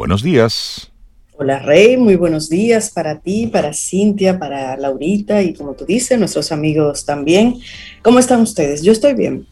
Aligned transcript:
Buenos 0.00 0.22
días. 0.22 0.90
Hola 1.36 1.58
Rey, 1.58 1.98
muy 1.98 2.16
buenos 2.16 2.48
días 2.48 2.88
para 2.88 3.20
ti, 3.20 3.48
para 3.48 3.74
Cintia, 3.74 4.38
para 4.38 4.74
Laurita 4.78 5.42
y 5.42 5.52
como 5.52 5.74
tú 5.74 5.84
dices, 5.84 6.18
nuestros 6.18 6.52
amigos 6.52 7.04
también. 7.04 7.56
¿Cómo 8.00 8.18
están 8.18 8.40
ustedes? 8.40 8.82
Yo 8.82 8.92
estoy 8.92 9.12
bien. 9.12 9.46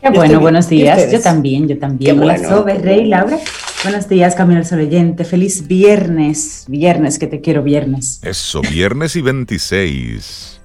Qué 0.00 0.10
bueno, 0.10 0.38
buenos 0.38 0.68
días. 0.68 1.10
Yo 1.10 1.20
también, 1.20 1.66
yo 1.66 1.80
también. 1.80 2.20
Hola 2.20 2.38
Sobe, 2.38 2.78
Rey, 2.78 3.06
Laura. 3.06 3.40
Buenos 3.82 4.08
días, 4.08 4.36
Camilo 4.36 4.60
el 4.60 4.66
Soleyente. 4.66 5.24
Feliz 5.24 5.66
viernes. 5.66 6.64
Viernes, 6.68 7.18
que 7.18 7.26
te 7.26 7.40
quiero 7.40 7.64
viernes. 7.64 8.20
Eso, 8.22 8.60
viernes 8.60 9.16
y 9.16 9.20
26. 9.20 10.60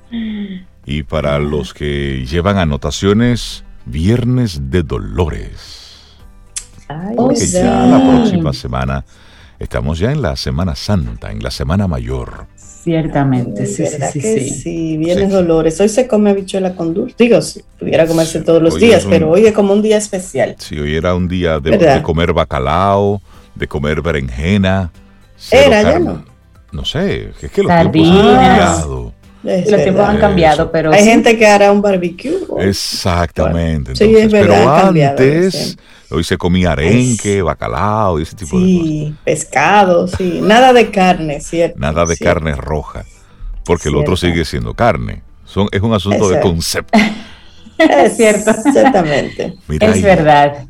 Y 0.86 1.02
para 1.02 1.40
los 1.40 1.74
que 1.74 2.24
llevan 2.30 2.58
anotaciones, 2.58 3.64
viernes 3.88 4.70
de 4.70 4.84
Dolores. 4.84 5.87
Porque 7.16 7.46
ya 7.46 7.86
la 7.86 8.00
próxima 8.00 8.54
semana 8.54 9.04
estamos 9.60 10.00
ya 10.00 10.12
en 10.12 10.22
la 10.22 10.36
Semana 10.36 10.76
Santa, 10.76 11.32
en 11.32 11.44
la 11.44 11.52
Semana 11.52 11.88
Mayor. 11.88 12.48
Ciertamente, 12.56 13.66
sí, 13.66 13.86
sí, 13.86 14.22
sí, 14.22 14.50
sí. 14.50 14.98
Viernes 14.98 15.32
Dolores. 15.32 15.80
Hoy 15.82 15.90
se 15.90 16.08
come 16.08 16.30
habichuela 16.30 16.74
con 16.74 16.94
dulce. 16.94 17.16
Digo, 17.18 17.40
pudiera 17.78 18.08
comerse 18.08 18.42
todos 18.42 18.62
los 18.62 18.80
días, 18.80 19.06
pero 19.10 19.30
hoy 19.32 19.46
es 19.46 19.54
como 19.54 19.74
un 19.74 19.82
día 19.82 19.98
especial. 19.98 20.56
Sí, 20.58 20.80
hoy 20.80 20.96
era 20.96 21.14
un 21.14 21.28
día 21.28 21.60
de, 21.60 22.02
comer 22.02 22.32
bacalao, 22.32 23.22
de 23.56 23.68
comer 23.68 24.02
berenjena. 24.02 24.92
Era, 25.52 25.82
ya 25.82 26.00
no. 26.00 26.24
No 26.72 26.86
sé, 26.86 27.32
es 27.42 27.52
que 27.52 27.64
los 27.64 27.92
tiempos 27.92 28.10
han 28.10 28.36
cambiado. 28.36 29.14
Los 29.48 29.84
tiempos 29.84 30.08
han 30.08 30.20
cambiado, 30.20 30.72
pero. 30.72 30.92
Hay 30.92 31.04
gente 31.04 31.38
que 31.38 31.48
hará 31.48 31.72
un 31.72 31.82
barbecue. 31.82 32.38
Exactamente. 32.60 33.96
sí, 33.96 34.16
es 34.16 34.32
verdad. 34.32 34.92
Pero 34.94 35.10
antes. 35.10 35.78
Hoy 36.10 36.24
se 36.24 36.38
comía 36.38 36.72
arenque, 36.72 37.42
bacalao 37.42 38.18
y 38.18 38.24
ese 38.24 38.36
tipo 38.36 38.58
de 38.58 38.64
cosas. 38.64 38.88
Sí, 38.88 39.16
pescado, 39.26 40.08
sí. 40.08 40.40
Nada 40.42 40.72
de 40.72 40.90
carne, 40.90 41.42
¿cierto? 41.42 41.78
Nada 41.78 42.06
de 42.06 42.16
carne 42.16 42.56
roja, 42.56 43.04
porque 43.66 43.90
el 43.90 43.96
otro 43.96 44.16
sigue 44.16 44.46
siendo 44.46 44.74
carne. 44.74 45.24
Son, 45.44 45.68
es 45.70 45.82
un 45.82 45.94
asunto 45.94 46.30
de 46.30 46.40
concepto. 46.40 46.98
es 47.78 48.16
cierto. 48.16 48.52
Exactamente. 48.52 49.58
es 49.68 50.02
verdad. 50.02 50.66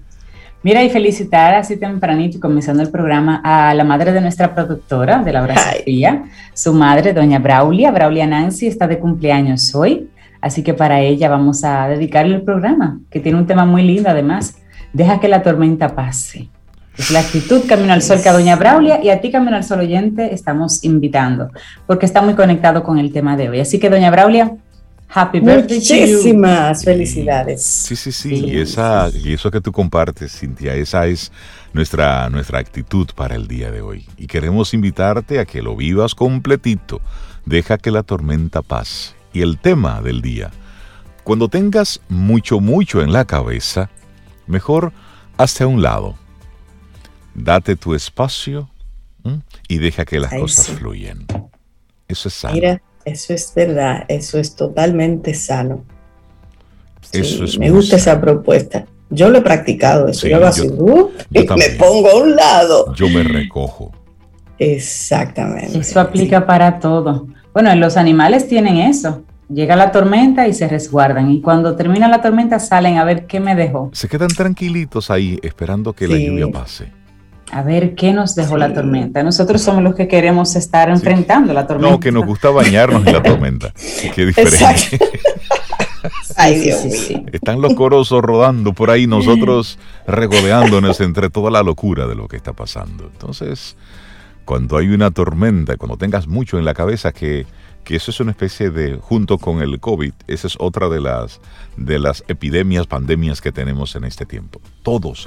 Mira, 0.68 0.84
y 0.84 0.90
felicitar 0.90 1.56
así 1.56 1.78
tempranito, 1.78 2.42
comenzando 2.42 2.84
el 2.84 2.90
programa, 2.90 3.40
a 3.42 3.73
la 3.73 3.86
madre 3.86 4.12
de 4.12 4.20
nuestra 4.20 4.54
productora, 4.54 5.20
de 5.23 5.32
Laura 5.32 5.56
Sofía, 5.56 6.26
su 6.54 6.73
madre, 6.73 7.14
doña 7.14 7.40
Braulia. 7.40 7.90
Braulia 7.90 8.28
Nancy 8.28 8.68
está 8.68 8.86
de 8.86 9.00
cumpleaños 9.00 9.73
hoy, 9.73 10.10
así 10.42 10.64
que 10.64 10.73
para 10.73 11.00
ella 11.00 11.30
vamos 11.30 11.64
a 11.64 11.88
dedicarle 11.88 12.36
el 12.36 12.42
programa, 12.42 13.00
que 13.10 13.22
tiene 13.22 13.38
un 13.38 13.48
tema 13.48 13.66
muy 13.66 13.82
lindo 13.82 14.10
además 14.10 14.58
deja 14.92 15.22
que 15.22 15.30
la 15.30 15.42
tormenta 15.42 15.95
pase. 15.95 16.50
Es 16.98 17.12
la 17.12 17.22
actitud 17.22 17.62
Camino 17.66 17.94
al 17.94 18.02
Sol 18.02 18.22
que 18.22 18.28
a 18.28 18.34
Doña 18.34 18.58
Braulia 18.58 19.02
y 19.02 19.10
a 19.10 19.22
ti 19.22 19.32
Camino 19.32 19.56
al 19.56 19.64
Sol 19.64 19.80
oyente 19.80 20.34
estamos 20.34 20.84
invitando, 20.84 21.50
porque 21.86 22.06
está 22.06 22.22
muy 22.22 22.34
conectado 22.34 22.84
con 22.84 23.00
el 23.00 23.14
tema 23.14 23.38
de 23.38 23.48
hoy. 23.48 23.62
Así 23.62 23.80
que 23.80 23.90
Doña 23.90 24.12
Braulia, 24.12 24.52
happy 25.10 25.40
birthday. 25.40 25.78
Muchísimas 25.78 26.84
felicidades. 26.84 27.64
Sí, 27.64 27.96
sí, 27.96 28.12
sí, 28.12 28.46
Y, 28.46 28.60
esa, 28.60 29.10
y 29.14 29.34
eso 29.34 29.52
que 29.52 29.62
tú 29.62 29.72
compartes, 29.72 30.40
Cintia, 30.40 30.76
esa 30.76 31.08
es 31.08 31.32
nuestra, 31.74 32.30
nuestra 32.30 32.60
actitud 32.60 33.08
para 33.16 33.36
el 33.36 33.48
día 33.48 33.72
de 33.72 33.82
hoy. 33.82 34.06
Y 34.18 34.28
queremos 34.28 34.74
invitarte 34.74 35.40
a 35.40 35.46
que 35.46 35.62
lo 35.62 35.76
vivas 35.76 36.16
completito. 36.16 37.02
Deja 37.46 37.78
que 37.78 37.92
la 37.92 38.04
tormenta 38.04 38.62
pase. 38.62 39.14
Y 39.34 39.42
el 39.42 39.58
tema 39.58 40.02
del 40.02 40.22
día, 40.22 40.52
cuando 41.24 41.48
tengas 41.48 42.02
mucho, 42.10 42.60
mucho 42.60 43.02
en 43.02 43.14
la 43.14 43.26
cabeza, 43.26 43.90
Mejor 44.48 44.94
hazte 45.38 45.66
a 45.66 45.68
un 45.68 45.82
lado. 45.82 46.16
Date 47.36 47.76
tu 47.76 47.94
espacio 47.94 48.70
y 49.68 49.78
deja 49.78 50.06
que 50.06 50.20
las 50.20 50.34
cosas 50.34 50.70
fluyan. 50.70 51.28
Eso 52.08 52.30
es 52.30 52.34
sano. 52.34 52.56
Mira, 52.56 52.82
eso 53.08 53.34
es 53.34 53.54
verdad, 53.56 54.06
eso 54.08 54.38
es 54.38 54.56
totalmente 54.56 55.34
sano. 55.34 55.84
eso 57.12 57.44
es 57.44 57.58
me 57.58 57.70
gusta 57.70 57.95
esa 57.95 58.20
propuesta. 58.20 58.86
Yo 59.10 59.30
lo 59.30 59.38
he 59.38 59.42
practicado, 59.42 60.10
eso 60.10 60.28
yo 60.28 60.38
uh, 60.38 61.12
me 61.30 61.70
pongo 61.78 62.10
a 62.10 62.16
un 62.17 62.36
lado. 62.36 62.94
Yo 62.94 63.08
me 63.10 63.23
recojo. 63.23 63.94
Exactamente. 64.60 65.80
Eso 65.80 66.00
aplica 66.00 66.46
para 66.46 66.80
todo. 66.80 67.28
Bueno, 67.54 67.73
los 67.76 67.96
animales 67.96 68.48
tienen 68.48 68.78
eso 68.78 69.23
llega 69.50 69.76
la 69.76 69.92
tormenta 69.92 70.48
y 70.48 70.54
se 70.54 70.67
resguardan. 70.67 71.32
Y 71.32 71.42
cuando 71.42 71.76
termina 71.76 72.08
la 72.08 72.22
tormenta 72.22 72.60
salen 72.60 72.98
a 72.98 73.04
ver 73.04 73.26
qué 73.28 73.40
me 73.40 73.56
dejó. 73.56 73.90
Se 73.94 74.08
quedan 74.08 74.30
tranquilitos 74.30 75.10
ahí 75.10 75.40
esperando 75.42 75.94
que 75.94 76.08
la 76.08 76.17
lluvia 76.17 76.48
pase. 76.52 76.92
A 77.52 77.64
ver 77.64 77.96
qué 77.96 78.14
nos 78.14 78.36
dejó 78.36 78.58
la 78.58 78.74
tormenta. 78.74 79.24
Nosotros 79.24 79.62
somos 79.62 79.84
los 79.84 79.96
que 79.96 80.08
queremos 80.08 80.56
estar 80.56 80.90
enfrentando 80.90 81.54
la 81.54 81.66
tormenta. 81.66 81.92
No, 81.92 82.00
que 82.00 82.12
nos 82.12 82.26
gusta 82.26 82.50
bañarnos 82.50 83.06
en 83.06 83.14
la 83.14 83.24
tormenta. 83.24 83.74
Qué 84.14 84.26
diferente. 84.26 85.00
Ay, 86.36 86.60
Dios 86.60 86.80
Están 87.32 87.62
los 87.62 87.74
coros 87.74 88.12
rodando 88.12 88.74
por 88.74 88.92
ahí, 88.92 89.08
nosotros 89.08 89.80
regodeándonos 90.08 91.02
entre 91.02 91.30
toda 91.30 91.50
la 91.50 91.64
locura 91.64 92.06
de 92.06 92.16
lo 92.16 92.28
que 92.28 92.38
está 92.38 92.54
pasando. 92.54 93.10
Entonces, 93.12 93.76
cuando 94.46 94.78
hay 94.78 94.90
una 94.90 95.12
tormenta, 95.12 95.78
cuando 95.78 95.98
tengas 95.98 96.28
mucho 96.28 96.60
en 96.60 96.66
la 96.66 96.74
cabeza 96.74 97.12
que 97.12 97.46
que 97.88 97.96
eso 97.96 98.12
es 98.12 98.20
una 98.20 98.32
especie 98.32 98.70
de, 98.70 98.98
junto 98.98 99.38
con 99.38 99.62
el 99.62 99.80
COVID, 99.80 100.12
esa 100.28 100.48
es 100.48 100.58
otra 100.60 100.90
de 100.90 101.00
las, 101.00 101.40
de 101.78 102.00
las 102.00 102.22
epidemias, 102.28 102.86
pandemias 102.86 103.40
que 103.40 103.54
tenemos 103.54 103.96
en 103.96 104.04
este 104.04 104.26
tiempo. 104.26 104.60
Todos. 104.84 105.26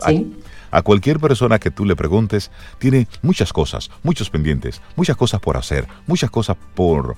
A, 0.70 0.82
cualquier 0.82 1.18
persona 1.18 1.58
que 1.58 1.70
tú 1.70 1.84
le 1.84 1.96
preguntes, 1.96 2.50
tiene 2.78 3.08
muchas 3.22 3.52
cosas, 3.52 3.90
muchos 4.02 4.30
pendientes, 4.30 4.80
muchas 4.96 5.16
cosas 5.16 5.40
por 5.40 5.56
hacer, 5.56 5.86
muchas 6.06 6.30
cosas 6.30 6.56
por 6.74 7.16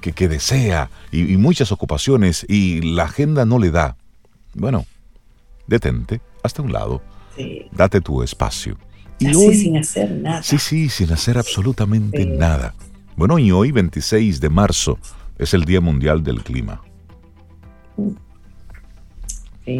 que, 0.00 0.28
desea 0.28 0.90
y, 1.12 1.36
muchas 1.36 1.72
ocupaciones 1.72 2.44
y 2.48 2.80
la 2.82 3.04
agenda 3.04 3.44
no 3.44 3.58
le 3.58 3.70
da. 3.70 3.96
Bueno, 4.54 4.86
detente, 5.66 6.20
hasta 6.42 6.62
un 6.62 6.72
lado, 6.72 7.02
date 7.72 8.00
tu 8.00 8.22
espacio. 8.22 8.78
Y 9.18 9.28
Así 9.28 9.54
sin 9.54 9.76
hacer 9.78 10.10
nada. 10.10 10.42
Sí, 10.42 10.58
sí, 10.58 10.88
sin 10.88 11.12
hacer 11.12 11.38
absolutamente 11.38 12.26
nada. 12.26 12.74
Bueno, 13.16 13.38
y 13.38 13.50
hoy, 13.50 13.72
26 13.72 14.40
de 14.40 14.50
marzo, 14.50 14.98
es 15.38 15.54
el 15.54 15.64
Día 15.64 15.80
Mundial 15.80 16.22
del 16.22 16.42
Clima. 16.42 16.82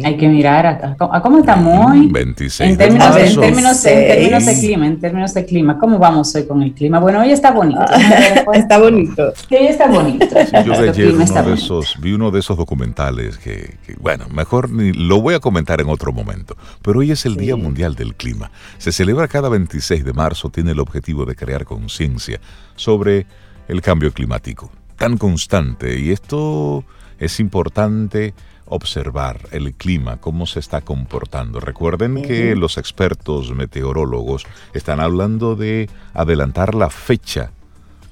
Hay 0.03 0.17
que 0.17 0.27
mirar 0.27 0.65
a, 0.99 1.21
cómo 1.21 1.39
estamos 1.39 1.91
hoy. 1.91 2.07
26 2.11 2.71
en 2.71 2.77
términos, 2.77 3.15
de, 3.15 3.27
en, 3.27 3.39
términos, 3.39 3.83
de, 3.83 4.59
clima, 4.59 4.85
en 4.85 4.99
términos 4.99 5.33
de 5.33 5.45
clima. 5.45 5.79
¿Cómo 5.79 5.97
vamos 5.97 6.35
hoy 6.35 6.45
con 6.45 6.61
el 6.61 6.73
clima? 6.73 6.99
Bueno, 6.99 7.21
hoy 7.21 7.31
está 7.31 7.51
bonito. 7.51 7.85
está 8.53 8.79
bonito. 8.79 9.33
Sí, 9.47 9.55
está 9.55 9.87
bonito. 9.87 10.25
yo 10.65 10.81
vi 10.81 10.87
ayer 10.89 11.13
uno 11.13 11.43
de 11.43 11.53
esos, 11.53 11.95
vi 12.01 12.11
uno 12.11 12.31
de 12.31 12.39
esos 12.39 12.57
documentales 12.57 13.37
que, 13.37 13.77
bueno, 14.01 14.25
mejor 14.29 14.69
ni, 14.69 14.91
lo 14.91 15.21
voy 15.21 15.35
a 15.35 15.39
comentar 15.39 15.79
en 15.79 15.87
otro 15.87 16.11
momento. 16.11 16.57
Pero 16.81 16.99
hoy 16.99 17.11
es 17.11 17.25
el 17.25 17.37
Día 17.37 17.55
Mundial 17.55 17.95
del 17.95 18.15
Clima. 18.15 18.51
Se 18.77 18.91
celebra 18.91 19.29
cada 19.29 19.47
26 19.47 20.03
de 20.03 20.11
marzo, 20.11 20.49
tiene 20.49 20.71
el 20.71 20.79
objetivo 20.79 21.25
de 21.25 21.35
crear 21.35 21.63
conciencia 21.63 22.41
sobre 22.75 23.25
el 23.69 23.81
cambio 23.81 24.11
climático 24.11 24.69
tan 24.97 25.17
constante. 25.17 25.97
Y 25.97 26.11
esto 26.11 26.83
es 27.19 27.39
importante 27.39 28.33
observar 28.69 29.39
el 29.51 29.73
clima, 29.73 30.17
cómo 30.17 30.45
se 30.45 30.59
está 30.59 30.81
comportando. 30.81 31.59
Recuerden 31.59 32.21
que 32.21 32.55
los 32.55 32.77
expertos 32.77 33.51
meteorólogos 33.51 34.45
están 34.73 34.99
hablando 34.99 35.55
de 35.55 35.89
adelantar 36.13 36.75
la 36.75 36.89
fecha 36.89 37.51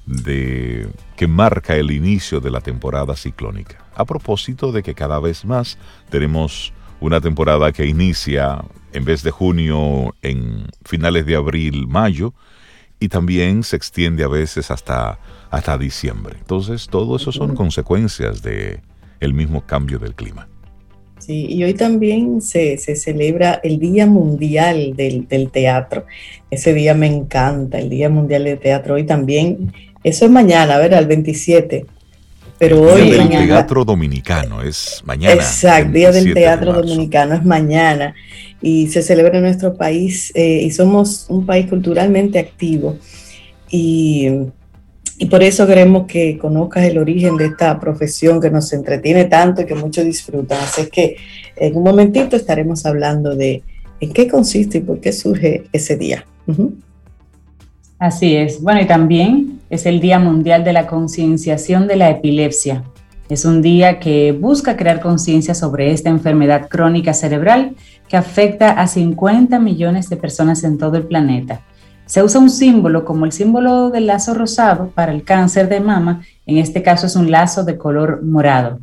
de 0.06 0.88
que 1.16 1.26
marca 1.26 1.76
el 1.76 1.90
inicio 1.90 2.40
de 2.40 2.50
la 2.50 2.60
temporada 2.60 3.16
ciclónica. 3.16 3.84
A 3.94 4.04
propósito 4.04 4.72
de 4.72 4.82
que 4.82 4.94
cada 4.94 5.18
vez 5.18 5.44
más 5.44 5.78
tenemos 6.10 6.72
una 7.00 7.20
temporada 7.20 7.72
que 7.72 7.86
inicia 7.86 8.64
en 8.92 9.04
vez 9.04 9.22
de 9.22 9.30
junio 9.30 10.14
en 10.22 10.66
finales 10.84 11.26
de 11.26 11.36
abril, 11.36 11.86
mayo 11.88 12.32
y 12.98 13.08
también 13.08 13.62
se 13.62 13.76
extiende 13.76 14.24
a 14.24 14.28
veces 14.28 14.70
hasta 14.70 15.18
hasta 15.50 15.78
diciembre. 15.78 16.36
Entonces, 16.38 16.88
todo 16.88 17.16
eso 17.16 17.32
son 17.32 17.54
consecuencias 17.54 18.42
de 18.42 18.80
el 19.20 19.34
mismo 19.34 19.62
cambio 19.62 19.98
del 19.98 20.14
clima. 20.14 20.48
Sí, 21.26 21.46
y 21.48 21.64
hoy 21.64 21.74
también 21.74 22.40
se, 22.40 22.78
celebra 22.78 23.60
el 23.64 23.80
Día 23.80 24.06
Mundial 24.06 24.94
del, 24.94 25.50
Teatro. 25.50 26.06
Ese 26.52 26.72
día 26.72 26.94
me 26.94 27.08
encanta, 27.08 27.80
el 27.80 27.90
Día 27.90 28.08
Mundial 28.08 28.44
del 28.44 28.60
Teatro. 28.60 28.94
Hoy 28.94 29.02
también, 29.02 29.72
eso 30.04 30.24
es 30.24 30.30
mañana, 30.30 30.78
¿verdad? 30.78 31.00
El 31.00 31.06
27. 31.06 31.84
Pero 32.60 32.80
hoy. 32.80 33.10
Día 33.10 33.26
del 33.26 33.48
Teatro 33.48 33.84
Dominicano, 33.84 34.62
es 34.62 35.02
mañana. 35.04 35.34
Exacto, 35.34 35.90
Día 35.90 36.12
del 36.12 36.32
Teatro 36.32 36.74
Dominicano 36.74 37.34
es 37.34 37.44
mañana. 37.44 38.14
Y 38.62 38.86
se 38.86 39.02
celebra 39.02 39.38
en 39.38 39.42
nuestro 39.42 39.74
país 39.74 40.30
eh, 40.36 40.62
y 40.62 40.70
somos 40.70 41.26
un 41.28 41.44
país 41.44 41.66
culturalmente 41.66 42.38
activo. 42.38 42.98
Y 43.68 44.28
y 45.18 45.26
por 45.26 45.42
eso 45.42 45.66
queremos 45.66 46.06
que 46.06 46.36
conozcas 46.38 46.84
el 46.84 46.98
origen 46.98 47.36
de 47.36 47.46
esta 47.46 47.78
profesión 47.80 48.40
que 48.40 48.50
nos 48.50 48.72
entretiene 48.72 49.24
tanto 49.24 49.62
y 49.62 49.66
que 49.66 49.74
muchos 49.74 50.04
disfrutan. 50.04 50.58
Así 50.60 50.88
que 50.90 51.16
en 51.56 51.76
un 51.76 51.84
momentito 51.84 52.36
estaremos 52.36 52.84
hablando 52.84 53.34
de 53.34 53.62
en 54.00 54.12
qué 54.12 54.28
consiste 54.28 54.78
y 54.78 54.80
por 54.82 55.00
qué 55.00 55.12
surge 55.12 55.64
ese 55.72 55.96
día. 55.96 56.26
Así 57.98 58.36
es. 58.36 58.60
Bueno, 58.60 58.82
y 58.82 58.86
también 58.86 59.60
es 59.70 59.86
el 59.86 60.00
Día 60.00 60.18
Mundial 60.18 60.64
de 60.64 60.74
la 60.74 60.86
Concienciación 60.86 61.88
de 61.88 61.96
la 61.96 62.10
Epilepsia. 62.10 62.84
Es 63.30 63.44
un 63.44 63.62
día 63.62 63.98
que 63.98 64.32
busca 64.32 64.76
crear 64.76 65.00
conciencia 65.00 65.54
sobre 65.54 65.92
esta 65.92 66.10
enfermedad 66.10 66.68
crónica 66.68 67.14
cerebral 67.14 67.74
que 68.06 68.16
afecta 68.16 68.72
a 68.72 68.86
50 68.86 69.58
millones 69.58 70.10
de 70.10 70.16
personas 70.16 70.62
en 70.62 70.76
todo 70.76 70.98
el 70.98 71.04
planeta. 71.04 71.62
Se 72.06 72.22
usa 72.22 72.40
un 72.40 72.50
símbolo 72.50 73.04
como 73.04 73.24
el 73.24 73.32
símbolo 73.32 73.90
del 73.90 74.06
lazo 74.06 74.32
rosado 74.32 74.90
para 74.94 75.12
el 75.12 75.24
cáncer 75.24 75.68
de 75.68 75.80
mama, 75.80 76.22
en 76.46 76.58
este 76.58 76.82
caso 76.82 77.06
es 77.06 77.16
un 77.16 77.30
lazo 77.30 77.64
de 77.64 77.76
color 77.76 78.22
morado. 78.22 78.78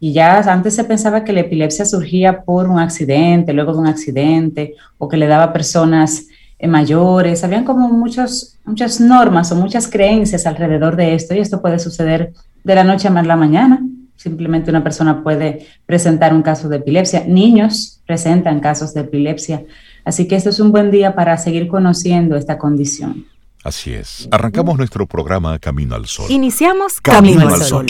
Y 0.00 0.12
ya 0.12 0.38
antes 0.38 0.76
se 0.76 0.84
pensaba 0.84 1.24
que 1.24 1.32
la 1.32 1.40
epilepsia 1.40 1.84
surgía 1.84 2.42
por 2.42 2.68
un 2.68 2.78
accidente, 2.78 3.52
luego 3.52 3.72
de 3.72 3.78
un 3.78 3.88
accidente, 3.88 4.74
o 4.96 5.08
que 5.08 5.16
le 5.16 5.26
daba 5.26 5.44
a 5.44 5.52
personas 5.52 6.26
eh, 6.60 6.68
mayores. 6.68 7.42
Habían 7.42 7.64
como 7.64 7.88
muchos, 7.88 8.56
muchas 8.64 9.00
normas 9.00 9.50
o 9.50 9.56
muchas 9.56 9.88
creencias 9.88 10.46
alrededor 10.46 10.94
de 10.94 11.14
esto, 11.14 11.34
y 11.34 11.40
esto 11.40 11.60
puede 11.60 11.80
suceder 11.80 12.32
de 12.62 12.74
la 12.76 12.84
noche 12.84 13.08
a 13.08 13.22
la 13.22 13.36
mañana. 13.36 13.82
Simplemente 14.14 14.70
una 14.70 14.84
persona 14.84 15.22
puede 15.22 15.66
presentar 15.84 16.32
un 16.32 16.42
caso 16.42 16.68
de 16.68 16.76
epilepsia. 16.76 17.24
Niños 17.26 18.00
presentan 18.06 18.60
casos 18.60 18.94
de 18.94 19.00
epilepsia. 19.00 19.64
Así 20.08 20.26
que 20.26 20.36
esto 20.36 20.48
es 20.48 20.58
un 20.58 20.72
buen 20.72 20.90
día 20.90 21.14
para 21.14 21.36
seguir 21.36 21.68
conociendo 21.68 22.34
esta 22.34 22.56
condición. 22.56 23.26
Así 23.62 23.92
es. 23.92 24.26
Arrancamos 24.30 24.78
nuestro 24.78 25.06
programa 25.06 25.58
Camino 25.58 25.94
al 25.94 26.06
Sol. 26.06 26.30
Iniciamos 26.30 26.98
Camino, 27.02 27.46
al 27.46 27.60
Sol. 27.60 27.84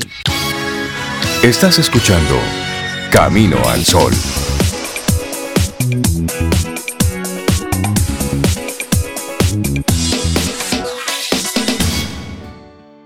Estás 1.45 1.79
escuchando 1.79 2.35
Camino 3.13 3.57
al 3.69 3.85
Sol. 3.85 4.13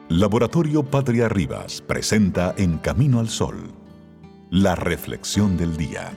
Laboratorio 0.08 0.84
Patria 0.84 1.28
Rivas 1.28 1.82
presenta 1.82 2.54
En 2.56 2.78
Camino 2.78 3.20
al 3.20 3.28
Sol, 3.28 3.74
la 4.50 4.74
reflexión 4.74 5.58
del 5.58 5.76
día. 5.76 6.12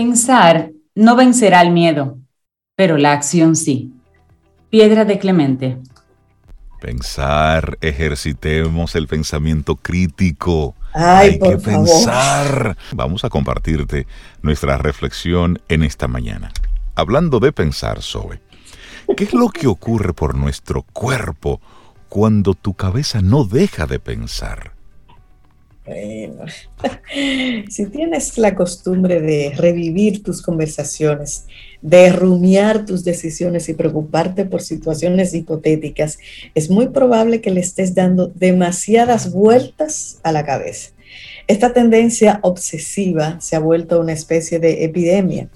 Pensar 0.00 0.70
no 0.94 1.14
vencerá 1.14 1.60
el 1.60 1.72
miedo, 1.72 2.16
pero 2.74 2.96
la 2.96 3.12
acción 3.12 3.54
sí. 3.54 3.92
Piedra 4.70 5.04
de 5.04 5.18
Clemente. 5.18 5.76
Pensar, 6.80 7.76
ejercitemos 7.82 8.94
el 8.94 9.06
pensamiento 9.08 9.76
crítico. 9.76 10.74
Ay, 10.94 11.32
Hay 11.32 11.38
que 11.38 11.58
pensar. 11.58 12.78
Vamos 12.92 13.26
a 13.26 13.28
compartirte 13.28 14.06
nuestra 14.40 14.78
reflexión 14.78 15.60
en 15.68 15.82
esta 15.82 16.08
mañana. 16.08 16.50
Hablando 16.94 17.38
de 17.38 17.52
pensar, 17.52 18.00
Zoe, 18.00 18.40
¿qué 19.14 19.24
es 19.24 19.34
lo 19.34 19.50
que 19.50 19.66
ocurre 19.66 20.14
por 20.14 20.34
nuestro 20.34 20.80
cuerpo 20.80 21.60
cuando 22.08 22.54
tu 22.54 22.72
cabeza 22.72 23.20
no 23.20 23.44
deja 23.44 23.84
de 23.84 23.98
pensar? 23.98 24.79
Bueno, 25.86 26.44
si 27.68 27.86
tienes 27.86 28.36
la 28.36 28.54
costumbre 28.54 29.20
de 29.20 29.52
revivir 29.56 30.22
tus 30.22 30.42
conversaciones, 30.42 31.46
de 31.80 32.12
rumiar 32.12 32.84
tus 32.84 33.02
decisiones 33.02 33.66
y 33.68 33.74
preocuparte 33.74 34.44
por 34.44 34.60
situaciones 34.60 35.34
hipotéticas, 35.34 36.18
es 36.54 36.70
muy 36.70 36.88
probable 36.88 37.40
que 37.40 37.50
le 37.50 37.60
estés 37.60 37.94
dando 37.94 38.26
demasiadas 38.28 39.32
vueltas 39.32 40.20
a 40.22 40.32
la 40.32 40.44
cabeza. 40.44 40.90
Esta 41.46 41.72
tendencia 41.72 42.40
obsesiva 42.42 43.40
se 43.40 43.56
ha 43.56 43.60
vuelto 43.60 44.00
una 44.00 44.12
especie 44.12 44.58
de 44.58 44.84
epidemia. 44.84 45.48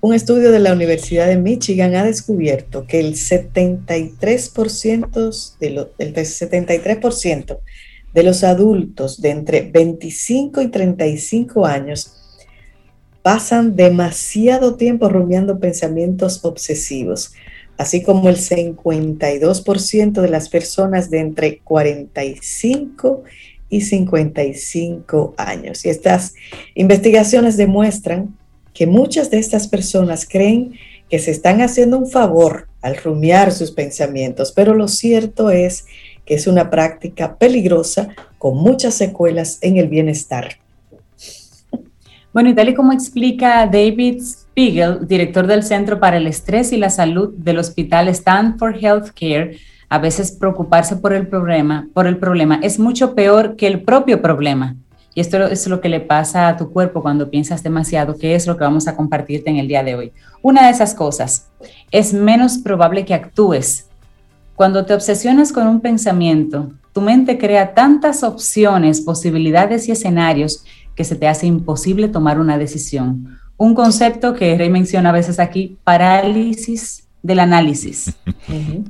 Un 0.00 0.14
estudio 0.14 0.52
de 0.52 0.60
la 0.60 0.74
Universidad 0.74 1.26
de 1.26 1.38
Michigan 1.38 1.96
ha 1.96 2.04
descubierto 2.04 2.86
que 2.86 3.00
el 3.00 3.14
73%, 3.14 5.56
de 5.58 5.70
lo, 5.70 5.90
el 5.96 6.14
73% 6.14 7.58
de 8.14 8.22
los 8.22 8.44
adultos 8.44 9.20
de 9.20 9.30
entre 9.30 9.62
25 9.62 10.62
y 10.62 10.68
35 10.68 11.66
años 11.66 12.12
pasan 13.22 13.74
demasiado 13.74 14.76
tiempo 14.76 15.08
rumiando 15.08 15.58
pensamientos 15.58 16.44
obsesivos, 16.44 17.32
así 17.78 18.02
como 18.02 18.28
el 18.28 18.36
52% 18.36 20.20
de 20.20 20.28
las 20.28 20.48
personas 20.48 21.10
de 21.10 21.20
entre 21.20 21.58
45 21.60 23.24
y 23.70 23.80
55 23.80 25.34
años. 25.36 25.84
Y 25.84 25.88
estas 25.88 26.34
investigaciones 26.74 27.56
demuestran 27.56 28.36
que 28.74 28.86
muchas 28.86 29.30
de 29.30 29.38
estas 29.38 29.68
personas 29.68 30.26
creen 30.28 30.74
que 31.08 31.18
se 31.18 31.30
están 31.30 31.62
haciendo 31.62 31.98
un 31.98 32.10
favor 32.10 32.68
al 32.82 32.96
rumiar 32.96 33.52
sus 33.52 33.70
pensamientos, 33.70 34.52
pero 34.52 34.74
lo 34.74 34.88
cierto 34.88 35.50
es 35.50 35.86
que 35.86 35.94
es 36.26 36.46
una 36.46 36.70
práctica 36.70 37.36
peligrosa 37.36 38.08
con 38.38 38.56
muchas 38.56 38.94
secuelas 38.94 39.58
en 39.62 39.76
el 39.76 39.88
bienestar. 39.88 40.56
Bueno, 42.32 42.48
y 42.48 42.54
tal 42.54 42.68
y 42.68 42.74
como 42.74 42.92
explica 42.92 43.66
David 43.66 44.20
Spiegel, 44.20 45.06
director 45.06 45.46
del 45.46 45.62
Centro 45.62 46.00
para 46.00 46.16
el 46.16 46.26
Estrés 46.26 46.72
y 46.72 46.76
la 46.76 46.90
Salud 46.90 47.32
del 47.36 47.58
Hospital 47.58 48.08
Stanford 48.08 48.76
Healthcare, 48.82 49.56
a 49.88 49.98
veces 49.98 50.32
preocuparse 50.32 50.96
por 50.96 51.12
el 51.12 51.28
problema, 51.28 51.88
por 51.94 52.08
el 52.08 52.16
problema 52.16 52.58
es 52.62 52.80
mucho 52.80 53.14
peor 53.14 53.54
que 53.54 53.68
el 53.68 53.82
propio 53.82 54.20
problema. 54.20 54.74
Y 55.14 55.20
esto 55.20 55.44
es 55.46 55.68
lo 55.68 55.80
que 55.80 55.88
le 55.88 56.00
pasa 56.00 56.48
a 56.48 56.56
tu 56.56 56.72
cuerpo 56.72 57.02
cuando 57.02 57.30
piensas 57.30 57.62
demasiado, 57.62 58.18
que 58.18 58.34
es 58.34 58.48
lo 58.48 58.56
que 58.56 58.64
vamos 58.64 58.88
a 58.88 58.96
compartirte 58.96 59.48
en 59.50 59.58
el 59.58 59.68
día 59.68 59.84
de 59.84 59.94
hoy. 59.94 60.12
Una 60.42 60.64
de 60.64 60.72
esas 60.72 60.92
cosas, 60.92 61.48
es 61.92 62.12
menos 62.12 62.58
probable 62.58 63.04
que 63.04 63.14
actúes 63.14 63.88
cuando 64.56 64.84
te 64.84 64.94
obsesionas 64.94 65.52
con 65.52 65.66
un 65.66 65.80
pensamiento, 65.80 66.72
tu 66.92 67.00
mente 67.00 67.38
crea 67.38 67.74
tantas 67.74 68.22
opciones, 68.22 69.00
posibilidades 69.00 69.88
y 69.88 69.92
escenarios 69.92 70.64
que 70.94 71.04
se 71.04 71.16
te 71.16 71.26
hace 71.26 71.46
imposible 71.46 72.08
tomar 72.08 72.38
una 72.38 72.56
decisión. 72.56 73.38
Un 73.56 73.74
concepto 73.74 74.34
que 74.34 74.56
Rey 74.56 74.70
menciona 74.70 75.10
a 75.10 75.12
veces 75.12 75.40
aquí, 75.40 75.78
parálisis 75.82 77.04
del 77.24 77.40
análisis. 77.40 78.14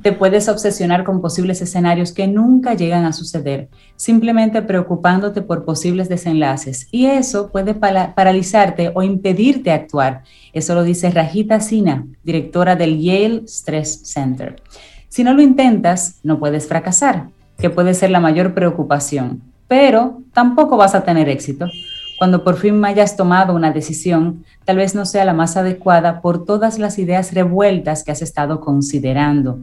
Te 0.03 0.11
puedes 0.11 0.49
obsesionar 0.49 1.05
con 1.05 1.21
posibles 1.21 1.61
escenarios 1.61 2.11
que 2.11 2.27
nunca 2.27 2.73
llegan 2.73 3.05
a 3.05 3.13
suceder, 3.13 3.69
simplemente 3.95 4.61
preocupándote 4.61 5.41
por 5.41 5.63
posibles 5.63 6.09
desenlaces. 6.09 6.87
Y 6.91 7.05
eso 7.05 7.49
puede 7.49 7.73
paralizarte 7.73 8.91
o 8.93 9.01
impedirte 9.03 9.71
actuar. 9.71 10.23
Eso 10.51 10.75
lo 10.75 10.83
dice 10.83 11.09
Rajita 11.11 11.61
Sina, 11.61 12.05
directora 12.23 12.75
del 12.75 12.99
Yale 12.99 13.43
Stress 13.47 14.01
Center. 14.03 14.61
Si 15.09 15.23
no 15.23 15.33
lo 15.33 15.41
intentas, 15.41 16.19
no 16.23 16.39
puedes 16.39 16.67
fracasar, 16.67 17.29
que 17.57 17.69
puede 17.69 17.93
ser 17.93 18.09
la 18.09 18.19
mayor 18.19 18.53
preocupación, 18.53 19.41
pero 19.67 20.21
tampoco 20.33 20.77
vas 20.77 20.95
a 20.95 21.03
tener 21.03 21.29
éxito. 21.29 21.67
Cuando 22.17 22.43
por 22.43 22.55
fin 22.55 22.83
hayas 22.85 23.17
tomado 23.17 23.53
una 23.53 23.71
decisión, 23.71 24.45
tal 24.63 24.77
vez 24.77 24.95
no 24.95 25.05
sea 25.05 25.25
la 25.25 25.33
más 25.33 25.57
adecuada 25.57 26.21
por 26.21 26.45
todas 26.45 26.79
las 26.79 26.97
ideas 26.97 27.33
revueltas 27.33 28.03
que 28.03 28.11
has 28.11 28.21
estado 28.21 28.61
considerando. 28.61 29.59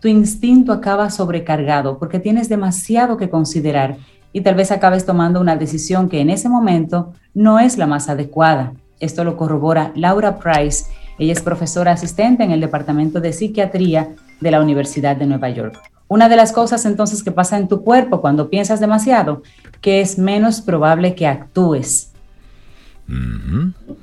Tu 0.00 0.08
instinto 0.08 0.72
acaba 0.72 1.10
sobrecargado 1.10 1.98
porque 1.98 2.18
tienes 2.18 2.48
demasiado 2.48 3.16
que 3.16 3.30
considerar 3.30 3.96
y 4.32 4.40
tal 4.40 4.54
vez 4.54 4.70
acabes 4.72 5.06
tomando 5.06 5.40
una 5.40 5.56
decisión 5.56 6.08
que 6.08 6.20
en 6.20 6.30
ese 6.30 6.48
momento 6.48 7.12
no 7.34 7.58
es 7.58 7.78
la 7.78 7.86
más 7.86 8.08
adecuada. 8.08 8.72
Esto 8.98 9.24
lo 9.24 9.36
corrobora 9.36 9.92
Laura 9.94 10.38
Price. 10.38 10.86
Ella 11.18 11.32
es 11.32 11.42
profesora 11.42 11.92
asistente 11.92 12.42
en 12.42 12.50
el 12.50 12.60
Departamento 12.60 13.20
de 13.20 13.32
Psiquiatría 13.32 14.14
de 14.40 14.50
la 14.50 14.60
Universidad 14.60 15.16
de 15.16 15.26
Nueva 15.26 15.50
York. 15.50 15.78
Una 16.08 16.28
de 16.28 16.36
las 16.36 16.52
cosas 16.52 16.84
entonces 16.84 17.22
que 17.22 17.32
pasa 17.32 17.56
en 17.56 17.68
tu 17.68 17.82
cuerpo 17.82 18.20
cuando 18.20 18.50
piensas 18.50 18.80
demasiado, 18.80 19.42
que 19.80 20.00
es 20.00 20.18
menos 20.18 20.60
probable 20.60 21.14
que 21.14 21.26
actúes. 21.26 22.12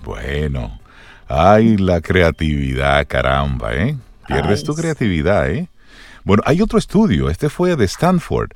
Bueno, 0.03 0.79
ay, 1.27 1.77
la 1.77 2.01
creatividad, 2.01 3.05
caramba, 3.07 3.73
¿eh? 3.73 3.97
Pierdes 4.27 4.63
tu 4.63 4.73
creatividad, 4.73 5.49
¿eh? 5.49 5.67
Bueno, 6.23 6.43
hay 6.45 6.61
otro 6.61 6.77
estudio, 6.77 7.29
este 7.29 7.49
fue 7.49 7.75
de 7.75 7.85
Stanford, 7.85 8.51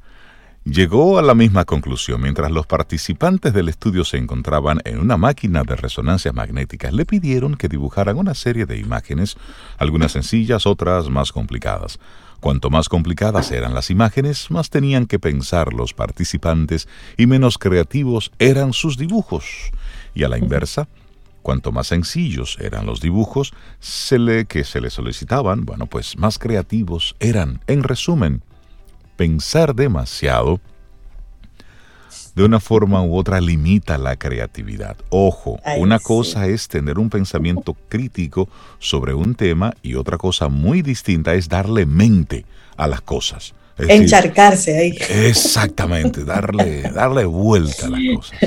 llegó 0.66 1.18
a 1.18 1.22
la 1.22 1.36
misma 1.36 1.66
conclusión. 1.66 2.22
Mientras 2.22 2.52
los 2.52 2.66
participantes 2.66 3.54
del 3.54 3.70
estudio 3.70 4.06
se 4.06 4.18
encontraban 4.18 4.80
en 4.86 5.00
una 5.00 5.18
máquina 5.18 5.64
de 5.64 5.76
resonancias 5.76 6.34
magnéticas, 6.34 6.94
le 6.94 7.06
pidieron 7.06 7.56
que 7.56 7.68
dibujaran 7.68 8.18
una 8.18 8.34
serie 8.34 8.66
de 8.66 8.78
imágenes, 8.78 9.36
algunas 9.78 10.14
sencillas, 10.14 10.66
otras 10.66 11.10
más 11.10 11.32
complicadas. 11.32 12.00
Cuanto 12.40 12.70
más 12.70 12.90
complicadas 12.90 13.52
eran 13.52 13.74
las 13.74 13.90
imágenes, 13.90 14.52
más 14.52 14.70
tenían 14.70 15.06
que 15.06 15.18
pensar 15.18 15.74
los 15.74 15.94
participantes 15.94 16.90
y 17.18 17.26
menos 17.26 17.58
creativos 17.58 18.32
eran 18.38 18.74
sus 18.74 18.98
dibujos. 18.98 19.46
Y 20.14 20.24
a 20.24 20.30
la 20.30 20.38
inversa, 20.38 20.90
cuanto 21.42 21.72
más 21.72 21.88
sencillos 21.88 22.58
eran 22.60 22.86
los 22.86 23.00
dibujos 23.00 23.54
se 23.80 24.20
le, 24.20 24.46
que 24.46 24.66
se 24.66 24.82
les 24.82 24.94
solicitaban, 24.94 25.64
bueno, 25.66 25.88
pues 25.88 26.18
más 26.18 26.38
creativos 26.38 27.16
eran. 27.22 27.62
En 27.68 27.82
resumen, 27.84 28.42
pensar 29.16 29.76
demasiado 29.76 30.60
de 32.36 32.44
una 32.44 32.60
forma 32.60 33.04
u 33.04 33.16
otra 33.16 33.40
limita 33.42 33.98
la 33.98 34.16
creatividad. 34.16 34.98
Ojo, 35.10 35.60
una 35.78 36.00
cosa 36.00 36.48
es 36.48 36.68
tener 36.68 36.98
un 36.98 37.10
pensamiento 37.10 37.76
crítico 37.90 38.50
sobre 38.80 39.14
un 39.14 39.36
tema 39.36 39.74
y 39.84 39.96
otra 39.96 40.18
cosa 40.18 40.48
muy 40.48 40.82
distinta 40.82 41.36
es 41.36 41.48
darle 41.48 41.86
mente 41.86 42.46
a 42.76 42.88
las 42.88 43.02
cosas. 43.02 43.54
Encharcarse 43.78 44.78
ahí. 44.78 44.98
Exactamente, 45.26 46.24
darle, 46.24 46.82
darle 46.94 47.26
vuelta 47.26 47.88
a 47.88 47.90
las 47.90 48.02
cosas. 48.16 48.40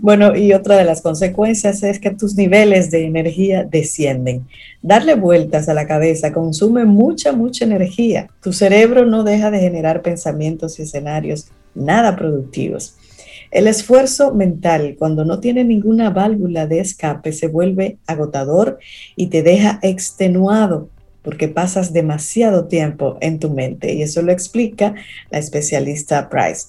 bueno, 0.00 0.36
y 0.36 0.52
otra 0.52 0.76
de 0.76 0.84
las 0.84 1.00
consecuencias 1.00 1.82
es 1.82 2.00
que 2.00 2.10
tus 2.10 2.34
niveles 2.34 2.90
de 2.90 3.04
energía 3.04 3.64
descienden. 3.64 4.46
Darle 4.82 5.14
vueltas 5.14 5.68
a 5.68 5.74
la 5.74 5.86
cabeza 5.86 6.32
consume 6.32 6.84
mucha, 6.84 7.32
mucha 7.32 7.64
energía. 7.64 8.28
Tu 8.42 8.52
cerebro 8.52 9.06
no 9.06 9.22
deja 9.22 9.50
de 9.50 9.60
generar 9.60 10.02
pensamientos 10.02 10.78
y 10.78 10.82
escenarios 10.82 11.48
nada 11.74 12.16
productivos. 12.16 12.96
El 13.50 13.66
esfuerzo 13.66 14.34
mental, 14.34 14.96
cuando 14.98 15.24
no 15.24 15.40
tiene 15.40 15.64
ninguna 15.64 16.10
válvula 16.10 16.66
de 16.66 16.80
escape, 16.80 17.32
se 17.32 17.46
vuelve 17.46 17.96
agotador 18.06 18.78
y 19.16 19.28
te 19.28 19.42
deja 19.42 19.78
extenuado 19.82 20.90
porque 21.28 21.46
pasas 21.46 21.92
demasiado 21.92 22.68
tiempo 22.68 23.18
en 23.20 23.38
tu 23.38 23.50
mente 23.50 23.92
y 23.92 24.00
eso 24.00 24.22
lo 24.22 24.32
explica 24.32 24.94
la 25.30 25.38
especialista 25.38 26.30
Price. 26.30 26.68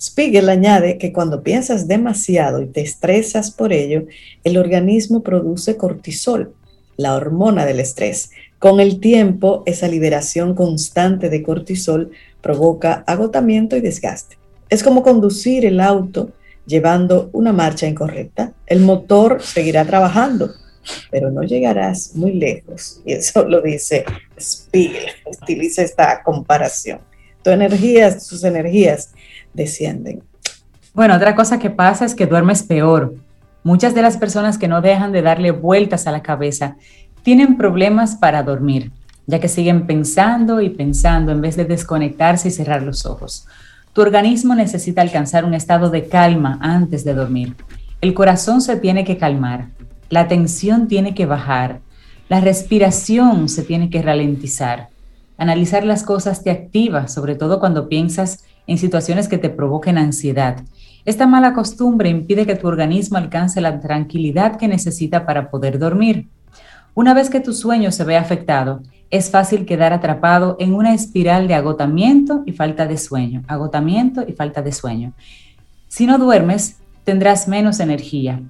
Spiegel 0.00 0.48
añade 0.48 0.96
que 0.96 1.12
cuando 1.12 1.42
piensas 1.42 1.88
demasiado 1.88 2.62
y 2.62 2.68
te 2.68 2.80
estresas 2.80 3.50
por 3.50 3.70
ello, 3.70 4.06
el 4.44 4.56
organismo 4.56 5.22
produce 5.22 5.76
cortisol, 5.76 6.54
la 6.96 7.16
hormona 7.16 7.66
del 7.66 7.80
estrés. 7.80 8.30
Con 8.58 8.80
el 8.80 8.98
tiempo, 8.98 9.62
esa 9.66 9.88
liberación 9.88 10.54
constante 10.54 11.28
de 11.28 11.42
cortisol 11.42 12.10
provoca 12.40 13.04
agotamiento 13.06 13.76
y 13.76 13.82
desgaste. 13.82 14.38
Es 14.70 14.82
como 14.82 15.02
conducir 15.02 15.66
el 15.66 15.80
auto 15.80 16.30
llevando 16.64 17.28
una 17.34 17.52
marcha 17.52 17.86
incorrecta. 17.86 18.54
El 18.66 18.80
motor 18.80 19.42
seguirá 19.42 19.84
trabajando, 19.84 20.54
pero 21.10 21.30
no 21.30 21.42
llegarás 21.42 22.14
muy 22.14 22.32
lejos. 22.32 23.00
Y 23.04 23.12
eso 23.12 23.46
lo 23.48 23.60
dice 23.60 24.04
Spiegel, 24.38 25.10
utiliza 25.26 25.82
esta 25.82 26.22
comparación. 26.22 27.00
Tu 27.42 27.50
energías, 27.50 28.26
sus 28.26 28.44
energías 28.44 29.12
descienden. 29.54 30.22
Bueno, 30.94 31.14
otra 31.14 31.34
cosa 31.34 31.58
que 31.58 31.70
pasa 31.70 32.04
es 32.04 32.14
que 32.14 32.26
duermes 32.26 32.62
peor. 32.62 33.14
Muchas 33.62 33.94
de 33.94 34.02
las 34.02 34.16
personas 34.16 34.58
que 34.58 34.68
no 34.68 34.80
dejan 34.80 35.12
de 35.12 35.22
darle 35.22 35.50
vueltas 35.50 36.06
a 36.06 36.12
la 36.12 36.22
cabeza 36.22 36.76
tienen 37.22 37.56
problemas 37.56 38.16
para 38.16 38.42
dormir, 38.42 38.92
ya 39.26 39.38
que 39.38 39.48
siguen 39.48 39.86
pensando 39.86 40.60
y 40.60 40.70
pensando 40.70 41.32
en 41.32 41.40
vez 41.40 41.56
de 41.56 41.64
desconectarse 41.64 42.48
y 42.48 42.50
cerrar 42.50 42.82
los 42.82 43.04
ojos. 43.04 43.46
Tu 43.92 44.00
organismo 44.02 44.54
necesita 44.54 45.02
alcanzar 45.02 45.44
un 45.44 45.54
estado 45.54 45.90
de 45.90 46.08
calma 46.08 46.58
antes 46.62 47.04
de 47.04 47.14
dormir. 47.14 47.56
El 48.00 48.14
corazón 48.14 48.60
se 48.60 48.76
tiene 48.76 49.04
que 49.04 49.18
calmar, 49.18 49.68
la 50.10 50.28
tensión 50.28 50.88
tiene 50.88 51.14
que 51.14 51.26
bajar, 51.26 51.80
la 52.28 52.40
respiración 52.40 53.48
se 53.48 53.62
tiene 53.62 53.88
que 53.88 54.02
ralentizar. 54.02 54.88
Analizar 55.38 55.84
las 55.84 56.02
cosas 56.02 56.42
te 56.42 56.50
activa, 56.50 57.08
sobre 57.08 57.34
todo 57.36 57.60
cuando 57.60 57.88
piensas 57.88 58.44
en 58.66 58.76
situaciones 58.76 59.28
que 59.28 59.38
te 59.38 59.48
provoquen 59.48 59.96
ansiedad. 59.96 60.62
Esta 61.04 61.26
mala 61.26 61.54
costumbre 61.54 62.10
impide 62.10 62.44
que 62.44 62.56
tu 62.56 62.68
organismo 62.68 63.16
alcance 63.16 63.60
la 63.60 63.80
tranquilidad 63.80 64.56
que 64.56 64.68
necesita 64.68 65.24
para 65.24 65.50
poder 65.50 65.78
dormir. 65.78 66.28
Una 66.94 67.14
vez 67.14 67.30
que 67.30 67.40
tu 67.40 67.54
sueño 67.54 67.92
se 67.92 68.04
ve 68.04 68.16
afectado, 68.16 68.82
es 69.10 69.30
fácil 69.30 69.64
quedar 69.64 69.94
atrapado 69.94 70.56
en 70.58 70.74
una 70.74 70.92
espiral 70.92 71.48
de 71.48 71.54
agotamiento 71.54 72.42
y 72.44 72.52
falta 72.52 72.86
de 72.86 72.98
sueño, 72.98 73.42
agotamiento 73.48 74.24
y 74.28 74.32
falta 74.32 74.60
de 74.60 74.72
sueño. 74.72 75.14
Si 75.86 76.04
no 76.06 76.18
duermes, 76.18 76.76
tendrás 77.04 77.48
menos 77.48 77.80
energía, 77.80 78.42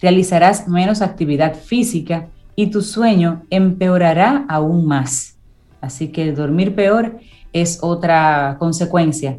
realizarás 0.00 0.68
menos 0.68 1.02
actividad 1.02 1.54
física 1.54 2.28
y 2.56 2.68
tu 2.68 2.82
sueño 2.82 3.42
empeorará 3.50 4.44
aún 4.48 4.86
más. 4.86 5.36
Así 5.80 6.08
que 6.08 6.32
dormir 6.32 6.74
peor 6.74 7.18
es 7.52 7.78
otra 7.82 8.56
consecuencia 8.58 9.38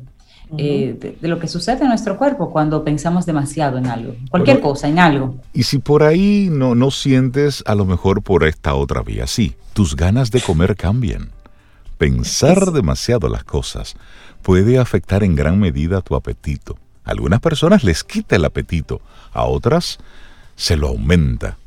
eh, 0.57 1.15
de, 1.21 1.27
lo 1.27 1.39
que 1.39 1.47
sucede 1.47 1.83
en 1.83 1.89
nuestro 1.89 2.17
cuerpo 2.17 2.51
cuando 2.51 2.83
pensamos 2.83 3.25
demasiado 3.25 3.77
en 3.77 3.87
algo, 3.87 4.15
cualquier 4.29 4.59
cosa, 4.59 4.89
en 4.89 4.99
algo. 4.99 5.35
Y 5.53 5.63
si 5.63 5.77
por 5.77 6.03
ahí 6.03 6.49
no, 6.51 6.75
no 6.75 6.91
sientes, 6.91 7.63
a 7.65 7.75
lo 7.75 7.85
mejor 7.85 8.21
por 8.21 8.43
esta 8.43 8.75
otra 8.75 9.01
vía, 9.01 9.27
sí, 9.27 9.55
tus 9.73 9.95
ganas 9.95 10.29
de 10.31 10.41
comer 10.41 10.75
cambian. 10.75 11.29
Pensar 11.97 12.71
demasiado 12.71 13.29
las 13.29 13.43
cosas 13.43 13.95
puede 14.41 14.77
afectar 14.77 15.23
en 15.23 15.35
gran 15.35 15.59
medida 15.59 16.01
tu 16.01 16.15
apetito. 16.15 16.77
A 17.05 17.11
algunas 17.11 17.39
personas 17.39 17.83
les 17.83 18.03
quita 18.03 18.35
el 18.35 18.43
apetito, 18.43 18.99
a 19.31 19.45
otras 19.45 19.99
se 20.61 20.77
lo 20.77 20.89
aumenta. 20.89 21.57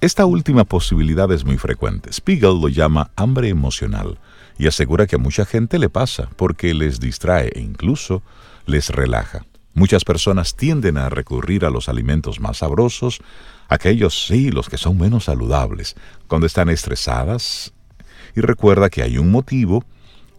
Esta 0.00 0.26
última 0.26 0.64
posibilidad 0.64 1.30
es 1.30 1.44
muy 1.44 1.58
frecuente. 1.58 2.12
Spiegel 2.12 2.60
lo 2.60 2.66
llama 2.66 3.12
hambre 3.14 3.48
emocional 3.48 4.18
y 4.58 4.66
asegura 4.66 5.06
que 5.06 5.14
a 5.14 5.20
mucha 5.20 5.44
gente 5.46 5.78
le 5.78 5.88
pasa 5.88 6.28
porque 6.34 6.74
les 6.74 6.98
distrae 6.98 7.52
e 7.54 7.60
incluso 7.60 8.20
les 8.66 8.90
relaja. 8.90 9.46
Muchas 9.74 10.04
personas 10.04 10.56
tienden 10.56 10.96
a 10.96 11.08
recurrir 11.08 11.64
a 11.64 11.70
los 11.70 11.88
alimentos 11.88 12.40
más 12.40 12.58
sabrosos, 12.58 13.20
aquellos 13.68 14.26
sí, 14.26 14.50
los 14.50 14.68
que 14.68 14.76
son 14.76 14.98
menos 14.98 15.26
saludables, 15.26 15.94
cuando 16.26 16.48
están 16.48 16.68
estresadas. 16.68 17.72
Y 18.34 18.40
recuerda 18.40 18.90
que 18.90 19.04
hay 19.04 19.18
un 19.18 19.30
motivo 19.30 19.84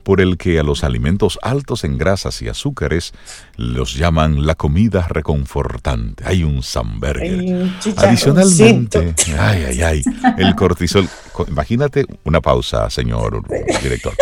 por 0.03 0.22
el 0.22 0.38
que 0.38 0.60
a 0.60 0.63
los 0.63 0.83
alimentos 0.83 1.39
altos 1.41 1.83
en 1.83 1.98
grasas 1.98 2.41
y 2.41 2.50
azúcares 2.50 3.13
los 3.55 3.95
llaman 3.95 4.45
la 4.45 4.55
comida 4.55 5.07
reconfortante. 5.07 6.24
Hay 6.27 6.43
un 6.43 6.62
samberger. 6.62 7.72
Adicionalmente, 7.98 9.15
ay, 9.39 9.63
ay, 9.63 9.81
ay, 9.81 10.03
el 10.38 10.55
cortisol. 10.55 11.07
Imagínate 11.48 12.05
una 12.24 12.41
pausa, 12.41 12.89
señor 12.89 13.43
director. 13.81 14.13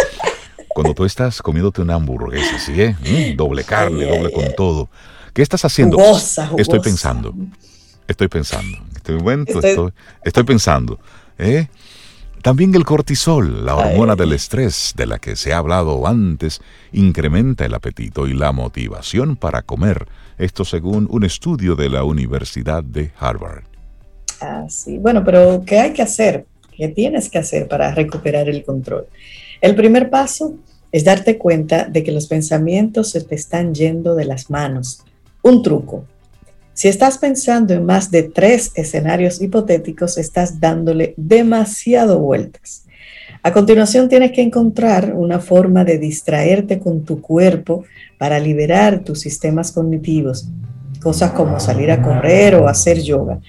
Cuando 0.70 0.94
tú 0.94 1.04
estás 1.04 1.42
comiéndote 1.42 1.82
una 1.82 1.96
hamburguesa, 1.96 2.60
¿sí? 2.60 2.74
Eh? 2.82 2.96
Mm, 3.34 3.36
doble 3.36 3.64
carne, 3.64 4.06
doble 4.06 4.32
con 4.32 4.54
todo. 4.56 4.90
¿Qué 5.34 5.42
estás 5.42 5.66
haciendo? 5.66 5.98
Estoy 6.58 6.80
pensando. 6.80 7.34
Estoy 8.08 8.28
pensando. 8.28 8.78
En 8.78 8.96
este 8.96 9.14
momento 9.14 9.60
estoy, 9.60 9.92
estoy 10.24 10.44
pensando. 10.44 11.00
¿eh? 11.38 11.68
También 12.42 12.74
el 12.74 12.86
cortisol, 12.86 13.66
la 13.66 13.76
hormona 13.76 14.16
del 14.16 14.34
estrés 14.34 14.94
de 14.98 15.06
la 15.06 15.20
que 15.20 15.36
se 15.36 15.54
ha 15.54 15.58
hablado 15.58 16.08
antes, 16.08 16.60
incrementa 16.92 17.66
el 17.66 17.74
apetito 17.76 18.26
y 18.26 18.34
la 18.34 18.52
motivación 18.52 19.36
para 19.36 19.62
comer. 19.62 20.08
Esto 20.40 20.66
según 20.66 21.08
un 21.12 21.24
estudio 21.24 21.76
de 21.76 21.90
la 21.90 22.04
Universidad 22.04 22.84
de 22.84 23.12
Harvard. 23.20 23.64
Ah, 24.42 24.66
sí. 24.70 24.98
Bueno, 24.98 25.24
pero 25.24 25.64
¿qué 25.66 25.80
hay 25.80 25.94
que 25.94 26.02
hacer? 26.02 26.46
¿Qué 26.76 26.88
tienes 26.88 27.30
que 27.30 27.38
hacer 27.38 27.68
para 27.68 27.94
recuperar 27.94 28.50
el 28.50 28.64
control? 28.64 29.06
El 29.62 29.76
primer 29.76 30.10
paso 30.10 30.56
es 30.92 31.04
darte 31.04 31.38
cuenta 31.38 31.86
de 31.86 32.04
que 32.04 32.12
los 32.12 32.26
pensamientos 32.26 33.12
se 33.12 33.22
te 33.22 33.36
están 33.36 33.76
yendo 33.76 34.16
de 34.16 34.26
las 34.26 34.50
manos. 34.50 35.04
Un 35.44 35.62
truco, 35.62 36.06
si 36.82 36.88
estás 36.88 37.20
pensando 37.20 37.76
en 37.76 37.86
más 37.86 38.10
de 38.10 38.24
tres 38.24 38.72
escenarios 38.74 39.40
hipotéticos, 39.40 40.18
estás 40.18 40.60
dándole 40.60 41.14
demasiado 41.16 42.18
vueltas. 42.18 42.88
A 43.44 43.54
continuación 43.54 44.10
tienes 44.10 44.32
que 44.32 44.42
encontrar 44.42 45.14
una 45.14 45.38
forma 45.38 45.84
de 45.84 46.00
distraerte 46.00 46.80
con 46.80 47.06
tu 47.06 47.22
cuerpo 47.22 47.84
para 48.18 48.40
liberar 48.40 49.04
tus 49.04 49.20
sistemas 49.20 49.72
cognitivos, 49.72 50.48
cosas 51.04 51.34
como 51.34 51.60
salir 51.60 51.92
a 51.92 52.02
correr 52.02 52.56
o 52.56 52.68
hacer 52.68 53.00
yoga. 53.00 53.40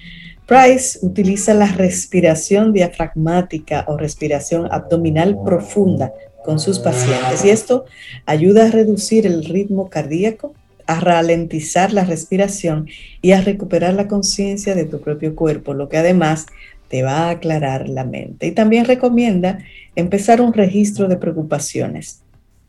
Price 0.45 0.99
utiliza 1.01 1.55
la 1.55 1.71
respiración 1.71 2.71
diafragmática 2.71 3.83
o 3.87 3.97
respiración 3.97 4.67
abdominal 4.71 5.39
profunda 5.43 6.13
con 6.45 6.59
sus 6.59 6.77
pacientes 6.77 7.43
y 7.43 7.49
esto 7.49 7.85
ayuda 8.27 8.67
a 8.67 8.69
reducir 8.69 9.25
el 9.25 9.43
ritmo 9.43 9.89
cardíaco 9.89 10.53
a 10.87 10.99
ralentizar 10.99 11.93
la 11.93 12.03
respiración 12.03 12.87
y 13.21 13.31
a 13.31 13.41
recuperar 13.41 13.93
la 13.93 14.07
conciencia 14.07 14.75
de 14.75 14.85
tu 14.85 15.01
propio 15.01 15.35
cuerpo, 15.35 15.73
lo 15.73 15.89
que 15.89 15.97
además 15.97 16.45
te 16.87 17.03
va 17.03 17.27
a 17.27 17.29
aclarar 17.31 17.89
la 17.89 18.03
mente. 18.03 18.47
Y 18.47 18.51
también 18.51 18.85
recomienda 18.85 19.59
empezar 19.95 20.41
un 20.41 20.53
registro 20.53 21.07
de 21.07 21.17
preocupaciones. 21.17 22.21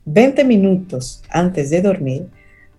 20 0.07 0.45
minutos 0.45 1.23
antes 1.31 1.71
de 1.71 1.83
dormir, 1.83 2.27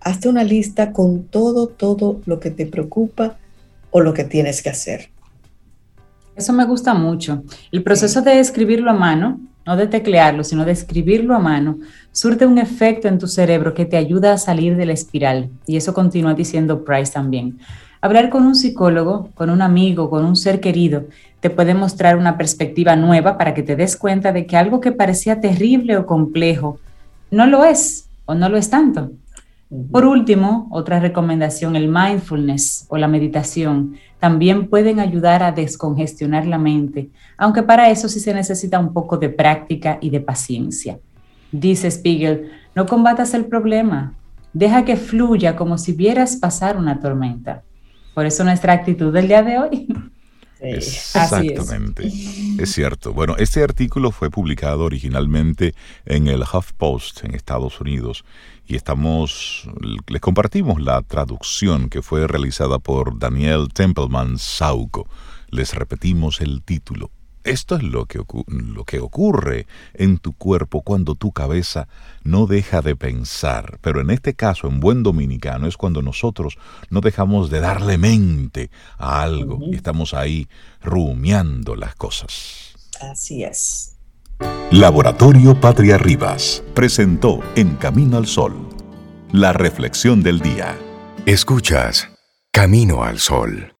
hazte 0.00 0.28
una 0.28 0.44
lista 0.44 0.92
con 0.92 1.24
todo, 1.24 1.68
todo 1.68 2.20
lo 2.26 2.40
que 2.40 2.50
te 2.50 2.66
preocupa 2.66 3.38
o 3.90 4.00
lo 4.00 4.14
que 4.14 4.24
tienes 4.24 4.62
que 4.62 4.70
hacer. 4.70 5.08
Eso 6.36 6.52
me 6.52 6.64
gusta 6.66 6.94
mucho. 6.94 7.42
El 7.72 7.82
proceso 7.82 8.22
de 8.22 8.38
escribirlo 8.38 8.90
a 8.90 8.94
mano 8.94 9.40
no 9.66 9.76
de 9.76 9.88
teclearlo, 9.88 10.44
sino 10.44 10.64
de 10.64 10.72
escribirlo 10.72 11.34
a 11.34 11.40
mano, 11.40 11.78
surte 12.12 12.46
un 12.46 12.58
efecto 12.58 13.08
en 13.08 13.18
tu 13.18 13.26
cerebro 13.26 13.74
que 13.74 13.84
te 13.84 13.96
ayuda 13.96 14.32
a 14.32 14.38
salir 14.38 14.76
de 14.76 14.86
la 14.86 14.92
espiral. 14.92 15.50
Y 15.66 15.76
eso 15.76 15.92
continúa 15.92 16.34
diciendo 16.34 16.84
Price 16.84 17.12
también. 17.12 17.58
Hablar 18.00 18.30
con 18.30 18.46
un 18.46 18.54
psicólogo, 18.54 19.30
con 19.34 19.50
un 19.50 19.62
amigo, 19.62 20.08
con 20.08 20.24
un 20.24 20.36
ser 20.36 20.60
querido, 20.60 21.06
te 21.40 21.50
puede 21.50 21.74
mostrar 21.74 22.16
una 22.16 22.38
perspectiva 22.38 22.94
nueva 22.94 23.36
para 23.36 23.54
que 23.54 23.64
te 23.64 23.74
des 23.74 23.96
cuenta 23.96 24.32
de 24.32 24.46
que 24.46 24.56
algo 24.56 24.80
que 24.80 24.92
parecía 24.92 25.40
terrible 25.40 25.96
o 25.96 26.06
complejo 26.06 26.78
no 27.30 27.46
lo 27.46 27.64
es 27.64 28.08
o 28.24 28.34
no 28.34 28.48
lo 28.48 28.56
es 28.56 28.70
tanto. 28.70 29.10
Por 29.68 30.04
último, 30.04 30.68
otra 30.70 31.00
recomendación, 31.00 31.74
el 31.74 31.88
mindfulness 31.88 32.86
o 32.88 32.96
la 32.96 33.08
meditación, 33.08 33.96
también 34.20 34.68
pueden 34.68 35.00
ayudar 35.00 35.42
a 35.42 35.50
descongestionar 35.50 36.46
la 36.46 36.58
mente, 36.58 37.10
aunque 37.36 37.64
para 37.64 37.90
eso 37.90 38.08
sí 38.08 38.20
se 38.20 38.32
necesita 38.32 38.78
un 38.78 38.92
poco 38.92 39.16
de 39.18 39.28
práctica 39.28 39.98
y 40.00 40.10
de 40.10 40.20
paciencia. 40.20 41.00
Dice 41.50 41.90
Spiegel, 41.90 42.50
no 42.76 42.86
combatas 42.86 43.34
el 43.34 43.46
problema, 43.46 44.14
deja 44.52 44.84
que 44.84 44.96
fluya 44.96 45.56
como 45.56 45.78
si 45.78 45.92
vieras 45.92 46.36
pasar 46.36 46.76
una 46.76 47.00
tormenta. 47.00 47.62
Por 48.14 48.24
eso 48.24 48.44
nuestra 48.44 48.72
actitud 48.72 49.12
del 49.12 49.28
día 49.28 49.42
de 49.42 49.58
hoy. 49.58 49.88
Exactamente. 50.60 52.06
Es. 52.58 52.72
cierto. 52.72 53.12
Bueno, 53.12 53.36
este 53.38 53.62
artículo 53.62 54.10
fue 54.10 54.30
publicado 54.30 54.84
originalmente 54.84 55.74
en 56.04 56.28
el 56.28 56.42
HuffPost 56.42 57.24
en 57.24 57.34
Estados 57.34 57.80
Unidos 57.80 58.24
y 58.66 58.76
estamos 58.76 59.68
les 60.08 60.20
compartimos 60.20 60.80
la 60.80 61.02
traducción 61.02 61.88
que 61.88 62.02
fue 62.02 62.26
realizada 62.26 62.78
por 62.78 63.18
Daniel 63.18 63.68
Templeman 63.72 64.38
Sauco. 64.38 65.08
Les 65.50 65.74
repetimos 65.74 66.40
el 66.40 66.62
título. 66.62 67.10
Esto 67.46 67.76
es 67.76 67.82
lo 67.82 68.06
que, 68.06 68.20
lo 68.48 68.84
que 68.84 69.00
ocurre 69.00 69.66
en 69.94 70.18
tu 70.18 70.32
cuerpo 70.32 70.82
cuando 70.82 71.14
tu 71.14 71.32
cabeza 71.32 71.88
no 72.24 72.46
deja 72.46 72.82
de 72.82 72.96
pensar. 72.96 73.78
Pero 73.80 74.00
en 74.00 74.10
este 74.10 74.34
caso, 74.34 74.68
en 74.68 74.80
buen 74.80 75.02
dominicano, 75.02 75.66
es 75.66 75.76
cuando 75.76 76.02
nosotros 76.02 76.58
no 76.90 77.00
dejamos 77.00 77.48
de 77.48 77.60
darle 77.60 77.98
mente 77.98 78.70
a 78.98 79.22
algo 79.22 79.60
y 79.70 79.76
estamos 79.76 80.12
ahí 80.12 80.48
rumiando 80.82 81.76
las 81.76 81.94
cosas. 81.94 82.74
Así 83.00 83.44
es. 83.44 83.96
Laboratorio 84.70 85.58
Patria 85.60 85.96
Rivas 85.96 86.62
presentó 86.74 87.40
En 87.54 87.76
Camino 87.76 88.18
al 88.18 88.26
Sol 88.26 88.76
la 89.32 89.52
reflexión 89.52 90.22
del 90.22 90.40
día. 90.40 90.78
Escuchas 91.26 92.08
Camino 92.52 93.02
al 93.02 93.18
Sol. 93.18 93.75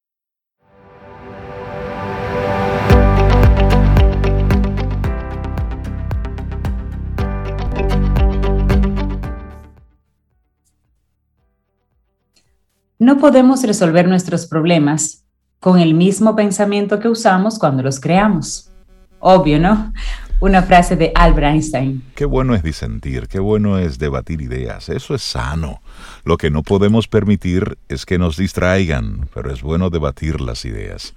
No 12.98 13.18
podemos 13.18 13.62
resolver 13.62 14.08
nuestros 14.08 14.46
problemas 14.46 15.22
con 15.60 15.78
el 15.78 15.92
mismo 15.92 16.34
pensamiento 16.34 16.98
que 16.98 17.08
usamos 17.08 17.58
cuando 17.58 17.82
los 17.82 18.00
creamos. 18.00 18.70
Obvio, 19.18 19.58
¿no? 19.58 19.92
Una 20.40 20.62
frase 20.62 20.96
de 20.96 21.12
Albert 21.14 21.46
Einstein. 21.46 22.02
Qué 22.14 22.24
bueno 22.24 22.54
es 22.54 22.62
disentir, 22.62 23.28
qué 23.28 23.38
bueno 23.38 23.78
es 23.78 23.98
debatir 23.98 24.40
ideas, 24.40 24.88
eso 24.88 25.14
es 25.14 25.20
sano. 25.20 25.82
Lo 26.24 26.38
que 26.38 26.50
no 26.50 26.62
podemos 26.62 27.06
permitir 27.06 27.76
es 27.88 28.06
que 28.06 28.18
nos 28.18 28.38
distraigan, 28.38 29.28
pero 29.34 29.52
es 29.52 29.60
bueno 29.60 29.90
debatir 29.90 30.40
las 30.40 30.64
ideas. 30.64 31.14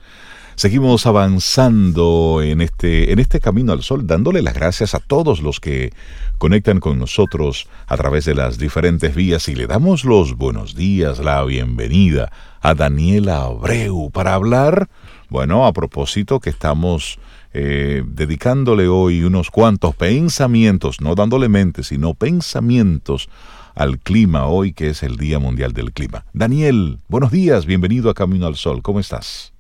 Seguimos 0.60 1.06
avanzando 1.06 2.42
en 2.44 2.60
este, 2.60 3.14
en 3.14 3.20
este 3.20 3.40
camino 3.40 3.72
al 3.72 3.82
sol, 3.82 4.06
dándole 4.06 4.42
las 4.42 4.54
gracias 4.54 4.94
a 4.94 5.00
todos 5.00 5.40
los 5.42 5.62
que 5.62 5.94
conectan 6.38 6.82
con 6.82 7.00
nosotros 7.00 7.70
a 7.88 7.96
través 7.96 8.26
de 8.26 8.36
las 8.36 8.58
diferentes 8.58 9.16
vías 9.16 9.48
y 9.48 9.56
le 9.56 9.68
damos 9.68 10.04
los 10.04 10.36
buenos 10.36 10.76
días, 10.76 11.20
la 11.20 11.42
bienvenida 11.46 12.30
a 12.60 12.74
Daniela 12.74 13.44
Abreu 13.44 14.12
para 14.12 14.34
hablar, 14.34 14.90
bueno, 15.30 15.66
a 15.66 15.72
propósito 15.72 16.42
que 16.42 16.50
estamos 16.50 17.20
eh, 17.54 18.04
dedicándole 18.06 18.90
hoy 18.90 19.24
unos 19.24 19.52
cuantos 19.52 19.96
pensamientos, 19.96 21.00
no 21.00 21.16
dándole 21.16 21.48
mente, 21.48 21.86
sino 21.86 22.16
pensamientos 22.16 23.30
al 23.76 23.98
clima 23.98 24.48
hoy 24.48 24.74
que 24.74 24.90
es 24.90 25.04
el 25.04 25.16
Día 25.16 25.40
Mundial 25.40 25.72
del 25.72 25.94
Clima. 25.94 26.26
Daniel, 26.34 27.00
buenos 27.08 27.32
días, 27.32 27.66
bienvenido 27.66 28.10
a 28.10 28.14
Camino 28.14 28.46
al 28.46 28.58
Sol, 28.58 28.82
¿cómo 28.82 29.00
estás? 29.00 29.54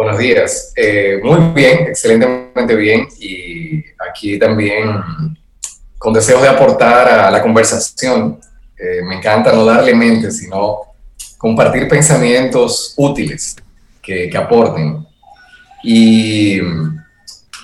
Buenos 0.00 0.16
días. 0.16 0.72
Eh, 0.76 1.20
muy 1.22 1.52
bien, 1.52 1.80
excelentemente 1.88 2.74
bien. 2.74 3.06
Y 3.18 3.84
aquí 3.98 4.38
también 4.38 4.98
con 5.98 6.14
deseos 6.14 6.40
de 6.40 6.48
aportar 6.48 7.06
a 7.06 7.30
la 7.30 7.42
conversación. 7.42 8.40
Eh, 8.78 9.02
me 9.02 9.16
encanta 9.16 9.52
no 9.52 9.62
darle 9.62 9.94
mente, 9.94 10.30
sino 10.30 10.94
compartir 11.36 11.86
pensamientos 11.86 12.94
útiles 12.96 13.56
que, 14.00 14.34
aporten. 14.34 15.06
Y 15.82 16.58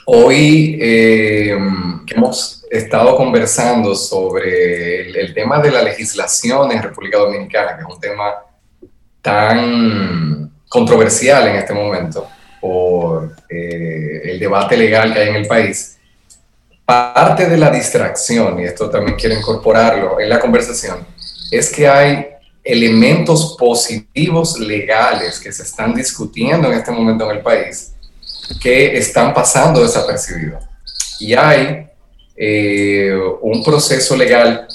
hoy 0.05 0.77
eh, 0.79 1.57
hemos 2.15 2.67
estado 2.71 3.17
conversando 3.17 3.95
sobre 3.95 5.09
el, 5.09 5.17
el 5.17 5.33
tema 5.33 5.59
de 5.59 5.71
la 5.71 5.83
legislación 5.83 6.71
en 6.71 6.83
República 6.83 7.17
Dominicana, 7.17 7.77
que 7.77 7.83
es 7.83 7.89
un 7.89 7.99
tema 7.99 8.35
tan 9.23 10.46
controversial 10.69 11.49
en 11.49 11.57
este 11.57 11.73
momento 11.73 12.29
por 12.61 13.35
eh, 13.49 14.23
el 14.25 14.39
debate 14.39 14.77
legal 14.77 15.13
que 15.13 15.21
hay 15.21 15.29
en 15.29 15.37
el 15.37 15.47
país, 15.47 15.99
parte 16.85 17.49
de 17.49 17.57
la 17.57 17.71
distracción, 17.71 18.61
y 18.61 18.65
esto 18.65 18.89
también 18.89 19.17
quiero 19.17 19.37
incorporarlo 19.37 20.21
en 20.21 20.29
la 20.29 20.39
conversación, 20.39 21.07
es 21.51 21.71
que 21.71 21.87
hay 21.87 22.27
elementos 22.63 23.57
positivos 23.59 24.59
legales 24.59 25.39
que 25.39 25.53
se 25.53 25.63
están 25.63 25.95
discutiendo 25.95 26.69
en 26.69 26.75
este 26.79 26.91
momento 26.91 27.31
en 27.31 27.37
el 27.37 27.43
país 27.43 27.93
que 28.61 28.97
están 28.97 29.33
pasando 29.33 29.83
desapercibidos. 29.83 30.65
Y 31.21 31.35
hay 31.35 31.87
eh, 32.37 33.17
un 33.41 33.63
proceso 33.65 34.17
legal 34.17 34.67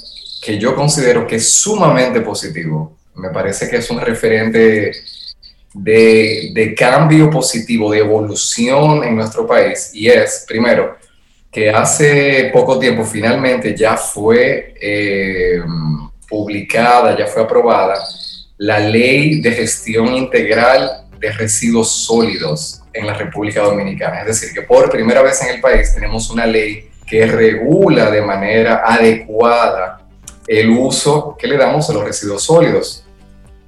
que 0.41 0.57
yo 0.57 0.75
considero 0.75 1.27
que 1.27 1.35
es 1.35 1.53
sumamente 1.53 2.21
positivo. 2.21 2.97
Me 3.15 3.29
parece 3.29 3.69
que 3.69 3.77
es 3.77 3.89
un 3.89 3.99
referente 3.99 4.91
de, 5.73 6.73
cambio 6.77 7.29
positivo, 7.29 7.91
de 7.91 7.99
evolución 7.99 9.03
en 9.03 9.15
nuestro 9.15 9.47
país. 9.47 9.91
Y 9.93 10.07
es, 10.09 10.45
primero, 10.47 10.97
que 11.51 11.69
hace 11.69 12.49
poco 12.53 12.79
tiempo 12.79 13.03
finalmente 13.03 13.75
ya 13.75 13.97
fue 13.97 14.73
eh, 14.79 15.61
publicada, 16.27 17.17
ya 17.17 17.27
fue 17.27 17.43
aprobada 17.43 17.95
la 18.57 18.79
ley 18.79 19.41
de 19.41 19.51
gestión 19.51 20.13
integral 20.13 21.05
de 21.19 21.31
residuos 21.31 21.91
sólidos 22.05 22.81
en 22.93 23.07
la 23.07 23.13
República 23.13 23.61
Dominicana. 23.61 24.21
Es 24.21 24.27
decir, 24.27 24.53
que 24.53 24.61
por 24.61 24.89
primera 24.89 25.21
vez 25.21 25.41
en 25.41 25.55
el 25.55 25.61
país 25.61 25.93
tenemos 25.93 26.29
una 26.29 26.45
ley 26.45 26.89
que 27.07 27.25
regula 27.25 28.09
de 28.09 28.21
manera 28.21 28.83
adecuada 28.85 30.01
el 30.47 30.69
uso 30.69 31.35
que 31.39 31.47
le 31.47 31.57
damos 31.57 31.89
a 31.89 31.93
los 31.93 32.03
residuos 32.03 32.43
sólidos 32.43 33.00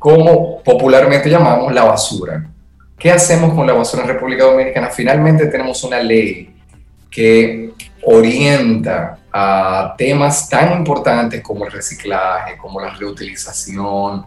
como 0.03 0.61
popularmente 0.61 1.29
llamamos 1.29 1.73
la 1.73 1.85
basura. 1.85 2.45
¿Qué 2.99 3.09
hacemos 3.09 3.53
con 3.53 3.65
la 3.65 3.71
basura 3.71 4.03
en 4.03 4.09
República 4.09 4.43
Dominicana? 4.43 4.89
Finalmente 4.89 5.45
tenemos 5.45 5.81
una 5.85 5.97
ley 6.01 6.53
que 7.09 7.71
orienta 8.03 9.19
a 9.31 9.95
temas 9.97 10.49
tan 10.49 10.77
importantes 10.79 11.41
como 11.41 11.65
el 11.65 11.71
reciclaje, 11.71 12.57
como 12.57 12.81
la 12.81 12.89
reutilización, 12.89 14.25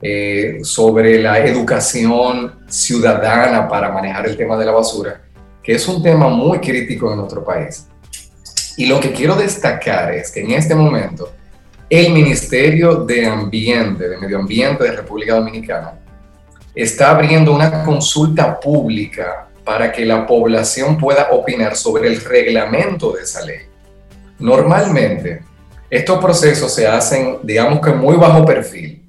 eh, 0.00 0.60
sobre 0.62 1.20
la 1.20 1.40
educación 1.40 2.60
ciudadana 2.68 3.66
para 3.66 3.90
manejar 3.90 4.28
el 4.28 4.36
tema 4.36 4.56
de 4.56 4.66
la 4.66 4.70
basura, 4.70 5.22
que 5.60 5.72
es 5.72 5.88
un 5.88 6.04
tema 6.04 6.28
muy 6.28 6.60
crítico 6.60 7.10
en 7.10 7.18
nuestro 7.18 7.42
país. 7.42 7.88
Y 8.76 8.86
lo 8.86 9.00
que 9.00 9.10
quiero 9.10 9.34
destacar 9.34 10.14
es 10.14 10.30
que 10.30 10.42
en 10.42 10.52
este 10.52 10.76
momento 10.76 11.32
el 11.88 12.12
Ministerio 12.12 12.96
de 13.04 13.26
Ambiente, 13.26 14.08
de 14.08 14.18
Medio 14.18 14.38
Ambiente 14.38 14.84
de 14.84 14.92
República 14.92 15.34
Dominicana, 15.36 15.92
está 16.74 17.10
abriendo 17.10 17.54
una 17.54 17.84
consulta 17.84 18.58
pública 18.58 19.48
para 19.64 19.90
que 19.90 20.04
la 20.04 20.26
población 20.26 20.98
pueda 20.98 21.28
opinar 21.30 21.76
sobre 21.76 22.08
el 22.08 22.20
reglamento 22.20 23.12
de 23.12 23.22
esa 23.22 23.44
ley. 23.44 23.60
Normalmente, 24.38 25.42
estos 25.88 26.22
procesos 26.22 26.72
se 26.74 26.86
hacen, 26.86 27.38
digamos 27.42 27.80
que 27.80 27.90
muy 27.90 28.16
bajo 28.16 28.44
perfil. 28.44 29.02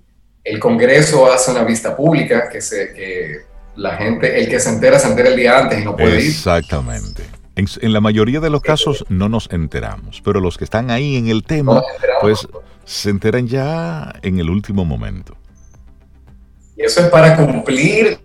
El 0.44 0.60
Congreso 0.60 1.32
hace 1.32 1.52
una 1.52 1.64
vista 1.64 1.96
pública 1.96 2.48
que, 2.50 2.62
se, 2.62 2.94
que 2.94 3.42
la 3.76 3.98
gente, 3.98 4.40
el 4.40 4.48
que 4.48 4.60
se 4.60 4.70
entera, 4.70 4.98
se 4.98 5.08
entera 5.08 5.30
el 5.30 5.36
día 5.36 5.60
antes 5.60 5.82
y 5.82 5.84
no 5.84 5.96
puede 5.96 6.22
ir. 6.22 6.30
Exactamente. 6.30 7.24
En, 7.58 7.92
la 7.92 8.02
mayoría 8.02 8.40
de 8.40 8.52
los 8.52 8.62
casos 8.62 9.04
no 9.10 9.30
nos 9.30 9.50
enteramos, 9.52 10.22
pero 10.24 10.40
los 10.40 10.60
que 10.60 10.64
están 10.64 10.92
ahí 10.92 11.16
en 11.16 11.28
el 11.28 11.44
tema, 11.44 11.82
pues 12.22 12.48
se 12.86 13.10
enteran 13.10 13.48
ya 13.48 14.14
en 14.22 14.40
el 14.40 14.52
último 14.52 14.86
momento. 14.86 15.36
Y 16.76 16.84
eso 16.84 17.02
es 17.02 17.08
para 17.08 17.36
cumplir 17.36 18.20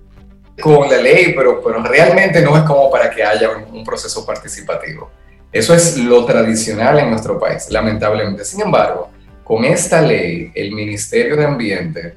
con 0.60 0.90
la 0.90 0.98
ley, 0.98 1.32
pero, 1.34 1.62
pero 1.64 1.82
realmente 1.82 2.42
no 2.42 2.58
es 2.58 2.62
como 2.64 2.90
para 2.90 3.10
que 3.10 3.24
haya 3.24 3.48
un, 3.50 3.82
proceso 3.82 4.26
participativo. 4.26 5.10
Eso 5.50 5.74
es 5.74 5.96
lo 5.96 6.26
tradicional 6.26 6.98
en 6.98 7.08
nuestro 7.08 7.40
país, 7.40 7.70
lamentablemente. 7.70 8.44
Sin 8.44 8.60
embargo, 8.60 9.08
con 9.44 9.64
esta 9.64 10.02
ley, 10.02 10.52
el 10.54 10.72
Ministerio 10.72 11.36
de 11.36 11.46
Ambiente 11.46 12.16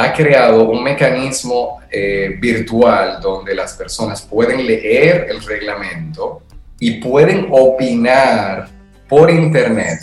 ha 0.00 0.12
creado 0.12 0.68
un 0.68 0.84
mecanismo 0.84 1.80
eh, 1.90 2.36
virtual 2.38 3.20
donde 3.20 3.52
las 3.52 3.72
personas 3.72 4.22
pueden 4.22 4.64
leer 4.64 5.26
el 5.28 5.42
reglamento 5.42 6.42
y 6.78 7.00
pueden 7.00 7.48
opinar 7.50 8.68
por 9.08 9.28
internet 9.28 9.98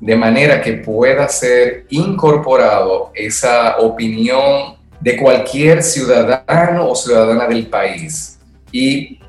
de 0.00 0.16
manera 0.16 0.62
que 0.62 0.74
pueda 0.74 1.28
ser 1.28 1.84
incorporado 1.90 3.10
esa 3.14 3.76
opinión 3.80 4.76
de 4.98 5.18
cualquier 5.18 5.82
ciudadano 5.82 6.88
o 6.88 6.94
ciudadana 6.94 7.46
del 7.46 7.66
país. 7.66 8.38
Y 8.72 9.20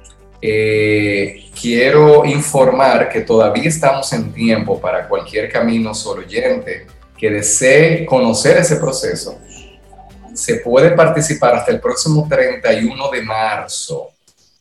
eh, 0.42 1.50
quiero 1.60 2.24
informar 2.24 3.10
que 3.10 3.20
todavía 3.20 3.68
estamos 3.68 4.14
en 4.14 4.32
tiempo 4.32 4.80
para 4.80 5.10
cualquier 5.10 5.52
camino 5.52 5.94
solo 5.94 6.22
oyente 6.22 6.88
que 7.18 7.30
desee 7.30 8.06
conocer 8.06 8.58
ese 8.58 8.78
proceso. 8.78 9.38
Se 10.39 10.56
puede 10.56 10.91
participar 10.91 11.56
hasta 11.56 11.71
el 11.71 11.80
próximo 11.80 12.25
31 12.30 13.12
de 13.12 13.21
marzo 13.23 14.12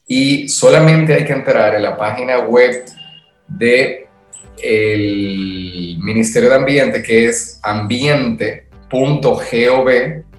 y 0.06 0.48
solamente 0.48 1.14
hay 1.14 1.24
que 1.24 1.32
entrar 1.32 1.74
en 1.74 1.82
la 1.82 1.96
página 1.96 2.40
web 2.40 2.84
de 3.46 4.08
el 4.60 5.96
Ministerio 6.00 6.48
de 6.48 6.56
Ambiente 6.56 7.02
que 7.02 7.26
es 7.26 7.60
ambiente.gov, 7.62 8.90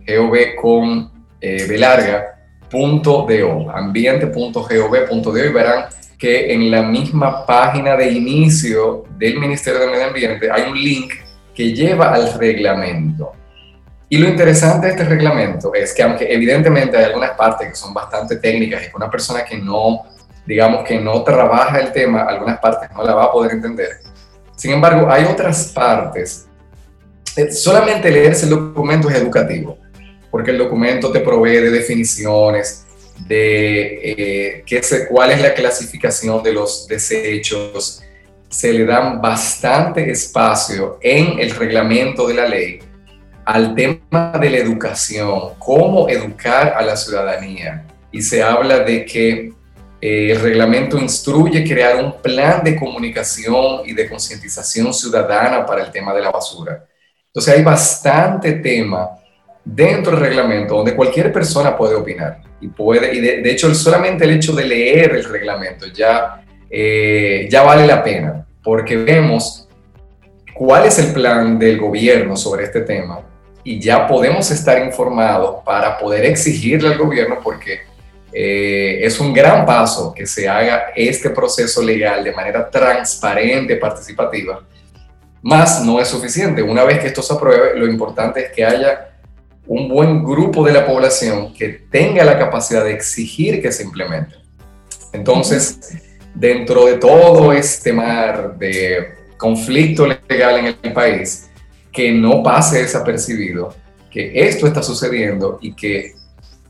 gov 0.05 0.37
con 0.61 1.11
eh, 1.39 1.77
larga, 1.77 2.35
punto 2.69 3.25
.do, 3.25 3.71
y 3.85 5.53
verán 5.53 5.85
que 6.17 6.51
en 6.53 6.69
la 6.69 6.83
misma 6.83 7.45
página 7.45 7.95
de 7.95 8.11
inicio 8.11 9.05
del 9.17 9.39
Ministerio 9.39 9.79
de 9.79 9.87
Medio 9.87 10.07
Ambiente 10.07 10.51
hay 10.51 10.69
un 10.69 10.77
link 10.77 11.13
que 11.55 11.73
lleva 11.73 12.13
al 12.13 12.33
reglamento. 12.37 13.38
Y 14.09 14.17
lo 14.17 14.27
interesante 14.27 14.87
de 14.87 14.93
este 14.93 15.05
reglamento 15.05 15.73
es 15.73 15.93
que 15.93 16.01
aunque 16.01 16.33
evidentemente 16.33 16.97
hay 16.97 17.05
algunas 17.05 17.31
partes 17.31 17.69
que 17.69 17.75
son 17.75 17.93
bastante 17.93 18.37
técnicas 18.37 18.83
y 18.83 18.89
que 18.89 18.95
una 18.95 19.09
persona 19.09 19.45
que 19.45 19.57
no, 19.57 20.03
digamos 20.45 20.83
que 20.83 20.99
no 20.99 21.23
trabaja 21.23 21.79
el 21.79 21.91
tema, 21.91 22.23
algunas 22.23 22.59
partes 22.59 22.89
no 22.95 23.03
la 23.03 23.13
va 23.13 23.25
a 23.25 23.31
poder 23.31 23.51
entender. 23.51 23.99
Sin 24.55 24.71
embargo, 24.71 25.07
hay 25.11 25.25
otras 25.25 25.71
partes. 25.73 26.47
Eh, 27.35 27.51
solamente 27.51 28.09
leerse 28.09 28.45
el 28.45 28.49
documento 28.49 29.09
es 29.09 29.15
educativo 29.15 29.77
porque 30.31 30.51
el 30.51 30.57
documento 30.57 31.11
te 31.11 31.19
provee 31.21 31.57
de 31.57 31.71
definiciones, 31.71 32.85
de 33.27 33.99
eh, 34.03 34.63
qué 34.65 34.81
cuál 35.09 35.31
es 35.31 35.41
la 35.41 35.53
clasificación 35.53 36.41
de 36.43 36.53
los 36.53 36.87
desechos. 36.87 38.01
Se 38.49 38.73
le 38.73 38.85
dan 38.85 39.21
bastante 39.21 40.09
espacio 40.09 40.97
en 41.01 41.39
el 41.39 41.51
reglamento 41.51 42.27
de 42.27 42.33
la 42.33 42.47
ley 42.47 42.79
al 43.49 43.73
tema 43.73 44.31
de 44.39 44.47
la 44.47 44.57
educación, 44.57 45.55
cómo 45.57 46.07
educar 46.07 46.75
a 46.77 46.83
la 46.83 46.95
ciudadanía. 46.95 47.83
Y 48.11 48.21
se 48.21 48.43
habla 48.43 48.81
de 48.81 49.03
que 49.05 49.51
eh, 49.99 50.31
el 50.31 50.39
reglamento 50.39 50.99
instruye 50.99 51.63
crear 51.63 52.03
un 52.03 52.21
plan 52.21 52.63
de 52.63 52.75
comunicación 52.75 53.81
y 53.85 53.93
de 53.93 54.07
concientización 54.07 54.93
ciudadana 54.93 55.65
para 55.65 55.83
el 55.83 55.91
tema 55.91 56.13
de 56.13 56.21
la 56.21 56.29
basura. 56.29 56.85
Entonces 57.25 57.55
hay 57.55 57.63
bastante 57.63 58.51
tema 58.53 59.09
dentro 59.65 60.11
del 60.11 60.21
reglamento 60.21 60.75
donde 60.75 60.95
cualquier 60.95 61.33
persona 61.33 61.75
puede 61.75 61.95
opinar 61.95 62.41
y 62.61 62.67
puede, 62.67 63.15
y 63.15 63.19
de, 63.19 63.49
hecho 63.49 63.73
solamente 63.73 64.25
el 64.25 64.31
hecho 64.31 64.53
de 64.53 64.65
leer 64.65 65.15
el 65.15 65.23
reglamento 65.23 65.87
ya, 65.87 66.45
eh, 66.69 67.47
ya 67.49 67.63
vale 67.63 67.87
la 67.87 68.03
pena, 68.03 68.45
porque 68.63 68.95
vemos 68.95 69.67
cuál 70.53 70.85
es 70.85 70.99
el 70.99 71.13
plan 71.13 71.57
del 71.57 71.79
gobierno 71.79 72.37
sobre 72.37 72.65
este 72.65 72.81
tema 72.81 73.23
y 73.69 73.79
ya 73.79 74.07
podemos 74.07 74.49
estar 74.49 74.83
informados 74.83 75.63
para 75.63 75.95
poder 75.99 76.25
exigirle 76.25 76.87
al 76.87 76.97
gobierno 76.97 77.37
porque 77.43 77.81
eh, 78.33 78.97
es 79.03 79.19
un 79.19 79.31
gran 79.31 79.63
paso 79.63 80.11
que 80.11 80.25
se 80.25 80.49
haga 80.49 80.85
este 80.95 81.29
proceso 81.29 81.83
legal 81.83 82.23
de 82.23 82.31
manera 82.31 82.67
transparente, 82.67 83.75
participativa, 83.75 84.65
más 85.43 85.85
no 85.85 86.01
es 86.01 86.07
suficiente. 86.07 86.63
Una 86.63 86.83
vez 86.83 86.97
que 86.97 87.05
esto 87.05 87.21
se 87.21 87.31
apruebe, 87.31 87.77
lo 87.77 87.85
importante 87.85 88.45
es 88.45 88.51
que 88.51 88.65
haya 88.65 89.11
un 89.67 89.87
buen 89.87 90.23
grupo 90.23 90.65
de 90.65 90.73
la 90.73 90.83
población 90.83 91.53
que 91.53 91.67
tenga 91.91 92.23
la 92.23 92.39
capacidad 92.39 92.83
de 92.83 92.93
exigir 92.93 93.61
que 93.61 93.71
se 93.71 93.83
implemente. 93.83 94.33
Entonces, 95.13 95.95
dentro 96.33 96.87
de 96.87 96.95
todo 96.95 97.53
este 97.53 97.93
mar 97.93 98.57
de 98.57 99.13
conflicto 99.37 100.07
legal 100.07 100.57
en 100.57 100.75
el 100.81 100.91
país, 100.91 101.48
que 101.91 102.11
no 102.11 102.43
pase 102.43 102.81
desapercibido 102.81 103.73
que 104.09 104.31
esto 104.33 104.67
está 104.67 104.81
sucediendo 104.81 105.59
y 105.61 105.73
que 105.75 106.15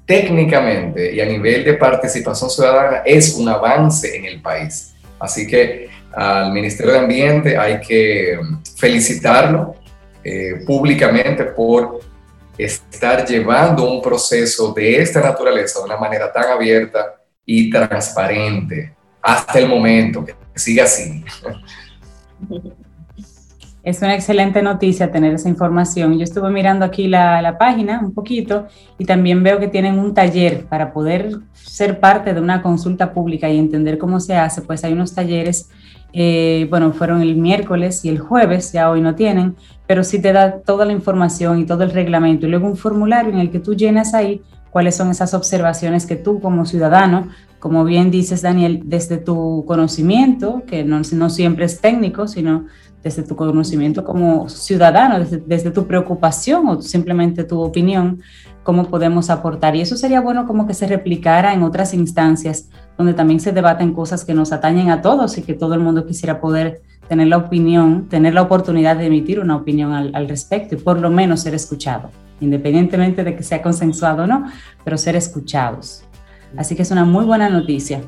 técnicamente 0.05 1.13
y 1.13 1.21
a 1.21 1.25
nivel 1.25 1.63
de 1.63 1.73
participación 1.75 2.49
ciudadana 2.49 2.97
es 3.05 3.35
un 3.35 3.47
avance 3.47 4.15
en 4.15 4.25
el 4.25 4.41
país. 4.41 4.93
Así 5.19 5.47
que 5.47 5.89
al 6.11 6.51
Ministerio 6.51 6.93
de 6.93 6.99
Ambiente 6.99 7.57
hay 7.57 7.79
que 7.79 8.39
felicitarlo 8.75 9.75
eh, 10.23 10.63
públicamente 10.65 11.45
por 11.45 11.99
estar 12.57 13.25
llevando 13.25 13.89
un 13.89 14.01
proceso 14.01 14.73
de 14.73 15.01
esta 15.01 15.21
naturaleza 15.21 15.79
de 15.79 15.85
una 15.85 15.97
manera 15.97 16.31
tan 16.31 16.45
abierta 16.45 17.15
y 17.45 17.69
transparente 17.69 18.93
hasta 19.21 19.59
el 19.59 19.67
momento, 19.67 20.25
que 20.25 20.35
siga 20.55 20.83
así. 20.83 21.23
Es 23.89 24.03
una 24.03 24.13
excelente 24.13 24.61
noticia 24.61 25.11
tener 25.11 25.33
esa 25.33 25.49
información. 25.49 26.15
Yo 26.15 26.23
estuve 26.23 26.51
mirando 26.51 26.85
aquí 26.85 27.07
la, 27.07 27.41
la, 27.41 27.57
página 27.57 27.99
un 28.03 28.13
poquito 28.13 28.67
y 28.99 29.05
también 29.05 29.41
veo 29.41 29.59
que 29.59 29.67
tienen 29.67 29.97
un 29.97 30.13
taller 30.13 30.65
para 30.65 30.93
poder 30.93 31.39
ser 31.53 31.99
parte 31.99 32.35
de 32.35 32.39
una 32.39 32.61
consulta 32.61 33.13
pública 33.13 33.49
y 33.49 33.57
entender 33.57 33.97
cómo 33.97 34.19
se 34.19 34.35
hace. 34.35 34.61
Pues 34.61 34.83
hay 34.83 34.93
unos 34.93 35.15
talleres 35.15 35.71
eh, 36.13 36.67
bueno, 36.69 36.91
fueron 36.91 37.21
el 37.21 37.35
miércoles 37.35 38.03
y 38.03 38.09
el 38.09 38.19
jueves, 38.19 38.71
ya 38.71 38.89
hoy 38.89 39.01
no 39.01 39.15
tienen, 39.15 39.55
pero 39.85 40.03
sí 40.03 40.19
te 40.21 40.33
da 40.33 40.59
toda 40.59 40.85
la 40.85 40.93
información 40.93 41.59
y 41.59 41.65
todo 41.65 41.83
el 41.83 41.91
reglamento 41.91 42.47
y 42.47 42.49
luego 42.49 42.67
un 42.67 42.77
formulario 42.77 43.31
en 43.31 43.39
el 43.39 43.51
que 43.51 43.59
tú 43.59 43.75
llenas 43.75 44.13
ahí 44.13 44.41
cuáles 44.71 44.95
son 44.95 45.09
esas 45.09 45.33
observaciones 45.33 46.05
que 46.05 46.15
tú 46.15 46.39
como 46.39 46.65
ciudadano, 46.65 47.27
como 47.59 47.83
bien 47.83 48.09
dices 48.11 48.41
Daniel, 48.41 48.81
desde 48.85 49.17
tu 49.17 49.65
conocimiento, 49.67 50.63
que 50.65 50.83
no, 50.83 51.01
no 51.13 51.29
siempre 51.29 51.65
es 51.65 51.81
técnico, 51.81 52.27
sino 52.27 52.65
desde 53.03 53.23
tu 53.23 53.35
conocimiento 53.35 54.03
como 54.03 54.49
ciudadano, 54.49 55.19
desde, 55.19 55.37
desde 55.37 55.71
tu 55.71 55.87
preocupación 55.87 56.67
o 56.67 56.81
simplemente 56.81 57.43
tu 57.43 57.59
opinión, 57.61 58.21
cómo 58.63 58.85
podemos 58.85 59.29
aportar. 59.29 59.75
Y 59.75 59.81
eso 59.81 59.97
sería 59.97 60.21
bueno 60.21 60.45
como 60.45 60.67
que 60.67 60.73
se 60.73 60.87
replicara 60.87 61.53
en 61.53 61.63
otras 61.63 61.93
instancias 61.93 62.69
donde 62.97 63.13
también 63.13 63.39
se 63.39 63.53
debaten 63.53 63.93
cosas 63.93 64.25
que 64.25 64.33
nos 64.33 64.51
atañen 64.51 64.89
a 64.89 65.01
todos 65.01 65.37
y 65.37 65.41
que 65.41 65.53
todo 65.53 65.73
el 65.73 65.79
mundo 65.79 66.05
quisiera 66.05 66.41
poder 66.41 66.81
tener 67.07 67.27
la 67.27 67.37
opinión, 67.37 68.07
tener 68.07 68.33
la 68.33 68.43
oportunidad 68.43 68.95
de 68.95 69.07
emitir 69.07 69.39
una 69.39 69.55
opinión 69.55 69.93
al, 69.93 70.27
respecto 70.27 70.75
y 70.75 70.77
por 70.77 70.99
lo 70.99 71.09
menos 71.09 71.41
ser 71.41 71.55
escuchado, 71.55 72.11
independientemente 72.39 73.23
de 73.23 73.35
que 73.35 73.41
sea 73.41 73.61
consensuado 73.61 74.23
o 74.23 74.27
no, 74.27 74.45
pero 74.83 74.97
ser 74.97 75.15
escuchados. 75.15 76.03
Así 76.55 76.75
que 76.75 76.83
es 76.83 76.91
una 76.91 77.05
muy 77.05 77.25
buena 77.25 77.49
noticia. 77.49 78.01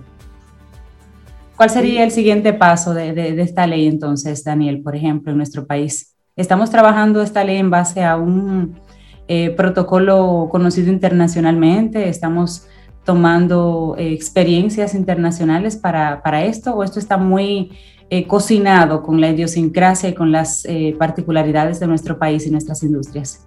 ¿Cuál 1.61 1.69
sería 1.69 2.03
el 2.03 2.09
siguiente 2.09 2.53
paso 2.53 2.91
de, 2.95 3.13
de 3.13 3.39
esta 3.39 3.67
ley 3.67 3.85
entonces, 3.85 4.43
Daniel, 4.43 4.81
por 4.81 4.95
ejemplo, 4.95 5.31
en 5.31 5.37
nuestro 5.37 5.67
país? 5.67 6.15
Estamos 6.35 6.71
trabajando 6.71 7.21
esta 7.21 7.43
ley 7.43 7.57
en 7.57 7.69
base 7.69 8.03
a 8.03 8.15
un 8.17 8.81
eh, 9.27 9.51
protocolo 9.51 10.47
conocido 10.49 10.91
internacionalmente, 10.91 12.09
estamos 12.09 12.65
tomando 13.05 13.93
eh, 13.99 14.11
experiencias 14.11 14.95
internacionales 14.95 15.75
para, 15.75 16.23
para, 16.23 16.43
esto 16.45 16.73
o 16.73 16.83
esto 16.83 16.97
está 16.97 17.17
muy 17.17 17.77
eh, 18.09 18.25
cocinado 18.25 19.03
con 19.03 19.21
la 19.21 19.29
idiosincrasia 19.29 20.09
y 20.09 20.15
con 20.15 20.31
las 20.31 20.65
particularidades 20.97 21.79
de 21.79 21.85
nuestro 21.85 22.17
país 22.17 22.43
y 22.47 22.49
nuestras 22.49 22.81
industrias? 22.81 23.45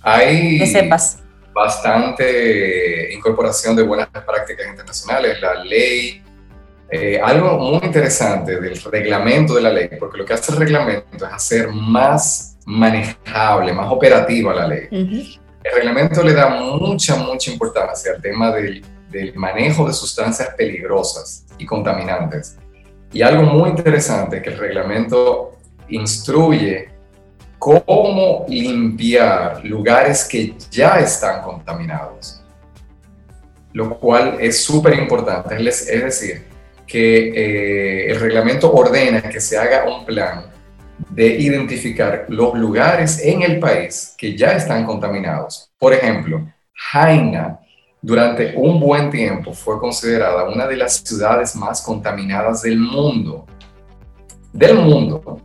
Hay 0.00 0.58
bastante 1.52 3.12
incorporación 3.12 3.76
de 3.76 3.82
buenas 3.82 4.08
prácticas 4.08 4.66
internacionales, 4.66 5.42
la 5.42 5.62
ley, 5.62 6.22
algo 7.22 7.58
muy 7.58 7.80
interesante 7.84 8.60
del 8.60 8.80
reglamento 8.80 9.54
de 9.54 9.62
la 9.62 9.70
ley, 9.70 9.90
porque 9.98 10.18
lo 10.18 10.24
que 10.24 10.34
hace 10.34 10.52
el 10.52 10.58
reglamento 10.58 11.16
es 11.16 11.22
hacer 11.22 11.68
más 11.68 12.58
manejable, 12.66 13.72
más 13.72 13.90
operativa 13.90 14.54
la 14.54 14.68
ley. 14.68 14.88
El 14.90 15.74
reglamento 15.74 16.22
le 16.22 16.32
da 16.32 16.48
mucha, 16.48 17.16
mucha 17.16 17.50
importancia 17.50 18.12
al 18.12 18.22
tema 18.22 18.50
del, 18.52 18.84
del, 19.10 19.34
manejo 19.34 19.86
de 19.86 19.92
sustancias 19.92 20.50
peligrosas 20.56 21.44
y 21.58 21.66
contaminantes. 21.66 22.56
Y 23.12 23.22
algo 23.22 23.42
muy 23.42 23.70
interesante 23.70 24.40
que 24.40 24.50
el 24.50 24.58
reglamento 24.58 25.56
instruye 25.88 26.90
cómo 27.58 28.44
limpiar 28.48 29.64
lugares 29.64 30.24
que 30.24 30.54
ya 30.70 31.00
están 31.00 31.42
contaminados, 31.42 32.42
lo 33.72 33.98
cual 33.98 34.36
es 34.40 34.62
súper 34.62 34.94
importante. 34.94 35.56
Es 35.56 35.86
decir, 36.02 36.46
que 36.88 37.28
eh, 37.28 38.10
el 38.10 38.18
reglamento 38.18 38.72
ordena 38.72 39.22
que 39.22 39.40
se 39.40 39.58
haga 39.58 39.84
un 39.84 40.04
plan 40.04 40.46
de 41.10 41.26
identificar 41.26 42.24
los 42.28 42.54
lugares 42.54 43.20
en 43.22 43.42
el 43.42 43.60
país 43.60 44.14
que 44.16 44.36
ya 44.36 44.52
están 44.52 44.84
contaminados. 44.84 45.70
Por 45.78 45.92
ejemplo, 45.92 46.50
Jaina 46.72 47.60
durante 48.00 48.54
un 48.56 48.80
buen 48.80 49.10
tiempo 49.10 49.52
fue 49.52 49.78
considerada 49.78 50.48
una 50.48 50.66
de 50.66 50.76
las 50.76 50.96
ciudades 50.96 51.54
más 51.56 51.82
contaminadas 51.82 52.62
del 52.62 52.78
mundo. 52.78 53.46
Del 54.52 54.76
mundo. 54.76 55.42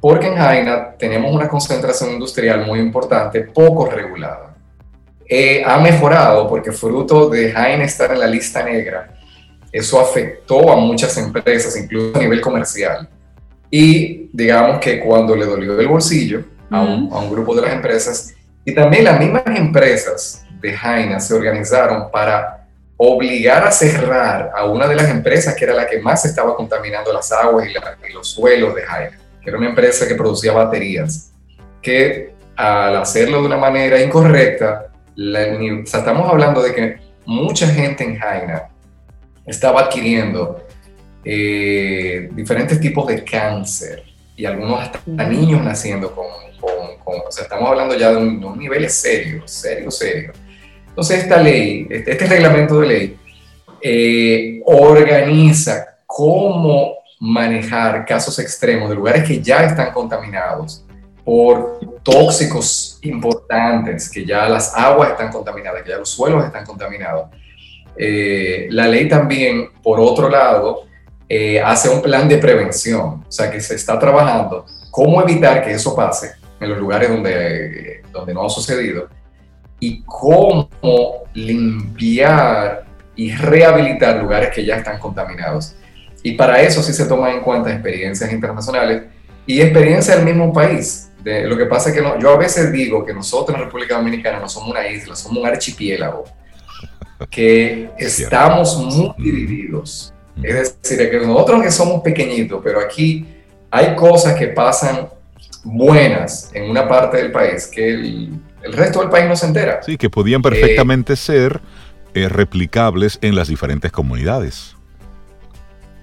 porque 0.00 0.28
en 0.28 0.36
Jaina 0.36 0.94
tenemos 0.96 1.30
una 1.30 1.46
concentración 1.46 2.12
industrial 2.12 2.64
muy 2.64 2.78
importante, 2.78 3.42
poco 3.42 3.84
regulada. 3.84 4.56
Eh, 5.28 5.62
ha 5.64 5.78
mejorado 5.78 6.48
porque 6.48 6.72
fruto 6.72 7.28
de 7.28 7.52
Jaina 7.52 7.84
estar 7.84 8.10
en 8.10 8.20
la 8.20 8.26
lista 8.26 8.62
negra, 8.62 9.19
eso 9.72 10.00
afectó 10.00 10.70
a 10.70 10.76
muchas 10.76 11.16
empresas, 11.16 11.76
incluso 11.76 12.16
a 12.16 12.20
nivel 12.20 12.40
comercial. 12.40 13.08
Y 13.70 14.28
digamos 14.32 14.80
que 14.80 15.00
cuando 15.00 15.36
le 15.36 15.46
dolió 15.46 15.78
el 15.78 15.86
bolsillo 15.86 16.44
a 16.70 16.82
un, 16.82 17.12
a 17.12 17.18
un 17.18 17.30
grupo 17.30 17.54
de 17.54 17.62
las 17.62 17.72
empresas, 17.72 18.34
y 18.64 18.74
también 18.74 19.04
las 19.04 19.18
mismas 19.18 19.44
empresas 19.46 20.44
de 20.60 20.72
Jaina 20.72 21.20
se 21.20 21.34
organizaron 21.34 22.10
para 22.10 22.60
obligar 23.02 23.66
a 23.66 23.72
cerrar 23.72 24.50
a 24.54 24.66
una 24.66 24.86
de 24.86 24.94
las 24.94 25.08
empresas 25.08 25.54
que 25.54 25.64
era 25.64 25.72
la 25.72 25.86
que 25.86 26.00
más 26.00 26.24
estaba 26.26 26.54
contaminando 26.54 27.10
las 27.12 27.32
aguas 27.32 27.66
y, 27.66 28.12
los 28.12 28.28
suelos 28.28 28.74
de 28.74 28.82
Jaina, 28.82 29.18
que 29.42 29.48
era 29.48 29.58
una 29.58 29.70
empresa 29.70 30.06
que 30.06 30.14
producía 30.14 30.52
baterías, 30.52 31.32
que 31.80 32.34
al 32.54 32.96
hacerlo 32.96 33.40
de 33.40 33.46
una 33.46 33.56
manera 33.56 33.98
incorrecta, 33.98 34.88
estamos 35.16 36.30
hablando 36.30 36.62
de 36.62 36.74
que 36.74 36.98
mucha 37.24 37.66
gente 37.68 38.04
en 38.04 38.18
Jaina 38.18 38.68
estaba 39.50 39.82
adquiriendo 39.82 40.64
eh, 41.24 42.30
diferentes 42.32 42.80
tipos 42.80 43.06
de 43.06 43.24
cáncer 43.24 44.04
y 44.36 44.46
algunos 44.46 44.80
hasta 44.80 45.28
niños 45.28 45.62
naciendo 45.62 46.14
con, 46.14 46.26
o 47.04 47.30
sea, 47.30 47.44
estamos 47.44 47.68
hablando 47.68 47.96
ya 47.96 48.10
de 48.10 48.16
un, 48.16 48.42
un 48.42 48.58
nivel 48.58 48.88
serio, 48.88 49.42
serio, 49.46 49.90
serio. 49.90 50.32
Entonces, 50.88 51.22
esta 51.22 51.40
ley, 51.40 51.86
este, 51.90 52.12
este 52.12 52.26
reglamento 52.26 52.80
de 52.80 52.86
ley, 52.86 53.16
eh, 53.82 54.60
organiza 54.66 55.98
cómo 56.06 56.94
manejar 57.20 58.04
casos 58.04 58.38
extremos 58.38 58.88
de 58.88 58.94
lugares 58.94 59.24
que 59.24 59.40
ya 59.40 59.64
están 59.64 59.92
contaminados 59.92 60.84
por 61.24 61.80
tóxicos 62.02 62.98
importantes, 63.02 64.10
que 64.10 64.24
ya 64.24 64.48
las 64.48 64.74
aguas 64.74 65.10
están 65.10 65.30
contaminadas, 65.30 65.82
que 65.82 65.90
ya 65.90 65.98
los 65.98 66.08
suelos 66.08 66.44
están 66.44 66.64
contaminados. 66.64 67.28
Eh, 67.96 68.68
la 68.70 68.86
ley 68.88 69.08
también, 69.08 69.70
por 69.82 70.00
otro 70.00 70.28
lado, 70.28 70.84
eh, 71.28 71.60
hace 71.60 71.88
un 71.88 72.02
plan 72.02 72.28
de 72.28 72.38
prevención, 72.38 73.24
o 73.26 73.30
sea 73.30 73.50
que 73.50 73.60
se 73.60 73.74
está 73.74 73.98
trabajando 73.98 74.66
cómo 74.90 75.22
evitar 75.22 75.62
que 75.62 75.72
eso 75.72 75.94
pase 75.94 76.32
en 76.58 76.68
los 76.70 76.78
lugares 76.78 77.08
donde, 77.08 78.02
donde 78.12 78.34
no 78.34 78.44
ha 78.44 78.50
sucedido 78.50 79.08
y 79.78 80.02
cómo 80.02 80.68
limpiar 81.32 82.84
y 83.16 83.32
rehabilitar 83.32 84.16
lugares 84.22 84.50
que 84.54 84.64
ya 84.64 84.76
están 84.76 84.98
contaminados. 84.98 85.74
Y 86.22 86.32
para 86.32 86.60
eso 86.60 86.82
sí 86.82 86.92
se 86.92 87.06
toman 87.06 87.36
en 87.36 87.40
cuenta 87.40 87.72
experiencias 87.72 88.30
internacionales 88.32 89.04
y 89.46 89.60
experiencias 89.60 90.16
del 90.16 90.26
mismo 90.26 90.52
país. 90.52 91.10
De, 91.22 91.46
lo 91.46 91.56
que 91.56 91.66
pasa 91.66 91.90
es 91.90 91.96
que 91.96 92.02
yo 92.02 92.30
a 92.30 92.36
veces 92.36 92.72
digo 92.72 93.04
que 93.04 93.12
nosotros 93.12 93.56
en 93.58 93.64
República 93.64 93.96
Dominicana 93.96 94.38
no 94.38 94.48
somos 94.48 94.70
una 94.70 94.86
isla, 94.88 95.14
somos 95.14 95.38
un 95.38 95.46
archipiélago, 95.46 96.24
que 97.28 97.90
estamos 97.98 98.76
muy 98.78 99.14
divididos. 99.18 100.14
Es 100.42 100.78
decir, 100.82 101.10
que 101.10 101.18
nosotros 101.26 101.62
que 101.62 101.70
somos 101.70 102.02
pequeñitos, 102.02 102.60
pero 102.64 102.80
aquí 102.80 103.26
hay 103.70 103.94
cosas 103.94 104.38
que 104.38 104.48
pasan 104.48 105.08
buenas 105.62 106.50
en 106.54 106.70
una 106.70 106.88
parte 106.88 107.18
del 107.18 107.30
país 107.30 107.66
que 107.66 107.90
el, 107.90 108.40
resto 108.72 109.00
del 109.00 109.10
país 109.10 109.26
no 109.26 109.36
se 109.36 109.46
entera. 109.46 109.82
Sí, 109.82 109.96
que 109.96 110.08
podían 110.08 110.42
perfectamente 110.42 111.14
eh, 111.14 111.16
ser 111.16 111.60
eh, 112.14 112.28
replicables 112.28 113.18
en 113.22 113.34
las 113.34 113.48
diferentes 113.48 113.92
comunidades. 113.92 114.76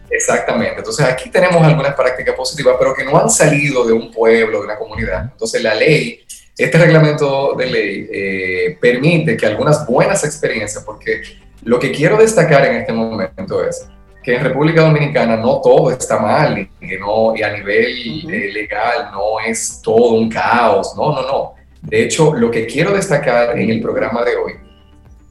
Exactamente. 0.09 0.75
Entonces 0.77 1.05
aquí 1.05 1.29
tenemos 1.29 1.61
algunas 1.61 1.93
prácticas 1.93 2.35
positivas, 2.35 2.75
pero 2.79 2.93
que 2.93 3.03
no 3.03 3.17
han 3.17 3.29
salido 3.29 3.85
de 3.85 3.93
un 3.93 4.11
pueblo, 4.11 4.59
de 4.59 4.65
una 4.65 4.77
comunidad. 4.77 5.29
Entonces 5.31 5.61
la 5.61 5.75
ley, 5.75 6.21
este 6.57 6.77
reglamento 6.77 7.53
de 7.53 7.65
ley 7.67 8.09
eh, 8.11 8.77
permite 8.81 9.37
que 9.37 9.45
algunas 9.45 9.85
buenas 9.85 10.23
experiencias, 10.23 10.83
porque 10.83 11.21
lo 11.63 11.77
que 11.79 11.91
quiero 11.91 12.17
destacar 12.17 12.65
en 12.65 12.77
este 12.77 12.93
momento 12.93 13.63
es 13.63 13.87
que 14.23 14.35
en 14.35 14.43
República 14.43 14.81
Dominicana 14.81 15.37
no 15.37 15.61
todo 15.61 15.91
está 15.91 16.19
mal 16.19 16.57
y, 16.57 16.87
que 16.87 16.97
no, 16.97 17.35
y 17.35 17.43
a 17.43 17.53
nivel 17.55 18.29
eh, 18.29 18.51
legal 18.51 19.09
no 19.11 19.39
es 19.39 19.81
todo 19.81 20.15
un 20.15 20.29
caos, 20.29 20.93
no, 20.97 21.13
no, 21.13 21.21
no. 21.21 21.53
De 21.81 22.03
hecho, 22.03 22.33
lo 22.33 22.49
que 22.51 22.65
quiero 22.65 22.91
destacar 22.91 23.57
en 23.57 23.69
el 23.69 23.79
programa 23.79 24.23
de 24.23 24.35
hoy 24.35 24.53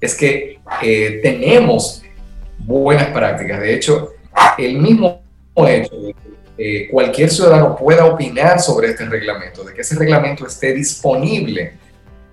es 0.00 0.14
que 0.14 0.60
eh, 0.82 1.20
tenemos 1.22 2.02
buenas 2.58 3.08
prácticas. 3.08 3.60
De 3.60 3.74
hecho, 3.74 4.12
el 4.56 4.78
mismo 4.78 5.20
hecho 5.66 5.96
de 5.96 6.14
eh, 6.59 6.88
cualquier 6.90 7.31
ciudadano 7.31 7.77
pueda 7.77 8.07
opinar 8.07 8.61
sobre 8.61 8.88
este 8.88 9.05
reglamento, 9.05 9.62
de 9.64 9.75
que 9.75 9.83
ese 9.83 9.95
reglamento 9.95 10.47
esté 10.47 10.73
disponible. 10.73 11.75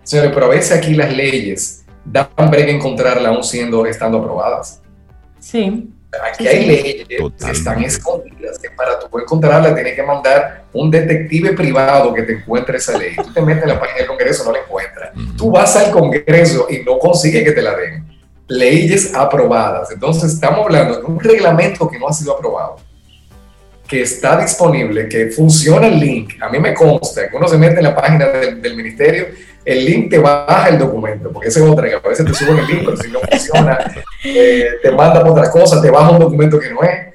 Señores, 0.04 0.32
pero 0.34 0.46
a 0.48 0.50
veces 0.50 0.78
aquí 0.78 0.94
las 0.94 1.14
leyes 1.14 1.84
dan 2.06 2.28
breve 2.50 2.72
encontrarla 2.72 3.30
aún 3.30 3.44
siendo, 3.44 3.86
estando 3.86 4.20
aprobadas. 4.20 4.82
Sí. 5.40 5.90
Aquí 6.22 6.48
hay 6.48 6.66
leyes 6.66 7.08
que 7.08 7.52
están 7.52 7.84
escondidas, 7.84 8.60
que 8.60 8.70
para 8.70 9.00
tú 9.00 9.18
encontrarla 9.18 9.74
tienes 9.74 9.96
que 9.96 10.04
mandar 10.04 10.66
un 10.72 10.92
detective 10.92 11.54
privado 11.54 12.14
que 12.14 12.24
te 12.24 12.34
encuentre 12.34 12.78
esa 12.78 12.98
ley. 12.98 13.16
Tú 13.16 13.34
te 13.34 13.42
metes 13.42 13.64
en 13.64 13.70
la 13.70 13.80
página 13.80 14.00
del 14.00 14.08
Congreso, 14.08 14.44
no 14.46 14.52
la 14.52 14.60
encuentras. 14.60 15.12
Tú 15.38 15.52
vas 15.52 15.76
al 15.76 15.92
Congreso 15.92 16.68
y 16.70 16.84
no 16.84 17.00
consigues 17.00 17.44
que 17.44 17.52
te 17.52 17.62
la 17.62 17.76
den. 17.76 18.06
Leyes 18.48 19.16
aprobadas. 19.16 19.92
Entonces 19.92 20.34
estamos 20.34 20.66
hablando 20.66 20.98
de 20.98 21.04
un 21.04 21.20
reglamento 21.20 21.90
que 21.90 21.98
no 21.98 22.08
ha 22.08 22.14
sido 22.14 22.34
aprobado, 22.34 22.78
que 23.94 24.02
está 24.02 24.42
disponible, 24.42 25.08
que 25.08 25.28
funciona 25.28 25.86
el 25.86 26.00
link. 26.00 26.42
A 26.42 26.50
mí 26.50 26.58
me 26.60 26.74
consta 26.74 27.30
que 27.30 27.36
uno 27.36 27.48
se 27.48 27.60
mete 27.60 27.78
en 27.78 27.84
la 27.84 27.96
página 27.96 28.28
del, 28.30 28.60
del 28.60 28.76
ministerio 28.76 29.28
el 29.66 29.86
link 29.86 30.10
te 30.10 30.18
baja 30.18 30.70
el 30.70 30.78
documento, 30.78 31.32
porque 31.32 31.48
ese 31.48 31.64
es 31.64 31.70
otra, 31.70 31.88
que 31.88 31.96
a 31.96 32.00
veces 32.00 32.26
te 32.26 32.34
suben 32.34 32.58
el 32.58 32.68
link, 32.68 32.82
pero 32.84 32.98
si 32.98 33.10
no 33.10 33.20
funciona, 33.20 33.78
eh, 34.26 34.66
te 34.82 34.92
manda 34.92 35.22
por 35.22 35.32
otra 35.32 35.50
cosa, 35.50 35.82
te 35.82 35.90
baja 35.90 36.12
un 36.12 36.20
documento 36.20 36.60
que 36.60 36.70
no 36.70 36.82
es. 36.84 37.14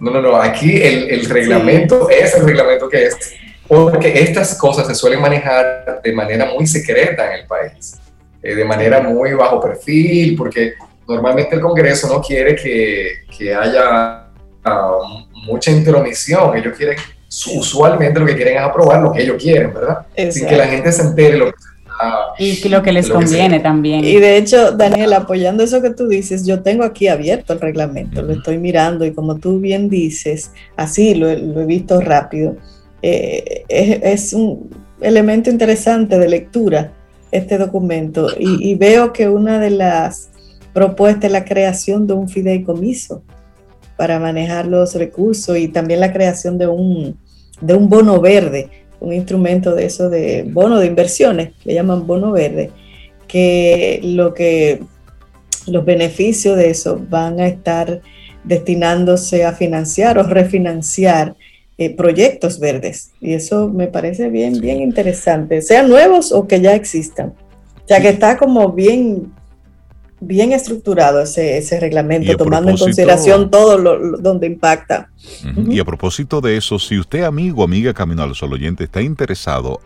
No, 0.00 0.10
no, 0.10 0.22
no, 0.22 0.36
aquí 0.36 0.80
el, 0.82 1.10
el 1.10 1.28
reglamento 1.28 2.08
es 2.08 2.34
el 2.34 2.44
reglamento 2.44 2.88
que 2.88 3.06
es, 3.06 3.34
porque 3.68 4.20
estas 4.20 4.56
cosas 4.56 4.86
se 4.86 4.94
suelen 4.94 5.20
manejar 5.20 6.00
de 6.02 6.12
manera 6.12 6.46
muy 6.46 6.66
secreta 6.66 7.32
en 7.32 7.40
el 7.40 7.46
país, 7.46 7.98
eh, 8.42 8.54
de 8.54 8.64
manera 8.64 9.00
muy 9.00 9.34
bajo 9.34 9.60
perfil, 9.60 10.34
porque 10.36 10.74
normalmente 11.06 11.54
el 11.54 11.60
Congreso 11.60 12.08
no 12.08 12.22
quiere 12.22 12.56
que, 12.56 13.24
que 13.36 13.54
haya 13.54 14.28
uh, 14.64 15.31
mucha 15.42 15.70
intromisión, 15.70 16.56
ellos 16.56 16.76
quieren, 16.76 16.96
usualmente 17.54 18.18
lo 18.20 18.26
que 18.26 18.36
quieren 18.36 18.56
es 18.56 18.62
aprobar 18.62 19.02
lo 19.02 19.12
que 19.12 19.22
ellos 19.22 19.42
quieren, 19.42 19.72
¿verdad? 19.72 20.06
Sin 20.30 20.46
que 20.46 20.56
la 20.56 20.66
gente 20.66 20.90
se 20.92 21.02
entere 21.02 21.36
lo 21.36 21.46
que 21.46 21.52
y 22.38 22.68
lo 22.68 22.82
que 22.82 22.92
les 22.92 23.08
conviene 23.08 23.60
también. 23.60 24.04
Y 24.04 24.16
de 24.16 24.36
hecho, 24.36 24.72
Daniel, 24.72 25.12
apoyando 25.12 25.62
eso 25.62 25.82
que 25.82 25.90
tú 25.90 26.08
dices, 26.08 26.46
yo 26.46 26.62
tengo 26.62 26.84
aquí 26.84 27.08
abierto 27.08 27.52
el 27.52 27.60
reglamento, 27.60 28.22
lo 28.22 28.32
estoy 28.32 28.58
mirando 28.58 29.04
y 29.04 29.12
como 29.12 29.36
tú 29.36 29.60
bien 29.60 29.88
dices, 29.88 30.50
así 30.76 31.14
lo, 31.14 31.28
he 31.28 31.66
visto 31.66 32.00
rápido. 32.00 32.56
Eh, 33.02 33.64
es, 33.68 34.32
un 34.32 34.70
elemento 35.00 35.50
interesante 35.50 36.18
de 36.18 36.28
lectura 36.28 36.92
este 37.30 37.58
documento 37.58 38.28
y, 38.38 38.74
veo 38.74 39.12
que 39.12 39.28
una 39.28 39.58
de 39.58 39.70
las 39.70 40.30
propuestas 40.72 41.24
es 41.24 41.32
la 41.32 41.44
creación 41.44 42.06
de 42.06 42.14
un 42.14 42.28
fideicomiso 42.28 43.22
para 44.02 44.18
manejar 44.18 44.66
los 44.66 44.96
recursos 44.96 45.56
y 45.56 45.68
también 45.68 46.00
la 46.00 46.12
creación 46.12 46.58
de 46.58 46.66
un, 46.66 47.16
de 47.60 47.72
un 47.72 47.88
bono 47.88 48.20
verde 48.20 48.68
un 48.98 49.12
instrumento 49.12 49.76
de 49.76 49.86
eso 49.86 50.10
de 50.10 50.44
bono 50.44 50.80
de 50.80 50.86
inversiones, 50.86 51.50
le 51.62 51.74
llaman 51.74 52.04
bono 52.04 52.32
verde, 52.32 52.72
que 53.28 54.00
lo 54.02 54.34
que 54.34 54.82
los 55.68 55.84
beneficios 55.84 56.56
de 56.56 56.70
eso 56.70 57.00
van 57.08 57.38
a 57.38 57.46
estar 57.46 58.00
destinándose 58.42 59.44
a 59.44 59.52
financiar 59.52 60.18
o 60.18 60.24
refinanciar 60.24 61.36
eh, 61.78 61.94
proyectos 61.94 62.58
verdes. 62.58 63.12
Y 63.20 63.34
eso 63.34 63.68
me 63.68 63.86
parece 63.86 64.28
bien, 64.30 64.60
bien 64.60 64.80
interesante, 64.80 65.62
sean 65.62 65.88
nuevos 65.88 66.32
o 66.32 66.48
que 66.48 66.60
ya 66.60 66.74
existan. 66.74 67.34
ya 67.88 68.00
que 68.00 68.08
está 68.08 68.36
como 68.36 68.72
bien 68.72 69.32
bien 70.22 70.52
estructurado 70.52 71.20
ese, 71.20 71.58
ese 71.58 71.80
reglamento, 71.80 72.36
tomando 72.36 72.70
en 72.70 72.76
consideración 72.76 73.50
todo 73.50 73.76
lo, 73.76 74.18
donde 74.18 74.46
impacta. 74.46 75.10
Y 75.68 75.80
a 75.80 75.84
propósito 75.84 76.40
de 76.40 76.56
eso, 76.56 76.78
si 76.78 76.98
usted, 76.98 77.24
amigo, 77.24 77.64
amiga 77.64 77.92
Camino 77.92 78.22
al 78.22 78.34
Sol 78.34 78.52
oyente, 78.52 78.84
está 78.84 79.02
interesado, 79.02 79.80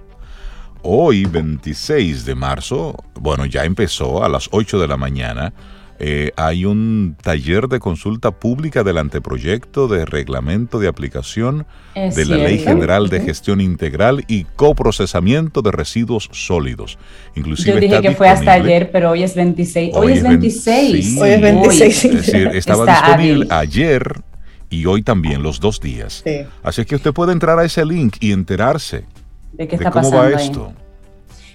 hoy, 0.82 1.24
26 1.24 2.24
de 2.24 2.34
marzo, 2.34 2.96
bueno, 3.14 3.46
ya 3.46 3.64
empezó 3.64 4.22
a 4.22 4.28
las 4.28 4.48
8 4.52 4.78
de 4.78 4.88
la 4.88 4.96
mañana, 4.96 5.52
eh, 5.98 6.32
hay 6.36 6.66
un 6.66 7.16
taller 7.22 7.68
de 7.68 7.80
consulta 7.80 8.30
pública 8.30 8.84
del 8.84 8.98
anteproyecto 8.98 9.88
de 9.88 10.04
reglamento 10.04 10.78
de 10.78 10.88
aplicación 10.88 11.66
de 11.94 12.24
la 12.26 12.36
Ley 12.36 12.58
General 12.58 13.08
de 13.08 13.20
Gestión 13.20 13.62
Integral 13.62 14.24
y 14.28 14.44
Coprocesamiento 14.44 15.62
de 15.62 15.72
Residuos 15.72 16.28
Sólidos. 16.32 16.98
Inclusive 17.34 17.74
Yo 17.74 17.80
dije 17.80 18.00
que 18.02 18.14
fue 18.14 18.28
hasta 18.28 18.52
ayer, 18.52 18.90
pero 18.90 19.12
hoy 19.12 19.22
es 19.22 19.34
26. 19.34 19.94
Hoy, 19.94 20.12
es 20.12 20.22
26. 20.22 21.18
hoy 21.18 21.30
es 21.30 21.40
26. 21.40 22.04
es 22.04 22.26
decir, 22.26 22.48
estaba 22.48 22.84
disponible 22.84 23.46
ayer 23.48 24.20
y 24.68 24.84
hoy 24.84 25.02
también, 25.02 25.42
los 25.42 25.60
dos 25.60 25.80
días. 25.80 26.22
Así 26.62 26.84
que 26.84 26.96
usted 26.96 27.14
puede 27.14 27.32
entrar 27.32 27.58
a 27.58 27.64
ese 27.64 27.86
link 27.86 28.16
y 28.20 28.32
enterarse 28.32 29.04
de, 29.52 29.66
qué 29.66 29.76
está 29.76 29.90
cómo 29.90 30.10
va 30.12 30.28
esto. 30.30 30.74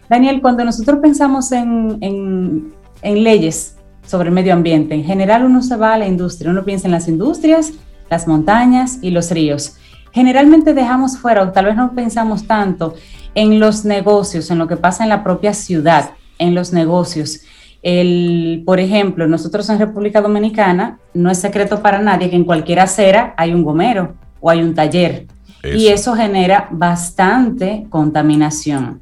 Daniel, 0.09 0.41
cuando 0.41 0.65
nosotros 0.65 0.99
pensamos 0.99 1.51
en, 1.51 1.99
en 2.01 3.23
leyes 3.23 3.75
sobre 4.05 4.29
el 4.29 4.35
medio 4.35 4.53
ambiente, 4.53 4.95
en 4.95 5.03
general 5.03 5.45
uno 5.45 5.61
se 5.61 5.75
va 5.75 5.93
a 5.93 5.97
la 5.97 6.07
industria, 6.07 6.51
uno 6.51 6.63
piensa 6.63 6.87
en 6.87 6.91
las 6.91 7.07
industrias, 7.07 7.73
las 8.09 8.27
montañas 8.27 8.99
y 9.01 9.11
los 9.11 9.31
ríos. 9.31 9.77
Generalmente 10.11 10.73
dejamos 10.73 11.17
fuera, 11.17 11.43
o 11.43 11.51
tal 11.51 11.65
vez 11.65 11.75
no 11.75 11.93
pensamos 11.93 12.45
tanto 12.45 12.95
en 13.35 13.59
los 13.59 13.85
negocios, 13.85 14.51
en 14.51 14.57
lo 14.57 14.67
que 14.67 14.77
pasa 14.77 15.03
en 15.03 15.09
la 15.09 15.23
propia 15.23 15.53
ciudad, 15.53 16.11
en 16.37 16.53
los 16.53 16.73
negocios. 16.73 17.41
El, 17.81 18.63
por 18.65 18.79
ejemplo, 18.79 19.27
nosotros 19.27 19.69
en 19.69 19.79
República 19.79 20.21
Dominicana 20.21 20.99
no 21.13 21.31
es 21.31 21.39
secreto 21.39 21.81
para 21.81 21.99
nadie 21.99 22.29
que 22.29 22.35
en 22.35 22.43
cualquier 22.43 22.79
acera 22.79 23.33
hay 23.37 23.53
un 23.53 23.63
gomero 23.63 24.15
o 24.39 24.49
hay 24.49 24.61
un 24.61 24.73
taller 24.73 25.27
y 25.63 25.87
eso 25.87 26.15
genera 26.15 26.67
bastante 26.71 27.85
contaminación. 27.89 29.01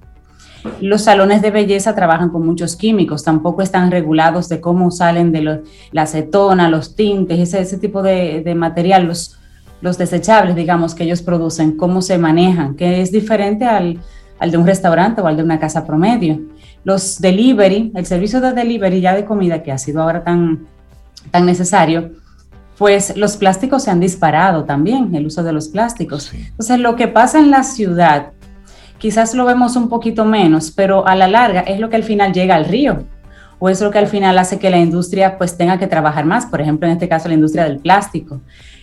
Los 0.81 1.03
salones 1.03 1.41
de 1.41 1.51
belleza 1.51 1.95
trabajan 1.95 2.29
con 2.29 2.45
muchos 2.45 2.75
químicos, 2.75 3.23
tampoco 3.23 3.61
están 3.61 3.91
regulados 3.91 4.49
de 4.49 4.61
cómo 4.61 4.91
salen 4.91 5.31
de 5.31 5.61
la 5.91 6.01
acetona, 6.01 6.69
los 6.69 6.95
tintes, 6.95 7.39
ese, 7.39 7.61
ese 7.61 7.77
tipo 7.77 8.01
de, 8.01 8.41
de 8.43 8.55
material, 8.55 9.05
los, 9.05 9.37
los 9.81 9.97
desechables, 9.97 10.55
digamos, 10.55 10.95
que 10.95 11.03
ellos 11.03 11.21
producen, 11.21 11.77
cómo 11.77 12.01
se 12.01 12.17
manejan, 12.17 12.75
que 12.75 13.01
es 13.01 13.11
diferente 13.11 13.65
al, 13.65 13.99
al 14.39 14.51
de 14.51 14.57
un 14.57 14.65
restaurante 14.65 15.21
o 15.21 15.27
al 15.27 15.37
de 15.37 15.43
una 15.43 15.59
casa 15.59 15.85
promedio. 15.85 16.39
Los 16.83 17.19
delivery, 17.19 17.91
el 17.95 18.05
servicio 18.05 18.41
de 18.41 18.53
delivery 18.53 19.01
ya 19.01 19.13
de 19.13 19.25
comida 19.25 19.61
que 19.63 19.71
ha 19.71 19.77
sido 19.77 20.01
ahora 20.01 20.23
tan, 20.23 20.67
tan 21.31 21.45
necesario, 21.45 22.11
pues 22.77 23.17
los 23.17 23.35
plásticos 23.35 23.83
se 23.83 23.91
han 23.91 23.99
disparado 23.99 24.63
también, 24.63 25.13
el 25.13 25.25
uso 25.25 25.43
de 25.43 25.51
los 25.51 25.67
plásticos. 25.67 26.33
Entonces, 26.33 26.79
lo 26.79 26.95
que 26.95 27.09
pasa 27.09 27.37
en 27.37 27.51
la 27.51 27.63
ciudad, 27.63 28.31
quizás 28.99 29.33
lo 29.33 29.45
vemos 29.45 29.75
un 29.75 29.89
poquito 29.89 30.25
menos, 30.25 30.71
pero 30.71 31.07
a 31.07 31.15
la 31.15 31.27
larga 31.27 31.61
es 31.61 31.79
lo 31.79 31.89
que 31.89 31.95
al 31.95 32.03
final 32.03 32.33
llega 32.33 32.55
al 32.55 32.65
río 32.65 33.03
o 33.57 33.69
es 33.69 33.81
lo 33.81 33.91
que 33.91 33.97
al 33.97 34.07
final 34.07 34.37
hace 34.37 34.59
que 34.59 34.69
la 34.69 34.77
industria 34.77 35.37
pues 35.37 35.57
tenga 35.57 35.79
que 35.79 35.87
trabajar 35.87 36.25
más, 36.25 36.45
por 36.45 36.61
ejemplo, 36.61 36.87
en 36.87 36.93
este 36.93 37.09
caso 37.09 37.27
la 37.27 37.33
industria 37.33 37.65
del 37.65 37.79
plástico. 37.79 38.41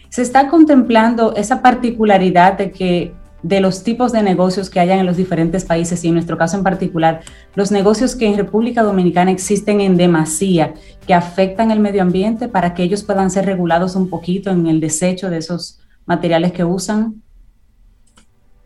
Se 0.09 0.22
está 0.22 0.48
contemplando 0.48 1.35
esa 1.35 1.62
particularidad 1.62 2.59
de 2.59 2.70
que 2.70 3.14
de 3.42 3.61
los 3.61 3.85
tipos 3.85 4.12
de 4.12 4.22
negocios 4.22 4.70
que 4.70 4.81
hayan 4.81 4.98
en 4.98 5.07
los 5.07 5.16
diferentes 5.16 5.64
países 5.64 6.02
y 6.02 6.09
en 6.09 6.14
nuestro 6.14 6.37
caso 6.37 6.57
en 6.57 6.64
particular, 6.64 7.20
los 7.55 7.70
negocios 7.70 8.16
que 8.16 8.26
en 8.26 8.37
República 8.37 8.83
Dominicana 8.83 9.31
existen 9.31 9.81
en 9.81 9.96
demasía, 9.96 10.74
que 11.07 11.14
afectan 11.14 11.70
el 11.70 11.79
medio 11.79 12.02
ambiente 12.02 12.48
para 12.48 12.74
que 12.74 12.83
ellos 12.83 13.05
puedan 13.05 13.31
ser 13.31 13.46
regulados 13.46 13.94
un 13.94 14.11
poquito 14.11 14.50
en 14.50 14.66
el 14.66 14.81
desecho 14.81 15.31
de 15.31 15.38
esos 15.38 15.79
materiales 16.07 16.52
que 16.52 16.64
usan? 16.64 17.22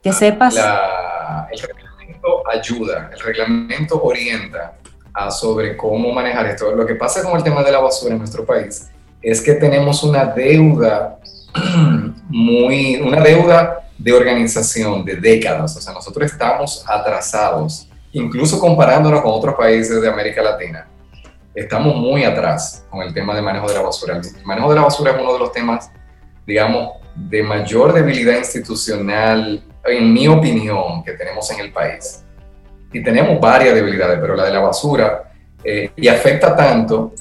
Que 0.03 0.13
sepas. 0.13 0.57
El 1.51 1.59
reglamento 1.59 2.49
ayuda, 2.49 3.11
el 3.13 3.21
reglamento 3.21 4.03
orienta 4.03 4.75
a 5.13 5.31
sobre 5.31 5.77
cómo 5.77 6.13
manejar 6.13 6.47
esto. 6.47 6.75
Lo 6.75 6.87
que 6.87 6.95
pasa 6.95 7.23
con 7.23 7.37
el 7.37 7.43
tema 7.43 7.63
de 7.63 7.73
la 7.73 7.81
basura 7.81 8.13
en 8.13 8.19
nuestro 8.19 8.45
país 8.45 8.89
es 9.23 9.41
que 9.41 9.55
tenemos 9.55 10.03
una 10.03 10.25
deuda 10.25 11.19
muy, 12.29 12.97
una 12.97 13.21
deuda 13.21 13.81
de 13.99 14.13
organización 14.13 15.05
de 15.05 15.17
décadas. 15.17 15.77
O 15.77 15.81
sea, 15.81 15.93
nosotros 15.93 16.31
estamos 16.31 16.85
atrasados, 16.87 17.89
incluso 18.13 18.59
comparándonos 18.59 19.21
con 19.21 19.33
otros 19.33 19.55
países 19.55 20.01
de 20.01 20.09
América 20.09 20.43
Latina. 20.43 20.87
Estamos 21.55 21.97
muy 21.97 22.25
atrás 22.25 22.87
con 22.89 23.03
el 23.03 23.13
tema 23.13 23.35
de 23.35 23.43
manejo 23.43 23.69
de 23.69 23.75
la 23.75 23.83
basura. 23.83 24.17
El 24.17 24.47
manejo 24.47 24.71
de 24.71 24.77
la 24.77 24.83
basura 24.83 25.13
es 25.13 25.21
uno 25.21 25.33
de 25.33 25.39
los 25.39 25.53
temas, 25.53 25.91
digamos, 26.47 26.93
de 27.15 27.43
mayor 27.43 27.93
debilidad 27.93 28.39
institucional, 28.39 29.63
en 29.85 30.13
mi 30.13 30.29
opinión, 30.29 31.03
que 31.05 31.13
tenemos 31.13 31.51
en 31.51 31.61
el 31.61 31.73
país. 31.73 32.25
Y 32.93 33.03
tenemos 33.03 33.41
varias 33.41 33.75
debilidades, 33.75 34.19
pero 34.21 34.35
la 34.35 34.45
de 34.45 34.53
la 34.53 34.61
basura, 34.61 35.33
eh, 35.63 35.91
y 35.97 36.09
afecta 36.09 36.57
tanto 36.57 37.13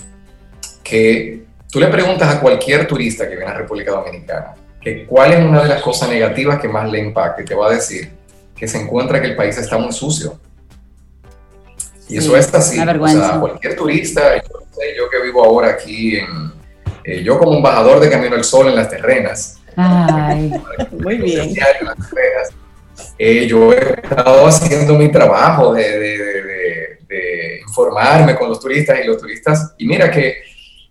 que 0.84 1.44
tú 1.72 1.80
le 1.80 1.88
preguntas 1.88 2.36
a 2.36 2.40
cualquier 2.40 2.88
turista 2.88 3.28
que 3.30 3.36
viene 3.36 3.52
a 3.52 3.56
República 3.56 3.92
Dominicana, 3.92 4.56
que 4.82 5.06
cuál 5.06 5.34
es 5.34 5.44
una 5.44 5.62
de 5.64 5.70
las 5.70 5.82
cosas 5.82 6.10
negativas 6.10 6.60
que 6.60 6.68
más 6.68 6.90
le 6.90 7.00
impacta 7.00 7.42
y 7.42 7.46
te 7.46 7.54
va 7.54 7.68
a 7.68 7.72
decir 7.72 8.12
que 8.56 8.68
se 8.68 8.82
encuentra 8.82 9.22
que 9.22 9.28
el 9.28 9.36
país 9.36 9.58
está 9.58 9.78
muy 9.78 9.94
sucio. 9.94 10.40
Y 12.10 12.18
eso 12.18 12.36
es 12.36 12.54
así. 12.54 12.80
O 12.80 13.08
sea, 13.08 13.40
cualquier 13.40 13.76
turista, 13.76 14.36
yo, 14.38 15.10
que 15.10 15.22
vivo 15.24 15.44
ahora 15.44 15.70
aquí, 15.70 16.18
en, 16.18 16.52
eh, 17.04 17.24
yo 17.24 17.38
como 17.38 17.56
embajador 17.56 18.00
de 18.00 18.10
Camino 18.10 18.36
al 18.36 18.44
Sol 18.44 18.68
en 18.68 18.76
las 18.76 18.90
terrenas, 18.90 19.59
muy 19.76 21.18
bien. 21.18 21.54
Eh, 23.18 23.48
yo 23.48 23.72
he 23.74 23.94
estado 24.02 24.46
haciendo 24.48 24.96
mi 24.96 25.12
trabajo 25.12 25.74
de, 25.74 26.00
de, 26.00 26.98
de, 27.08 27.60
informarme 27.62 28.36
con 28.36 28.50
los 28.50 28.60
turistas 28.60 29.00
y 29.02 29.08
los 29.08 29.18
turistas, 29.18 29.74
y 29.78 29.88
mira 29.88 30.10
que 30.10 30.38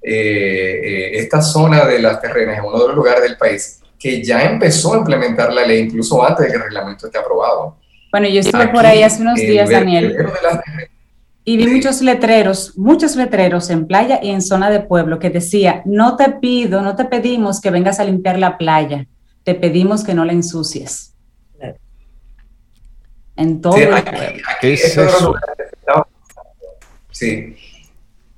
eh, 0.03 1.11
esta 1.15 1.43
zona 1.43 1.85
de 1.85 1.99
las 1.99 2.21
terrenas 2.21 2.59
es 2.59 2.65
uno 2.65 2.81
de 2.81 2.87
los 2.89 2.97
lugares 2.97 3.23
del 3.23 3.37
país 3.37 3.81
que 3.99 4.23
ya 4.23 4.45
empezó 4.45 4.95
a 4.95 4.99
implementar 4.99 5.53
la 5.53 5.67
ley 5.67 5.81
incluso 5.81 6.25
antes 6.25 6.47
de 6.47 6.53
que 6.53 6.57
el 6.57 6.63
reglamento 6.63 7.07
esté 7.07 7.19
aprobado. 7.19 7.77
Bueno, 8.11 8.29
yo 8.29 8.41
estuve 8.41 8.69
por 8.69 8.87
ahí 8.87 9.03
hace 9.03 9.21
unos 9.21 9.39
días, 9.39 9.69
Daniel, 9.69 10.17
y 11.49 11.57
vi 11.57 11.67
muchos 11.67 12.03
letreros, 12.03 12.77
muchos 12.77 13.17
letreros 13.17 13.71
en 13.71 13.87
playa 13.87 14.21
y 14.23 14.29
en 14.29 14.43
zona 14.43 14.69
de 14.69 14.81
pueblo 14.81 15.19
que 15.19 15.31
decía, 15.31 15.81
no 15.87 16.15
te 16.15 16.31
pido, 16.33 16.83
no 16.83 16.95
te 16.95 17.07
pedimos 17.07 17.63
que 17.63 17.71
vengas 17.71 17.99
a 17.99 18.05
limpiar 18.05 18.39
la 18.39 18.59
playa, 18.59 19.07
te 19.45 19.55
pedimos 19.55 20.05
que 20.05 20.13
no 20.13 20.27
la 20.27 20.35
ensucies. 20.35 21.15
En 23.35 23.63
todo 23.63 23.79
el 23.79 24.05
¿Qué 24.61 24.75
es 24.75 24.99
eso? 24.99 25.35
Sí. 27.13 27.57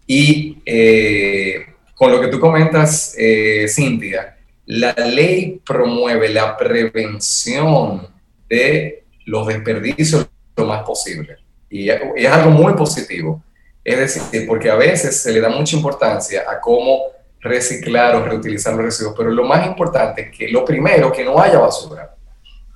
Y 0.07 0.59
eh, 0.65 1.67
con 1.97 2.13
lo 2.13 2.21
que 2.21 2.29
tú 2.29 2.39
comentas, 2.39 3.17
eh, 3.19 3.67
Cintia, 3.69 4.37
la 4.67 4.93
ley 4.93 5.61
promueve 5.67 6.29
la 6.29 6.57
prevención 6.57 8.07
de 8.49 9.03
los 9.25 9.49
desperdicios 9.49 10.29
lo 10.55 10.65
más 10.65 10.85
posible. 10.85 11.40
Y 11.71 11.89
es 11.89 12.31
algo 12.31 12.51
muy 12.51 12.75
positivo. 12.75 13.43
Es 13.83 13.99
decir, 13.99 14.47
porque 14.47 14.71
a 14.71 14.75
veces 14.75 15.23
se 15.23 15.33
le 15.33 15.41
da 15.41 15.49
mucha 15.49 15.77
importancia 15.77 16.45
a 16.49 16.61
cómo 16.61 17.01
reciclar 17.41 18.15
o 18.17 18.25
reutilizar 18.25 18.75
los 18.75 18.85
residuos, 18.85 19.15
pero 19.17 19.31
lo 19.31 19.45
más 19.45 19.67
importante 19.67 20.23
es 20.23 20.37
que 20.37 20.49
lo 20.49 20.65
primero, 20.65 21.11
que 21.11 21.25
no 21.25 21.41
haya 21.41 21.59
basura, 21.59 22.15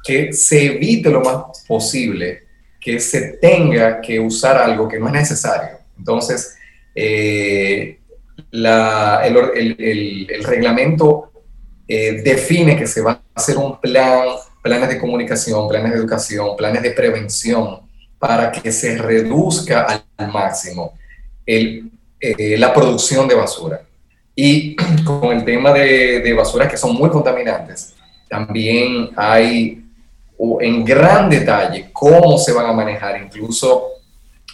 que 0.03 0.33
se 0.33 0.65
evite 0.67 1.11
lo 1.11 1.21
más 1.21 1.65
posible 1.67 2.45
que 2.81 3.01
se 3.01 3.39
tenga 3.39 4.01
que 4.01 4.21
usar 4.21 4.59
algo 4.59 4.87
que 4.87 4.99
no 4.99 5.07
es 5.07 5.13
necesario. 5.15 5.79
Entonces, 5.99 6.57
eh, 6.95 7.99
el, 8.53 10.45
reglamento 10.45 11.33
eh, 11.89 12.23
define 12.23 12.77
que 12.77 12.87
se 12.87 13.01
va 13.01 13.13
a 13.13 13.23
hacer 13.35 13.57
un 13.57 13.81
plan, 13.81 14.29
planes 14.63 14.91
de 14.91 14.99
comunicación, 14.99 15.67
planes 15.67 15.93
de 15.93 15.99
educación, 15.99 16.57
planes 16.57 16.83
de 16.83 16.91
prevención 16.91 17.84
para 18.27 18.51
que 18.51 18.73
se 18.73 18.97
reduzca 18.97 20.03
al 20.17 20.33
máximo 20.33 20.95
el, 21.45 21.91
eh, 22.19 22.57
la 22.57 22.73
producción 22.73 23.29
de 23.29 23.35
basura. 23.35 23.83
Y 24.35 24.75
con 25.05 25.25
el 25.31 25.45
tema 25.45 25.75
de, 25.75 26.21
de 26.21 26.33
basuras 26.33 26.71
que 26.71 26.79
son 26.79 26.95
muy 26.95 27.11
contaminantes, 27.11 27.93
también 28.27 29.11
hay 29.15 29.85
en 30.61 30.85
gran 30.87 31.29
detalle 31.29 31.91
cómo 31.93 32.39
se 32.39 32.55
van 32.55 32.65
a 32.65 32.73
manejar, 32.73 33.21
incluso 33.23 33.89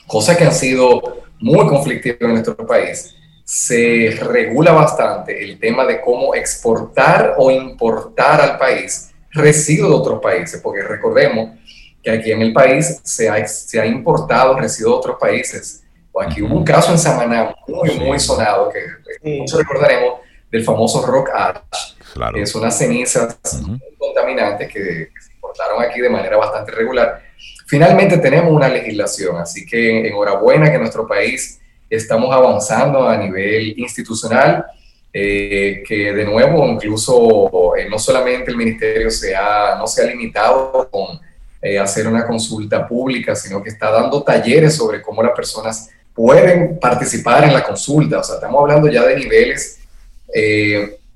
cosas 0.05 0.37
que 0.37 0.45
han 0.45 0.53
sido 0.53 1.23
muy 1.39 1.65
conflictivas 1.69 2.23
en 2.23 2.33
nuestro 2.33 2.57
país, 2.67 3.15
se 3.45 4.19
regula 4.21 4.73
bastante 4.73 5.45
el 5.45 5.61
tema 5.61 5.85
de 5.87 6.01
cómo 6.01 6.35
exportar 6.35 7.37
o 7.39 7.53
importar 7.53 8.41
al 8.41 8.59
país 8.59 9.13
residuos 9.31 9.91
de 9.91 9.97
otros 9.97 10.21
países, 10.21 10.61
porque 10.61 10.83
recordemos 10.83 11.60
que 12.03 12.11
aquí 12.11 12.33
en 12.33 12.43
el 12.43 12.53
país 12.53 13.01
se 13.05 13.29
ha, 13.29 13.47
se 13.47 13.81
ha 13.81 13.87
importado 13.87 14.59
residuos 14.59 14.95
de 14.95 14.99
otros 14.99 15.17
países. 15.21 15.85
O 16.13 16.21
aquí 16.21 16.43
hubo 16.43 16.57
un 16.57 16.65
caso 16.65 16.91
en 16.93 16.99
Samaná 16.99 17.55
muy, 17.69 17.99
muy 17.99 18.19
sonado, 18.19 18.71
que 18.71 19.39
muchos 19.39 19.59
recordaremos, 19.59 20.21
del 20.51 20.65
famoso 20.65 21.07
rock 21.07 21.31
ash, 21.33 21.95
que 22.35 22.43
es 22.43 22.55
unas 22.55 22.77
cenizas 22.77 23.39
contaminantes 23.99 24.69
que, 24.73 25.11
se 25.21 25.33
importaron 25.35 25.83
aquí 25.83 26.01
de 26.01 26.11
manera 26.11 26.37
bastante 26.37 26.73
regular. 26.73 27.23
Finalmente 27.67 28.19
tenemos 28.19 28.53
una 28.53 28.69
legislación, 28.69 29.37
así 29.37 29.65
que 29.65 30.09
enhorabuena 30.09 30.73
que 30.73 30.79
nuestro 30.79 31.07
país 31.07 31.61
estamos 31.89 32.35
avanzando 32.35 33.09
a 33.09 33.17
nivel 33.17 33.79
institucional, 33.79 34.65
eh, 35.13 35.83
que 35.87 36.13
de 36.13 36.25
nuevo 36.25 36.67
incluso 36.67 37.77
eh, 37.77 37.89
no 37.89 37.99
solamente 37.99 38.51
el 38.51 38.57
ministerio 38.57 39.11
se 39.11 39.35
ha, 39.35 39.77
no 39.77 39.87
se 39.87 40.03
ha 40.03 40.07
limitado 40.07 40.89
con 40.91 41.21
eh, 41.63 41.79
hacer 41.79 42.07
una 42.07 42.27
consulta 42.27 42.87
pública, 42.87 43.35
sino 43.35 43.63
que 43.63 43.71
está 43.71 43.91
dando 43.91 44.23
talleres 44.23 44.75
sobre 44.77 45.03
cómo 45.03 45.23
las 45.23 45.33
personas 45.33 45.91
pueden 46.15 46.79
participar 46.79 47.45
en 47.45 47.53
la 47.53 47.65
consulta. 47.65 48.19
O 48.19 48.25
sea, 48.25 48.37
estamos 48.37 48.61
hablando 48.61 48.89
ya 48.89 49.05
de 49.05 49.17
niveles 49.17 49.79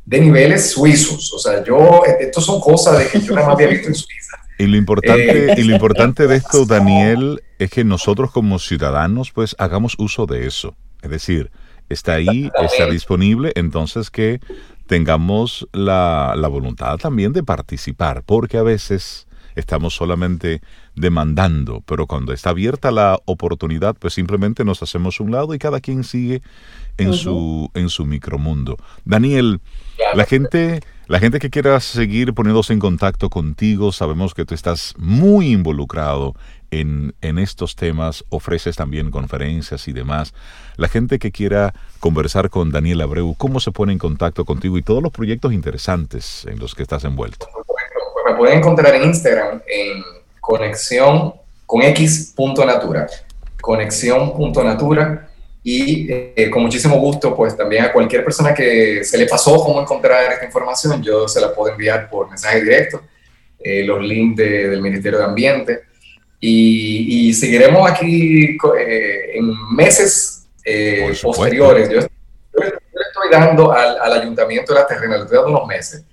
de 0.04 0.20
niveles 0.20 0.70
suizos. 0.70 1.32
O 1.32 1.38
sea, 1.38 1.64
yo, 1.64 2.02
esto 2.18 2.40
son 2.40 2.60
cosas 2.60 2.98
de 2.98 3.08
que 3.08 3.20
yo 3.20 3.34
nada 3.34 3.48
más 3.48 3.56
había 3.56 3.68
visto 3.68 3.88
en 3.88 3.94
Suiza. 3.94 4.36
Y 4.56 4.66
lo 4.66 4.76
importante, 4.76 5.54
y 5.56 5.64
lo 5.64 5.72
eh, 5.72 5.74
importante 5.74 6.28
de 6.28 6.36
esto, 6.36 6.64
Daniel, 6.68 7.42
es 7.58 7.70
que 7.70 7.82
nosotros 7.82 8.30
como 8.30 8.60
ciudadanos, 8.60 9.32
pues 9.32 9.56
hagamos 9.58 9.96
uso 9.98 10.26
de 10.26 10.46
eso. 10.46 10.76
Es 11.02 11.10
decir, 11.10 11.50
está 11.88 12.14
ahí, 12.14 12.52
está 12.62 12.86
disponible, 12.86 13.50
entonces 13.56 14.12
que 14.12 14.38
tengamos 14.86 15.66
la, 15.72 16.34
la 16.36 16.46
voluntad 16.46 16.98
también 16.98 17.32
de 17.32 17.42
participar, 17.42 18.22
porque 18.24 18.56
a 18.56 18.62
veces 18.62 19.26
estamos 19.54 19.94
solamente 19.94 20.60
demandando, 20.94 21.82
pero 21.86 22.06
cuando 22.06 22.32
está 22.32 22.50
abierta 22.50 22.90
la 22.90 23.18
oportunidad, 23.24 23.96
pues 23.96 24.14
simplemente 24.14 24.64
nos 24.64 24.82
hacemos 24.82 25.20
un 25.20 25.30
lado 25.32 25.54
y 25.54 25.58
cada 25.58 25.80
quien 25.80 26.04
sigue 26.04 26.42
en 26.96 27.12
su 27.12 27.70
en 27.74 27.88
su 27.88 28.06
micromundo. 28.06 28.76
Daniel, 29.04 29.60
la 30.14 30.24
gente 30.24 30.80
la 31.06 31.18
gente 31.18 31.38
que 31.38 31.50
quiera 31.50 31.78
seguir 31.80 32.32
poniéndose 32.32 32.72
en 32.72 32.78
contacto 32.78 33.28
contigo, 33.28 33.92
sabemos 33.92 34.32
que 34.32 34.46
tú 34.46 34.54
estás 34.54 34.94
muy 34.96 35.52
involucrado 35.52 36.34
en, 36.70 37.14
en, 37.20 37.38
estos 37.38 37.76
temas, 37.76 38.24
ofreces 38.30 38.74
también 38.76 39.10
conferencias 39.10 39.86
y 39.86 39.92
demás. 39.92 40.32
La 40.76 40.88
gente 40.88 41.18
que 41.18 41.30
quiera 41.30 41.74
conversar 42.00 42.48
con 42.48 42.70
Daniel 42.70 43.02
Abreu, 43.02 43.34
¿cómo 43.36 43.60
se 43.60 43.70
pone 43.70 43.92
en 43.92 43.98
contacto 43.98 44.46
contigo 44.46 44.78
y 44.78 44.82
todos 44.82 45.02
los 45.02 45.12
proyectos 45.12 45.52
interesantes 45.52 46.46
en 46.46 46.58
los 46.58 46.74
que 46.74 46.82
estás 46.82 47.04
envuelto? 47.04 47.48
Me 48.24 48.34
pueden 48.34 48.58
encontrar 48.58 48.94
en 48.94 49.04
Instagram 49.04 49.60
en 49.66 50.02
conexión 50.40 51.34
con 51.66 51.82
x.natura, 51.82 53.06
conexión.natura 53.60 55.28
y 55.62 56.10
eh, 56.10 56.50
con 56.50 56.62
muchísimo 56.62 56.96
gusto, 56.98 57.34
pues 57.36 57.56
también 57.56 57.84
a 57.84 57.92
cualquier 57.92 58.24
persona 58.24 58.54
que 58.54 59.04
se 59.04 59.18
le 59.18 59.26
pasó 59.26 59.56
cómo 59.62 59.80
encontrar 59.80 60.32
esta 60.32 60.44
información, 60.44 61.02
yo 61.02 61.28
se 61.28 61.40
la 61.40 61.54
puedo 61.54 61.72
enviar 61.72 62.08
por 62.08 62.28
mensaje 62.28 62.62
directo, 62.62 63.02
eh, 63.58 63.84
los 63.84 64.02
links 64.02 64.36
del 64.36 64.80
Ministerio 64.80 65.18
de 65.18 65.24
Ambiente. 65.24 65.80
Y, 66.40 67.32
seguiremos 67.32 67.90
aquí 67.90 68.58
eh, 68.78 69.30
en 69.34 69.74
meses 69.74 70.46
posteriores. 71.22 71.88
Yo, 71.88 72.00
le 72.00 72.66
estoy 72.66 73.30
dando 73.30 73.72
al, 73.72 73.98
al, 73.98 74.20
Ayuntamiento 74.20 74.74
de 74.74 74.80
la 74.80 74.86
Terrena, 74.86 75.16
le 75.16 75.22
estoy 75.22 75.38
dando 75.38 75.52
unos 75.52 75.66
meses 75.66 76.04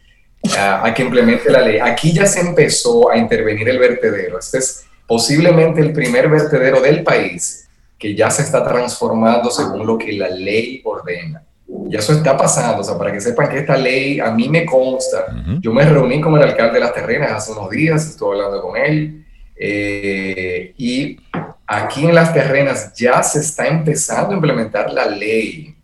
a, 0.57 0.85
a, 0.85 0.93
que 0.93 1.03
implemente 1.03 1.51
la 1.51 1.61
ley. 1.61 1.79
Aquí 1.79 2.13
ya 2.13 2.25
se 2.25 2.41
empezó 2.41 3.09
a 3.09 3.17
intervenir 3.17 3.67
el 3.69 3.79
vertedero. 3.79 4.39
Este 4.39 4.57
es 4.59 4.85
posiblemente 5.07 5.81
el 5.81 5.93
primer 5.93 6.29
vertedero 6.29 6.81
del 6.81 7.03
país 7.03 7.67
que 8.01 8.15
ya 8.15 8.31
se 8.31 8.41
está 8.41 8.67
transformando 8.67 9.51
según 9.51 9.85
lo 9.85 9.95
que 9.95 10.13
la 10.13 10.27
ley 10.29 10.81
ordena. 10.83 11.43
Y 11.87 11.95
eso 11.95 12.13
está 12.13 12.35
pasando, 12.35 12.81
o 12.81 12.83
sea, 12.83 12.97
para 12.97 13.11
que 13.11 13.21
sepan 13.21 13.47
que 13.47 13.59
esta 13.59 13.77
ley 13.77 14.19
a 14.19 14.31
mí 14.31 14.49
me 14.49 14.65
consta. 14.65 15.25
Yo 15.59 15.71
me 15.71 15.85
reuní 15.85 16.19
con 16.19 16.35
el 16.35 16.41
alcalde 16.41 16.73
de 16.73 16.79
Las 16.79 16.93
Terrenas 16.93 17.31
hace 17.31 17.51
unos 17.51 17.69
días, 17.69 18.05
estuve 18.07 18.35
hablando 18.35 18.61
con 18.61 18.75
él, 18.75 19.23
eh, 19.55 20.73
y 20.77 21.19
aquí 21.67 22.05
en 22.05 22.15
Las 22.15 22.33
Terrenas 22.33 22.91
ya 22.95 23.21
se 23.21 23.39
está 23.39 23.67
empezando 23.67 24.31
a 24.31 24.35
implementar 24.35 24.91
la 24.91 25.05
ley. 25.05 25.75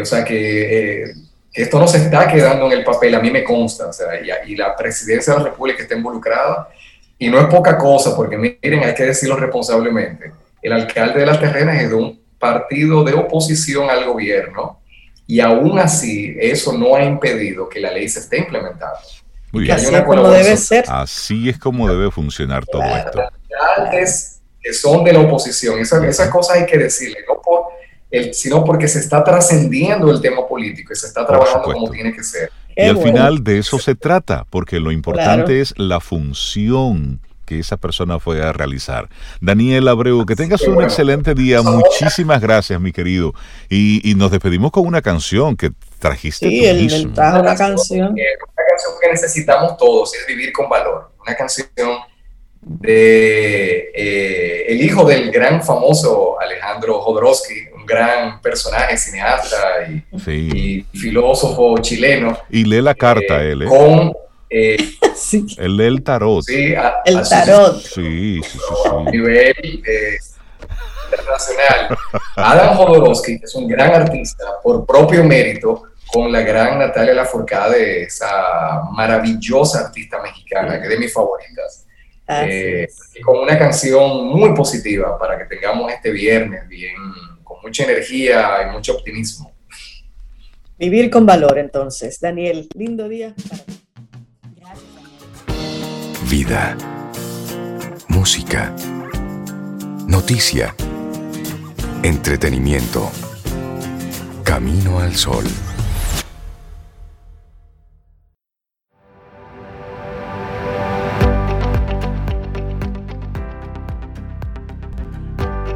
o 0.00 0.04
sea, 0.04 0.24
que 0.24 1.04
eh, 1.04 1.14
esto 1.52 1.78
no 1.78 1.86
se 1.86 1.98
está 1.98 2.26
quedando 2.28 2.66
en 2.66 2.78
el 2.78 2.84
papel, 2.84 3.14
a 3.14 3.20
mí 3.20 3.30
me 3.30 3.44
consta, 3.44 3.88
o 3.88 3.92
sea, 3.92 4.08
y, 4.20 4.52
y 4.52 4.56
la 4.56 4.74
presidencia 4.74 5.34
de 5.34 5.40
la 5.40 5.44
República 5.46 5.82
está 5.82 5.94
involucrada, 5.94 6.68
y 7.18 7.28
no 7.28 7.38
es 7.38 7.46
poca 7.46 7.76
cosa, 7.76 8.16
porque 8.16 8.36
miren, 8.36 8.84
hay 8.84 8.94
que 8.94 9.04
decirlo 9.04 9.36
responsablemente 9.36 10.32
el 10.62 10.72
alcalde 10.72 11.20
de 11.20 11.26
las 11.26 11.40
terrenas 11.40 11.82
es 11.82 11.90
de 11.90 11.96
un 11.96 12.22
partido 12.38 13.04
de 13.04 13.14
oposición 13.14 13.90
al 13.90 14.04
gobierno 14.04 14.80
y 15.26 15.40
aún 15.40 15.78
así 15.78 16.36
eso 16.40 16.72
no 16.72 16.94
ha 16.94 17.04
impedido 17.04 17.68
que 17.68 17.80
la 17.80 17.90
ley 17.92 18.08
se 18.08 18.20
esté 18.20 18.38
implementando. 18.38 18.98
Muy 19.50 19.64
bien. 19.64 19.76
Así 19.76 19.94
es 19.94 20.02
como 20.02 20.30
debe 20.30 20.56
ser. 20.56 20.84
Así 20.88 21.48
es 21.48 21.58
como 21.58 21.88
debe 21.88 22.10
funcionar 22.10 22.64
todo 22.64 22.82
esto. 22.82 23.20
Alcaldes 23.76 24.40
que 24.60 24.72
son 24.72 25.02
de 25.02 25.12
la 25.12 25.20
oposición, 25.20 25.80
esas, 25.80 26.28
cosas 26.28 26.58
hay 26.58 26.66
que 26.66 26.78
decirle, 26.78 27.18
no 27.26 27.42
por 27.42 27.66
el, 28.12 28.34
sino 28.34 28.64
porque 28.64 28.86
se 28.86 29.00
está 29.00 29.24
trascendiendo 29.24 30.10
el 30.10 30.20
tema 30.20 30.46
político 30.46 30.92
y 30.92 30.96
se 30.96 31.06
está 31.06 31.26
trabajando 31.26 31.72
como 31.72 31.90
tiene 31.90 32.12
que 32.12 32.22
ser. 32.22 32.50
Y 32.76 32.82
al 32.82 32.98
final 32.98 33.42
de 33.42 33.58
eso 33.58 33.78
se 33.78 33.94
trata, 33.94 34.46
porque 34.48 34.80
lo 34.80 34.92
importante 34.92 35.60
es 35.60 35.74
la 35.76 36.00
función 36.00 37.20
que 37.44 37.58
esa 37.58 37.76
persona 37.76 38.18
fue 38.18 38.42
a 38.42 38.52
realizar. 38.52 39.08
Daniel 39.40 39.88
Abreu, 39.88 40.24
que 40.24 40.36
tengas 40.36 40.62
un 40.62 40.82
excelente 40.82 41.34
día. 41.34 41.60
Muchísimas 41.62 42.40
gracias, 42.40 42.80
mi 42.80 42.92
querido. 42.92 43.34
Y, 43.68 44.14
nos 44.16 44.30
despedimos 44.30 44.70
con 44.70 44.86
una 44.86 45.02
canción 45.02 45.56
que 45.56 45.70
trajiste. 45.98 46.48
Sí, 46.48 46.64
el 46.64 47.08
una 47.08 47.56
canción. 47.56 48.12
Una 48.12 48.64
canción 48.68 48.94
que 49.00 49.10
necesitamos 49.10 49.76
todos, 49.76 50.14
es 50.14 50.26
Vivir 50.26 50.52
con 50.52 50.68
Valor. 50.68 51.10
Una 51.20 51.34
canción 51.34 51.68
de 52.62 53.90
eh, 53.92 54.66
el 54.68 54.80
hijo 54.82 55.04
del 55.04 55.32
gran 55.32 55.62
famoso 55.62 56.40
Alejandro 56.40 57.00
Jodorowsky, 57.00 57.71
un 57.82 57.86
gran 57.86 58.40
personaje, 58.40 58.96
cineasta 58.96 59.56
y, 60.26 60.84
filósofo 60.92 61.78
chileno. 61.78 62.38
Y 62.48 62.64
lee 62.64 62.80
la 62.80 62.94
carta 62.94 63.42
eh, 63.42 63.52
él, 63.52 63.62
¿eh? 63.62 63.66
Con 63.66 64.12
eh, 64.48 64.76
sí. 65.16 65.46
El 65.58 65.76
del 65.76 66.02
tarot. 66.02 66.44
Sí, 66.44 66.74
el 67.04 67.28
tarot. 67.28 67.80
Sí, 67.80 68.40
sí, 68.42 68.58
sí. 68.58 68.58
A 68.90 69.10
nivel 69.10 69.82
eh, 69.86 70.18
internacional. 71.10 71.98
Adam 72.36 72.76
Jodorowsky 72.76 73.40
es 73.42 73.54
un 73.54 73.66
gran 73.66 73.94
artista 73.94 74.44
por 74.62 74.86
propio 74.86 75.24
mérito 75.24 75.84
con 76.12 76.30
la 76.30 76.42
gran 76.42 76.78
Natalia 76.78 77.14
Lafourcade, 77.14 78.02
esa 78.02 78.82
maravillosa 78.90 79.86
artista 79.86 80.20
mexicana, 80.20 80.78
que 80.78 80.84
es 80.84 80.90
de 80.90 80.98
mis 80.98 81.12
favoritas. 81.12 81.86
Eh, 82.28 82.88
con 83.24 83.40
una 83.40 83.58
canción 83.58 84.26
muy 84.26 84.54
positiva 84.54 85.18
para 85.18 85.38
que 85.38 85.44
tengamos 85.44 85.92
este 85.92 86.10
viernes 86.10 86.66
bien, 86.68 86.94
mucha 87.62 87.84
energía 87.84 88.58
y 88.66 88.72
mucho 88.72 88.94
optimismo. 88.94 89.52
Vivir 90.78 91.10
con 91.10 91.26
valor, 91.26 91.58
entonces. 91.58 92.18
Daniel, 92.20 92.68
lindo 92.74 93.08
día 93.08 93.34
Vida. 96.28 96.76
Música. 98.08 98.74
Noticia. 100.06 100.74
Entretenimiento. 102.02 103.10
Camino 104.42 104.98
al 104.98 105.14
sol. 105.14 105.44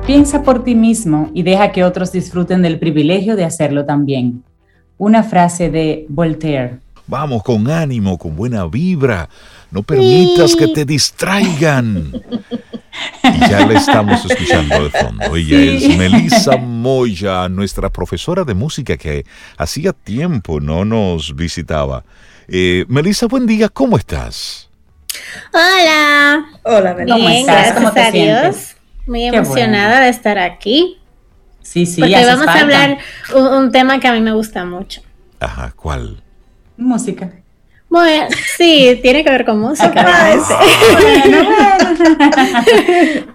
Piensa 0.06 0.42
por 0.42 0.62
ti 0.62 0.74
mismo 0.74 1.30
y 1.34 1.42
deja 1.42 1.72
que 1.72 1.84
otros 1.84 2.12
disfruten 2.12 2.62
del 2.62 2.78
privilegio 2.78 3.36
de 3.36 3.44
hacerlo 3.44 3.84
también. 3.84 4.44
Una 4.98 5.22
frase 5.22 5.70
de 5.70 6.06
Voltaire. 6.08 6.78
Vamos 7.08 7.42
con 7.42 7.68
ánimo, 7.68 8.16
con 8.16 8.36
buena 8.36 8.66
vibra 8.66 9.28
no 9.70 9.82
permitas 9.82 10.54
que 10.56 10.68
te 10.68 10.84
distraigan. 10.84 12.12
Y 13.24 13.40
ya 13.40 13.66
la 13.66 13.78
estamos 13.78 14.24
escuchando 14.24 14.84
de 14.84 14.90
fondo. 14.90 15.36
Ella 15.36 15.58
es 15.58 15.98
Melissa 15.98 16.56
Moya, 16.56 17.48
nuestra 17.48 17.90
profesora 17.90 18.44
de 18.44 18.54
música 18.54 18.96
que 18.96 19.26
hacía 19.58 19.92
tiempo 19.92 20.60
no 20.60 20.84
nos 20.84 21.34
visitaba. 21.34 22.04
Eh, 22.48 22.84
Melissa, 22.88 23.26
buen 23.26 23.46
día, 23.46 23.68
¿cómo 23.68 23.98
estás? 23.98 24.70
Hola. 25.52 26.46
Hola, 26.62 26.94
Melissa. 26.94 27.16
¿Cómo 27.16 27.28
estás? 27.28 27.80
Gracias 27.82 28.08
a 28.08 28.10
Dios. 28.12 28.75
Muy 29.06 29.24
emocionada 29.24 30.00
de 30.00 30.08
estar 30.08 30.38
aquí. 30.38 30.98
Sí, 31.62 31.86
sí. 31.86 32.00
Porque 32.00 32.24
vamos 32.24 32.46
a 32.46 32.60
hablar 32.60 32.98
un, 33.34 33.46
un 33.46 33.72
tema 33.72 34.00
que 34.00 34.08
a 34.08 34.12
mí 34.12 34.20
me 34.20 34.32
gusta 34.32 34.64
mucho. 34.64 35.02
Ajá, 35.40 35.72
¿cuál? 35.76 36.22
Música. 36.76 37.30
Bueno, 37.88 38.26
sí, 38.56 38.98
tiene 39.02 39.24
que 39.24 39.30
ver 39.30 39.44
con 39.44 39.60
música. 39.60 40.04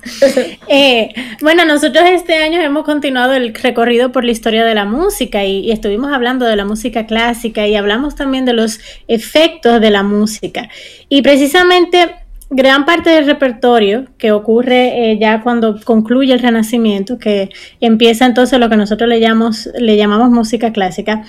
Eh, 0.67 1.13
bueno, 1.41 1.65
nosotros 1.65 2.05
este 2.07 2.36
año 2.36 2.61
hemos 2.61 2.86
continuado 2.86 3.34
el 3.34 3.53
recorrido 3.53 4.11
por 4.11 4.24
la 4.24 4.32
historia 4.32 4.63
de 4.63 4.74
la 4.74 4.86
música 4.86 5.43
y, 5.43 5.59
y, 5.59 5.72
estuvimos 5.72 6.13
hablando 6.13 6.45
de 6.45 6.55
la 6.55 6.63
música 6.63 7.05
clásica 7.05 7.67
y 7.67 7.76
hablamos 7.76 8.15
también 8.15 8.45
de 8.45 8.53
los 8.53 8.80
efectos 9.07 9.82
de 9.82 9.89
la 9.89 10.03
música. 10.03 10.69
Y 11.09 11.22
precisamente 11.22 12.15
gran 12.52 12.86
parte 12.86 13.10
del 13.10 13.26
repertorio 13.26 14.06
que 14.18 14.34
ocurre 14.34 15.12
eh, 15.12 15.18
ya 15.18 15.41
cuando 15.41 15.80
concluye 15.84 16.34
el 16.34 16.39
Renacimiento, 16.39 17.18
que 17.18 17.49
empieza 17.80 18.26
entonces 18.26 18.60
lo 18.60 18.70
que 18.70 18.76
nosotros 18.76 19.10
le 19.10 19.20
llamamos, 19.20 19.70
le 19.74 19.95
llamamos 19.95 20.30
música 20.30 20.72
clásica, 20.74 21.24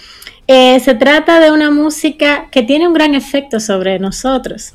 eh, 0.48 0.80
se 0.80 0.94
trata 0.94 1.38
de 1.38 1.52
una 1.52 1.70
música 1.70 2.48
que 2.50 2.62
tiene 2.62 2.88
un 2.88 2.92
gran 2.92 3.14
efecto 3.14 3.60
sobre 3.60 4.00
nosotros 4.00 4.74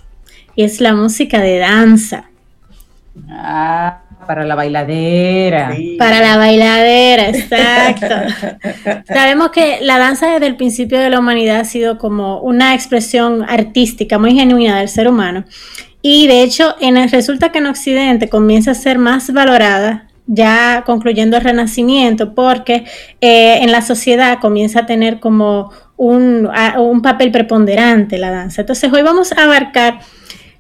y 0.56 0.64
es 0.64 0.80
la 0.80 0.96
música 0.96 1.42
de 1.42 1.60
danza. 1.60 2.30
Ah, 3.30 4.00
para 4.26 4.46
la 4.46 4.56
bailadera. 4.56 5.76
Para 5.98 6.22
la 6.22 6.38
bailadera, 6.38 7.30
exacto. 7.30 8.16
Sabemos 9.14 9.50
que 9.52 9.80
la 9.82 9.98
danza 9.98 10.32
desde 10.32 10.48
el 10.48 10.56
principio 10.56 11.00
de 11.00 11.10
la 11.10 11.20
humanidad 11.20 11.60
ha 11.60 11.66
sido 11.66 11.98
como 11.98 12.40
una 12.40 12.74
expresión 12.74 13.44
artística 13.48 14.18
muy 14.18 14.34
genuina 14.34 14.80
del 14.80 14.88
ser 14.88 15.10
humano. 15.10 15.44
Y 16.10 16.26
de 16.26 16.42
hecho, 16.42 16.74
en 16.80 16.96
el, 16.96 17.12
resulta 17.12 17.52
que 17.52 17.58
en 17.58 17.66
Occidente 17.66 18.30
comienza 18.30 18.72
a 18.72 18.76
ser 18.76 18.98
más 18.98 19.30
valorada 19.34 20.08
ya 20.26 20.84
concluyendo 20.86 21.36
el 21.36 21.44
renacimiento, 21.44 22.34
porque 22.34 22.86
eh, 23.20 23.58
en 23.62 23.74
la 23.74 23.82
sociedad 23.82 24.40
comienza 24.40 24.80
a 24.80 24.86
tener 24.86 25.20
como 25.20 25.70
un, 25.98 26.50
un, 26.78 27.02
papel 27.02 27.32
preponderante 27.32 28.18
la 28.18 28.32
danza. 28.32 28.62
Entonces 28.62 28.90
hoy 28.94 29.02
vamos 29.02 29.34
a 29.34 29.44
abarcar 29.44 30.00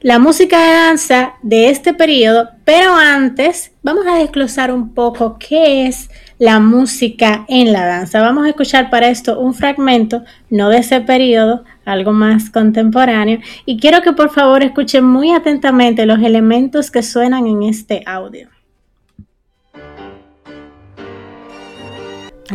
la 0.02 0.20
música 0.20 0.60
de 0.60 0.74
danza 0.74 1.34
de 1.44 1.70
este 1.70 1.94
periodo, 1.94 2.50
pero 2.66 2.94
antes 2.94 3.72
vamos 3.84 4.06
a 4.06 4.18
desglosar 4.18 4.74
un 4.74 4.94
poco 4.94 5.38
qué 5.40 5.88
es 5.88 6.10
la 6.40 6.60
música 6.60 7.46
en 7.48 7.72
la 7.72 7.86
danza. 7.86 8.20
Vamos 8.20 8.46
a 8.46 8.50
escuchar 8.50 8.90
para 8.90 9.08
esto 9.08 9.40
un 9.40 9.54
fragmento, 9.54 10.24
no 10.50 10.68
de 10.68 10.80
ese 10.80 11.00
periodo, 11.00 11.64
algo 11.88 12.12
más 12.12 12.50
contemporáneo, 12.50 13.40
y 13.66 13.80
quiero 13.80 14.02
que 14.02 14.14
por 14.14 14.30
favor 14.30 14.64
escuchen 14.64 15.04
muy 15.06 15.32
atentamente 15.32 16.06
los 16.06 16.20
elementos 16.20 16.92
que 16.92 17.02
suenan 17.02 17.48
en 17.48 17.64
este 17.64 18.04
audio. 18.06 18.50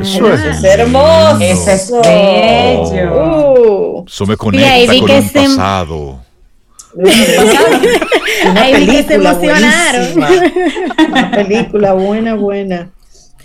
Eso 0.00 0.32
es, 0.32 0.64
hermoso. 0.64 1.38
Eso 1.40 1.70
es 1.70 1.92
bello. 2.02 3.52
Uh. 4.00 4.04
Eso 4.06 4.26
me 4.26 4.36
conecta 4.36 4.98
con 4.98 5.10
el 5.10 5.30
pasado. 5.30 6.20
Una 6.94 8.64
película 8.70 9.38
Una 11.08 11.30
película 11.30 11.92
buena, 11.92 12.34
buena. 12.34 12.90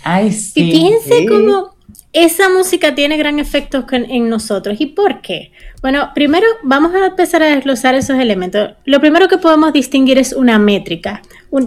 Ay, 0.02 0.32
sí. 0.32 0.60
Y 0.60 0.72
fíjense 0.72 1.26
cómo 1.26 1.77
esa 2.12 2.48
música 2.48 2.94
tiene 2.94 3.16
gran 3.16 3.38
efecto 3.38 3.86
en 3.90 4.28
nosotros. 4.28 4.80
¿Y 4.80 4.86
por 4.86 5.20
qué? 5.20 5.52
Bueno, 5.82 6.10
primero 6.14 6.46
vamos 6.62 6.94
a 6.94 7.06
empezar 7.06 7.42
a 7.42 7.54
desglosar 7.54 7.94
esos 7.94 8.18
elementos. 8.18 8.70
Lo 8.84 9.00
primero 9.00 9.28
que 9.28 9.38
podemos 9.38 9.72
distinguir 9.72 10.18
es 10.18 10.32
una 10.32 10.58
métrica. 10.58 11.22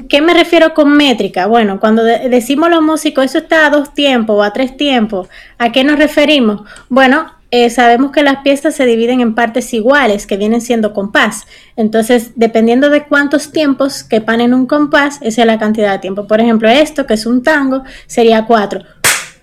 ¿Qué 0.10 0.22
me 0.22 0.34
refiero 0.34 0.74
con 0.74 0.96
métrica? 0.96 1.48
Bueno, 1.48 1.80
cuando 1.80 2.04
decimos 2.04 2.70
los 2.70 2.82
músicos, 2.82 3.26
eso 3.26 3.38
está 3.40 3.66
a 3.66 3.70
dos 3.70 3.94
tiempos 3.94 4.36
o 4.38 4.44
a 4.44 4.54
tres 4.54 4.78
tiempos, 4.78 5.28
¿a 5.58 5.72
qué 5.72 5.84
nos 5.84 5.98
referimos? 5.98 6.62
Bueno, 6.90 7.32
eh, 7.54 7.70
sabemos 7.70 8.12
que 8.12 8.24
las 8.24 8.44
piezas 8.44 8.76
se 8.76 8.86
dividen 8.86 9.20
en 9.20 9.36
partes 9.36 9.74
iguales, 9.74 10.26
que 10.26 10.38
vienen 10.38 10.62
siendo 10.62 10.94
compás. 10.94 11.46
Entonces, 11.76 12.32
dependiendo 12.36 12.90
de 12.90 13.04
cuántos 13.04 13.52
tiempos 13.52 14.04
quepan 14.04 14.40
en 14.40 14.54
un 14.54 14.68
compás, 14.68 15.20
esa 15.22 15.42
es 15.42 15.48
la 15.48 15.60
cantidad 15.60 15.92
de 15.92 16.00
tiempo. 16.00 16.28
Por 16.28 16.40
ejemplo, 16.40 16.70
esto, 16.70 17.06
que 17.06 17.16
es 17.16 17.26
un 17.26 17.44
tango, 17.44 17.84
sería 18.08 18.46
cuatro. 18.46 18.84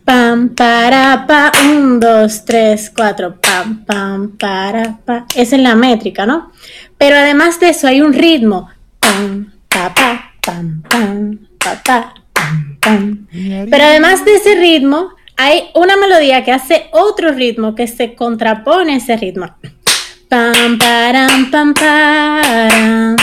Pam, 0.08 0.54
para, 0.54 1.26
pa, 1.26 1.52
un, 1.66 2.00
dos, 2.00 2.46
tres, 2.46 2.90
cuatro, 2.96 3.38
pam, 3.42 3.84
pam, 3.84 4.38
para, 4.38 4.96
pa. 5.04 5.26
Esa 5.36 5.56
es 5.56 5.60
la 5.60 5.74
métrica, 5.74 6.24
¿no? 6.24 6.50
Pero 6.96 7.14
además 7.16 7.60
de 7.60 7.68
eso, 7.68 7.86
hay 7.88 8.00
un 8.00 8.14
ritmo. 8.14 8.70
Pam, 8.98 9.52
pa, 9.68 9.92
pa, 9.92 10.32
pam, 10.40 10.82
pam, 10.88 11.38
pa, 11.58 11.82
pa, 11.84 12.14
pam, 12.32 12.78
pam. 12.80 13.26
Pero 13.70 13.84
además 13.84 14.24
de 14.24 14.36
ese 14.36 14.54
ritmo, 14.54 15.10
hay 15.36 15.64
una 15.74 15.98
melodía 15.98 16.42
que 16.42 16.52
hace 16.52 16.86
otro 16.92 17.32
ritmo 17.32 17.74
que 17.74 17.86
se 17.86 18.14
contrapone 18.14 18.94
a 18.94 18.96
ese 18.96 19.14
ritmo. 19.14 19.54
Pam, 20.30 20.78
param, 20.78 21.50
pam, 21.50 21.74
param. 21.74 23.16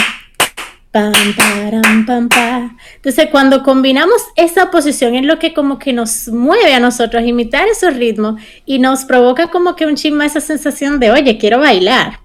Pam, 0.96 1.12
param, 1.36 2.06
pam, 2.06 2.30
pam. 2.30 2.78
Entonces, 2.96 3.28
cuando 3.30 3.64
combinamos 3.64 4.16
esa 4.38 4.72
posición, 4.72 5.14
es 5.16 5.26
lo 5.26 5.40
que 5.40 5.54
como 5.54 5.78
que 5.78 5.92
nos 5.92 6.30
mueve 6.30 6.74
a 6.74 6.80
nosotros 6.80 7.22
imitar 7.26 7.68
esos 7.68 7.98
ritmos 7.98 8.42
y 8.66 8.80
nos 8.80 9.04
provoca 9.04 9.48
como 9.48 9.76
que 9.76 9.86
un 9.86 9.96
chisma 9.96 10.26
esa 10.26 10.40
sensación 10.40 11.02
de, 11.02 11.12
oye, 11.12 11.38
quiero 11.38 11.60
bailar. 11.60 12.22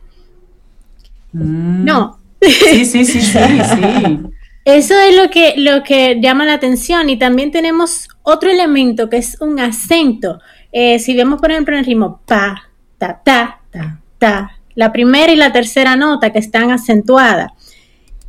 Mm. 1.32 1.84
No. 1.84 2.20
Sí, 2.40 2.84
sí, 2.84 3.04
sí, 3.04 3.20
sí, 3.20 3.32
sí. 3.32 4.20
Eso 4.64 4.94
es 5.00 5.16
lo 5.16 5.30
que, 5.30 5.54
lo 5.56 5.82
que 5.82 6.20
llama 6.22 6.44
la 6.44 6.54
atención 6.54 7.10
y 7.10 7.18
también 7.18 7.50
tenemos 7.50 8.08
otro 8.22 8.50
elemento 8.50 9.10
que 9.10 9.16
es 9.16 9.36
un 9.40 9.58
acento. 9.58 10.38
Eh, 10.70 11.00
si 11.00 11.16
vemos, 11.16 11.40
por 11.40 11.50
ejemplo, 11.50 11.74
en 11.74 11.80
el 11.80 11.86
ritmo 11.86 12.20
pa, 12.24 12.70
ta, 12.98 13.20
ta, 13.24 13.62
ta, 13.72 13.98
ta, 14.16 14.60
la 14.76 14.92
primera 14.92 15.32
y 15.32 15.36
la 15.36 15.52
tercera 15.52 15.96
nota 15.96 16.30
que 16.30 16.38
están 16.38 16.70
acentuadas. 16.70 17.50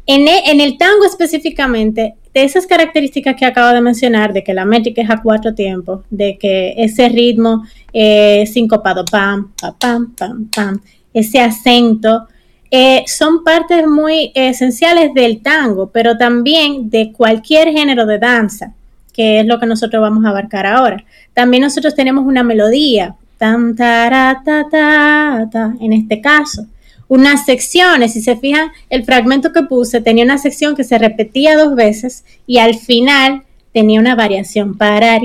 En 0.05 0.27
el, 0.27 0.39
en 0.45 0.61
el 0.61 0.77
tango 0.77 1.05
específicamente, 1.05 2.15
de 2.33 2.43
esas 2.43 2.65
características 2.65 3.35
que 3.35 3.45
acabo 3.45 3.73
de 3.73 3.81
mencionar, 3.81 4.33
de 4.33 4.43
que 4.43 4.53
la 4.53 4.65
métrica 4.65 5.01
es 5.01 5.09
a 5.09 5.21
cuatro 5.21 5.53
tiempos, 5.53 6.01
de 6.09 6.37
que 6.37 6.73
ese 6.77 7.09
ritmo 7.09 7.63
eh, 7.91 8.45
sincopado, 8.47 9.03
pam, 9.05 9.51
pam, 9.79 10.13
pam, 10.15 10.49
pam, 10.49 10.81
ese 11.13 11.41
acento, 11.41 12.27
eh, 12.69 13.03
son 13.05 13.43
partes 13.43 13.85
muy 13.85 14.31
esenciales 14.33 15.13
del 15.13 15.41
tango, 15.41 15.89
pero 15.91 16.17
también 16.17 16.89
de 16.89 17.11
cualquier 17.11 17.69
género 17.69 18.05
de 18.05 18.17
danza, 18.17 18.73
que 19.11 19.41
es 19.41 19.45
lo 19.45 19.59
que 19.59 19.65
nosotros 19.65 20.01
vamos 20.01 20.23
a 20.23 20.29
abarcar 20.29 20.65
ahora. 20.65 21.03
También 21.33 21.63
nosotros 21.63 21.95
tenemos 21.95 22.25
una 22.25 22.43
melodía, 22.43 23.15
tan, 23.37 23.75
ta, 23.75 24.41
ta, 24.45 25.49
ta, 25.51 25.73
en 25.81 25.91
este 25.91 26.21
caso. 26.21 26.65
Unas 27.11 27.43
secciones, 27.43 28.13
si 28.13 28.21
se 28.21 28.37
fijan, 28.37 28.71
el 28.89 29.03
fragmento 29.03 29.51
que 29.51 29.63
puse 29.63 29.99
tenía 29.99 30.23
una 30.23 30.37
sección 30.37 30.77
que 30.77 30.85
se 30.85 30.97
repetía 30.97 31.57
dos 31.57 31.75
veces 31.75 32.23
y 32.47 32.59
al 32.59 32.73
final 32.75 33.43
tenía 33.73 33.99
una 33.99 34.15
variación 34.15 34.77
para. 34.77 35.19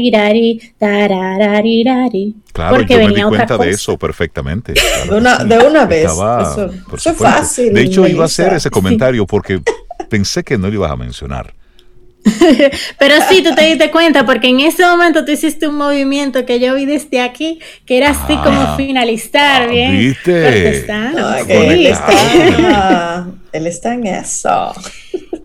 Claro, 2.52 2.74
porque 2.74 2.94
yo 2.94 2.98
venía 2.98 3.26
me 3.26 3.30
di 3.30 3.36
cuenta 3.36 3.56
de 3.56 3.70
eso 3.70 3.96
perfectamente. 3.96 4.72
de, 5.08 5.58
una, 5.58 5.86
vez. 5.86 6.10
eso, 6.10 6.72
es 7.08 7.16
fácil. 7.16 7.72
De 7.72 7.82
hecho, 7.82 8.04
iba 8.08 8.24
a 8.24 8.26
hacer 8.26 8.54
ese 8.54 8.68
comentario 8.68 9.24
porque 9.24 9.62
pensé 10.08 10.42
que 10.42 10.58
no 10.58 10.66
lo 10.66 10.74
ibas 10.74 10.90
a 10.90 10.96
mencionar. 10.96 11.54
Pero 12.98 13.14
sí, 13.28 13.42
tú 13.42 13.54
te 13.54 13.64
diste 13.66 13.90
cuenta, 13.90 14.26
porque 14.26 14.48
en 14.48 14.60
ese 14.60 14.84
momento 14.84 15.24
tú 15.24 15.32
hiciste 15.32 15.68
un 15.68 15.76
movimiento 15.76 16.44
que 16.44 16.58
yo 16.58 16.74
vi 16.74 16.86
desde 16.86 17.20
aquí, 17.20 17.60
que 17.84 17.98
era 17.98 18.10
así 18.10 18.36
como 18.36 18.60
ah. 18.60 18.74
finalizar, 18.76 19.62
ah, 19.62 19.66
bien. 19.66 19.98
¿Viste? 19.98 20.48
él, 20.48 21.86
está, 21.86 23.26
él 23.52 23.66
está 23.66 23.94
en 23.94 24.06
eso. 24.06 24.74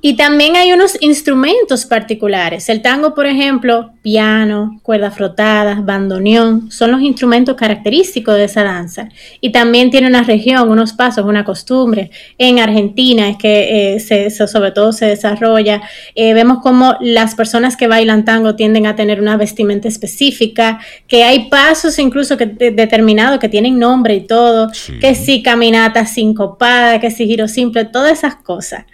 Y 0.04 0.16
también 0.16 0.56
hay 0.56 0.72
unos 0.74 0.98
instrumentos 1.00 1.86
particulares. 1.86 2.70
El 2.70 2.82
tango, 2.82 3.14
por 3.14 3.28
ejemplo, 3.28 3.92
piano, 4.02 4.80
cuerdas 4.82 5.16
frotadas, 5.16 5.86
bandoneón, 5.86 6.72
son 6.72 6.92
los 6.92 7.02
instrumentos 7.02 7.56
característicos 7.56 8.36
de 8.36 8.46
esa 8.46 8.64
danza. 8.64 9.10
Y 9.42 9.52
también 9.52 9.92
tiene 9.92 10.08
una 10.08 10.24
región, 10.24 10.70
unos 10.70 10.94
pasos, 10.94 11.26
una 11.26 11.46
costumbre. 11.46 12.10
En 12.40 12.58
Argentina 12.58 13.30
es 13.30 13.38
que 13.38 13.96
eh, 13.96 14.00
se, 14.00 14.32
sobre 14.32 14.72
todo 14.72 14.92
se 14.92 15.06
desarrolla. 15.06 15.84
Eh, 16.16 16.34
vemos 16.34 16.60
como 16.64 16.96
las 17.00 17.36
personas 17.36 17.78
que 17.78 17.88
bailan 17.88 18.26
tango 18.26 18.56
tienden 18.56 18.88
a 18.88 18.96
tener 18.96 19.22
una 19.22 19.38
vestimenta 19.38 19.88
específica, 19.88 20.80
que 21.08 21.24
hay 21.24 21.48
pasos 21.50 22.00
incluso 22.00 22.38
que, 22.38 22.48
determinados 22.48 23.40
que 23.40 23.50
tienen 23.50 23.78
nombre 23.78 24.16
y 24.16 24.22
todo, 24.22 24.72
que 25.00 25.14
si 25.14 25.44
caminata 25.44 26.08
sincopada, 26.08 27.00
que 27.00 27.12
si 27.12 27.28
giro 27.28 27.48
simple, 27.48 27.86
todas 27.86 28.14
esas 28.14 28.36
cosas. 28.36 28.86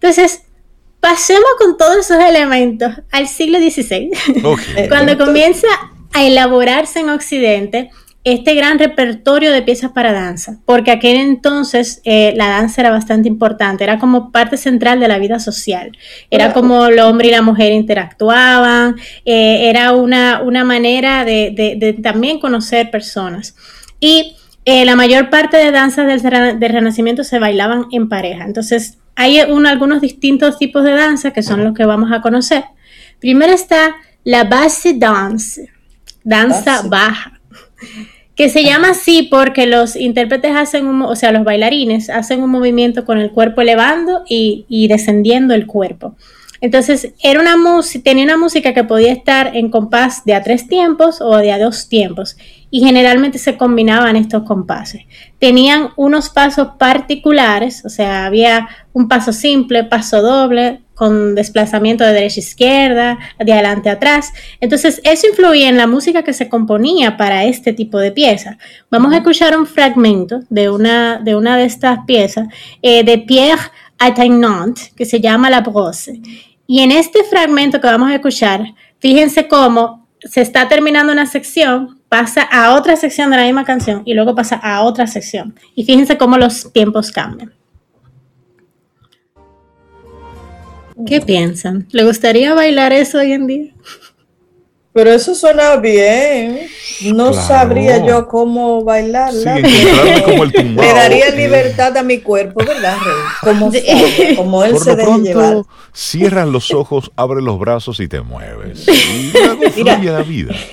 Entonces, 0.00 0.42
pasemos 1.00 1.50
con 1.58 1.76
todos 1.76 1.98
esos 1.98 2.18
elementos 2.18 2.92
al 3.10 3.28
siglo 3.28 3.58
XVI, 3.58 4.10
cuando 4.88 5.18
comienza 5.18 5.68
a 6.12 6.24
elaborarse 6.24 7.00
en 7.00 7.10
Occidente 7.10 7.90
este 8.22 8.54
gran 8.54 8.78
repertorio 8.78 9.50
de 9.50 9.62
piezas 9.62 9.92
para 9.92 10.12
danza, 10.12 10.58
porque 10.66 10.90
aquel 10.90 11.16
entonces 11.16 12.02
eh, 12.04 12.34
la 12.36 12.48
danza 12.48 12.82
era 12.82 12.90
bastante 12.90 13.28
importante, 13.28 13.82
era 13.82 13.98
como 13.98 14.30
parte 14.30 14.58
central 14.58 15.00
de 15.00 15.08
la 15.08 15.18
vida 15.18 15.38
social, 15.38 15.92
era 16.30 16.52
como 16.52 16.86
el 16.86 16.98
hombre 16.98 17.28
y 17.28 17.30
la 17.30 17.40
mujer 17.40 17.72
interactuaban, 17.72 18.96
eh, 19.24 19.70
era 19.70 19.92
una, 19.92 20.42
una 20.42 20.64
manera 20.64 21.24
de, 21.24 21.98
también 22.02 22.40
conocer 22.40 22.90
personas. 22.90 23.54
Y 24.00 24.36
eh, 24.66 24.84
la 24.84 24.96
mayor 24.96 25.30
parte 25.30 25.56
de 25.56 25.70
danzas 25.70 26.06
del, 26.06 26.60
del 26.60 26.72
Renacimiento 26.72 27.24
se 27.24 27.38
bailaban 27.38 27.86
en 27.90 28.10
pareja, 28.10 28.44
entonces 28.44 28.98
hay 29.16 29.38
algunos 29.38 30.00
distintos 30.00 30.58
tipos 30.58 30.84
de 30.84 30.92
danza 30.92 31.32
que 31.32 31.42
son 31.42 31.64
los 31.64 31.74
que 31.74 31.84
vamos 31.84 32.10
a 32.12 32.20
conocer. 32.20 32.64
Primero 33.18 33.52
está 33.52 33.96
la 34.24 34.44
base 34.44 34.94
dance, 34.94 35.70
danza 36.24 36.82
baja, 36.82 37.40
que 38.34 38.48
se 38.48 38.64
llama 38.64 38.90
así 38.90 39.28
porque 39.30 39.66
los 39.66 39.96
intérpretes 39.96 40.56
hacen, 40.56 40.86
un, 40.86 41.02
o 41.02 41.14
sea, 41.16 41.32
los 41.32 41.44
bailarines 41.44 42.08
hacen 42.08 42.42
un 42.42 42.50
movimiento 42.50 43.04
con 43.04 43.18
el 43.18 43.30
cuerpo 43.30 43.60
elevando 43.60 44.22
y, 44.28 44.64
y 44.68 44.88
descendiendo 44.88 45.54
el 45.54 45.66
cuerpo. 45.66 46.16
Entonces, 46.60 47.12
era 47.22 47.40
una 47.40 47.56
tenía 48.02 48.24
una 48.24 48.36
música 48.36 48.74
que 48.74 48.84
podía 48.84 49.12
estar 49.12 49.56
en 49.56 49.70
compás 49.70 50.24
de 50.24 50.34
a 50.34 50.42
tres 50.42 50.68
tiempos 50.68 51.20
o 51.20 51.36
de 51.36 51.52
a 51.52 51.58
dos 51.58 51.88
tiempos 51.88 52.36
y 52.70 52.80
generalmente 52.84 53.38
se 53.38 53.56
combinaban 53.56 54.16
estos 54.16 54.44
compases. 54.44 55.02
Tenían 55.38 55.90
unos 55.96 56.30
pasos 56.30 56.68
particulares, 56.78 57.84
o 57.84 57.88
sea, 57.88 58.26
había 58.26 58.68
un 58.92 59.08
paso 59.08 59.32
simple, 59.32 59.84
paso 59.84 60.22
doble, 60.22 60.80
con 60.94 61.34
desplazamiento 61.34 62.04
de 62.04 62.12
derecha 62.12 62.40
a 62.40 62.44
izquierda, 62.44 63.18
de 63.38 63.52
adelante 63.54 63.88
a 63.88 63.94
atrás. 63.94 64.34
Entonces, 64.60 65.00
eso 65.02 65.26
influía 65.28 65.70
en 65.70 65.78
la 65.78 65.86
música 65.86 66.22
que 66.22 66.34
se 66.34 66.50
componía 66.50 67.16
para 67.16 67.44
este 67.44 67.72
tipo 67.72 67.98
de 67.98 68.12
pieza. 68.12 68.58
Vamos 68.90 69.14
a 69.14 69.16
escuchar 69.16 69.58
un 69.58 69.66
fragmento 69.66 70.40
de 70.50 70.68
una 70.68 71.18
de, 71.18 71.34
una 71.36 71.56
de 71.56 71.64
estas 71.64 72.00
piezas 72.06 72.48
eh, 72.82 73.02
de 73.02 73.16
Pierre 73.16 73.62
Attainant, 73.98 74.78
que 74.94 75.06
se 75.06 75.22
llama 75.22 75.48
La 75.48 75.62
Brosse. 75.62 76.20
Y 76.72 76.82
en 76.82 76.92
este 76.92 77.24
fragmento 77.24 77.80
que 77.80 77.88
vamos 77.88 78.12
a 78.12 78.14
escuchar, 78.14 78.62
fíjense 79.00 79.48
cómo 79.48 80.06
se 80.20 80.40
está 80.40 80.68
terminando 80.68 81.12
una 81.12 81.26
sección, 81.26 81.98
pasa 82.08 82.42
a 82.42 82.76
otra 82.76 82.94
sección 82.94 83.28
de 83.28 83.38
la 83.38 83.42
misma 83.42 83.64
canción 83.64 84.02
y 84.04 84.14
luego 84.14 84.36
pasa 84.36 84.54
a 84.54 84.82
otra 84.82 85.08
sección. 85.08 85.56
Y 85.74 85.82
fíjense 85.82 86.16
cómo 86.16 86.38
los 86.38 86.72
tiempos 86.72 87.10
cambian. 87.10 87.52
¿Qué 91.04 91.20
piensan? 91.20 91.88
¿Le 91.90 92.04
gustaría 92.04 92.54
bailar 92.54 92.92
eso 92.92 93.18
hoy 93.18 93.32
en 93.32 93.48
día? 93.48 93.74
Pero 94.92 95.10
eso 95.10 95.34
suena 95.36 95.76
bien. 95.76 96.66
No 97.14 97.32
sabría 97.32 98.04
yo 98.04 98.26
cómo 98.26 98.82
bailarla. 98.82 99.58
Le 99.58 100.92
daría 100.92 101.30
libertad 101.30 101.96
a 101.96 102.02
mi 102.02 102.18
cuerpo, 102.18 102.60
¿verdad, 102.64 102.96
Como, 103.40 103.70
como 104.36 104.64
él 104.64 104.78
se 104.78 104.96
debe 104.96 105.18
llevar. 105.18 105.62
Cierran 105.92 106.50
los 106.52 106.72
ojos, 106.72 107.12
abre 107.16 107.40
los 107.40 107.58
brazos 107.58 108.00
y 108.00 108.08
te 108.08 108.20
mueves. 108.20 108.86
Y 108.88 109.32
luego 109.32 109.62
fluye 109.70 110.10
la 110.10 110.22
vida. 110.22 110.54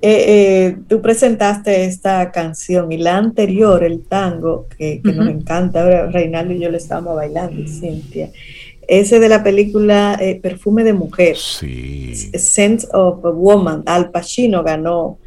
Eh, 0.00 0.24
eh, 0.28 0.76
tú 0.88 1.02
presentaste 1.02 1.84
esta 1.84 2.30
canción 2.30 2.92
y 2.92 2.98
la 2.98 3.16
anterior, 3.16 3.82
el 3.82 4.04
tango, 4.04 4.68
que, 4.78 5.00
nos 5.02 5.26
encanta. 5.26 5.82
Ahora 5.82 6.06
Reinaldo 6.06 6.54
y 6.54 6.60
yo 6.60 6.70
le 6.70 6.76
estábamos 6.76 7.16
bailando, 7.16 7.66
Cintia 7.66 8.30
ese 8.88 9.20
de 9.20 9.28
la 9.28 9.44
película 9.44 10.18
eh, 10.18 10.40
Perfume 10.42 10.82
de 10.82 10.94
Mujer. 10.94 11.36
Sí. 11.36 12.14
Scent 12.32 12.84
of 12.92 13.24
a 13.24 13.30
Woman. 13.30 13.82
Al 13.84 14.10
Pacino 14.10 14.64
ganó 14.64 15.18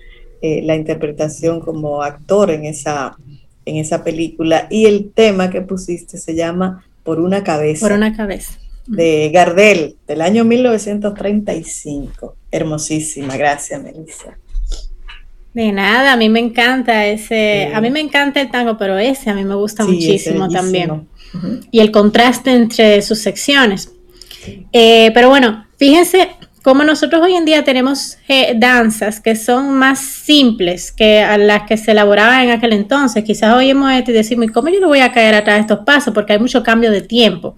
eh, 0.41 0.61
la 0.63 0.75
interpretación 0.75 1.59
como 1.59 2.01
actor 2.01 2.49
en 2.49 2.65
esa, 2.65 3.15
en 3.63 3.75
esa 3.77 4.03
película. 4.03 4.67
Y 4.71 4.87
el 4.87 5.11
tema 5.13 5.51
que 5.51 5.61
pusiste 5.61 6.17
se 6.17 6.33
llama 6.33 6.83
Por 7.03 7.19
una 7.21 7.43
cabeza. 7.43 7.87
Por 7.87 7.95
una 7.95 8.17
cabeza. 8.17 8.57
De 8.87 9.29
Gardel, 9.31 9.95
del 10.07 10.21
año 10.21 10.43
1935. 10.43 12.35
Hermosísima. 12.49 13.37
Gracias, 13.37 13.81
Melissa. 13.81 14.39
De 15.53 15.71
nada, 15.71 16.13
a 16.13 16.17
mí 16.17 16.29
me 16.29 16.39
encanta 16.39 17.05
ese, 17.05 17.69
a 17.73 17.81
mí 17.81 17.91
me 17.91 17.99
encanta 17.99 18.41
el 18.41 18.49
tango, 18.49 18.77
pero 18.77 18.97
ese 18.97 19.29
a 19.29 19.35
mí 19.35 19.43
me 19.43 19.53
gusta 19.53 19.85
muchísimo 19.85 20.47
también 20.49 21.10
y 21.71 21.79
el 21.79 21.91
contraste 21.91 22.51
entre 22.51 23.01
sus 23.01 23.19
secciones. 23.19 23.91
Eh, 24.73 25.11
pero 25.13 25.29
bueno, 25.29 25.65
fíjense 25.77 26.29
cómo 26.63 26.83
nosotros 26.83 27.21
hoy 27.23 27.35
en 27.35 27.45
día 27.45 27.63
tenemos 27.63 28.17
eh, 28.27 28.53
danzas 28.55 29.19
que 29.19 29.35
son 29.35 29.73
más 29.73 29.99
simples 29.99 30.91
que 30.91 31.21
a 31.21 31.37
las 31.37 31.63
que 31.63 31.77
se 31.77 31.91
elaboraban 31.91 32.43
en 32.43 32.51
aquel 32.51 32.73
entonces. 32.73 33.23
Quizás 33.23 33.55
oímos 33.55 33.91
esto 33.91 34.11
y 34.11 34.15
decimos, 34.15 34.51
¿cómo 34.53 34.69
yo 34.69 34.79
no 34.79 34.87
voy 34.87 34.99
a 34.99 35.11
caer 35.11 35.35
atrás 35.35 35.57
de 35.57 35.61
estos 35.61 35.79
pasos? 35.85 36.13
Porque 36.13 36.33
hay 36.33 36.39
mucho 36.39 36.63
cambio 36.63 36.91
de 36.91 37.01
tiempo. 37.01 37.55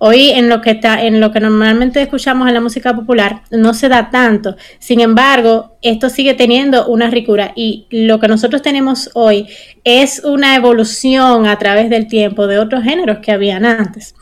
Hoy 0.00 0.30
en 0.30 0.48
lo 0.48 0.60
que 0.60 0.70
está, 0.70 1.02
en 1.02 1.20
lo 1.20 1.32
que 1.32 1.40
normalmente 1.40 2.00
escuchamos 2.00 2.46
en 2.46 2.54
la 2.54 2.60
música 2.60 2.94
popular 2.94 3.42
no 3.50 3.74
se 3.74 3.88
da 3.88 4.10
tanto. 4.10 4.56
Sin 4.78 5.00
embargo, 5.00 5.76
esto 5.82 6.08
sigue 6.08 6.34
teniendo 6.34 6.86
una 6.86 7.10
ricura 7.10 7.52
y 7.56 7.86
lo 7.90 8.20
que 8.20 8.28
nosotros 8.28 8.62
tenemos 8.62 9.10
hoy 9.14 9.48
es 9.82 10.22
una 10.24 10.54
evolución 10.54 11.46
a 11.46 11.58
través 11.58 11.90
del 11.90 12.06
tiempo 12.06 12.46
de 12.46 12.60
otros 12.60 12.84
géneros 12.84 13.18
que 13.18 13.32
habían 13.32 13.64
antes. 13.64 14.14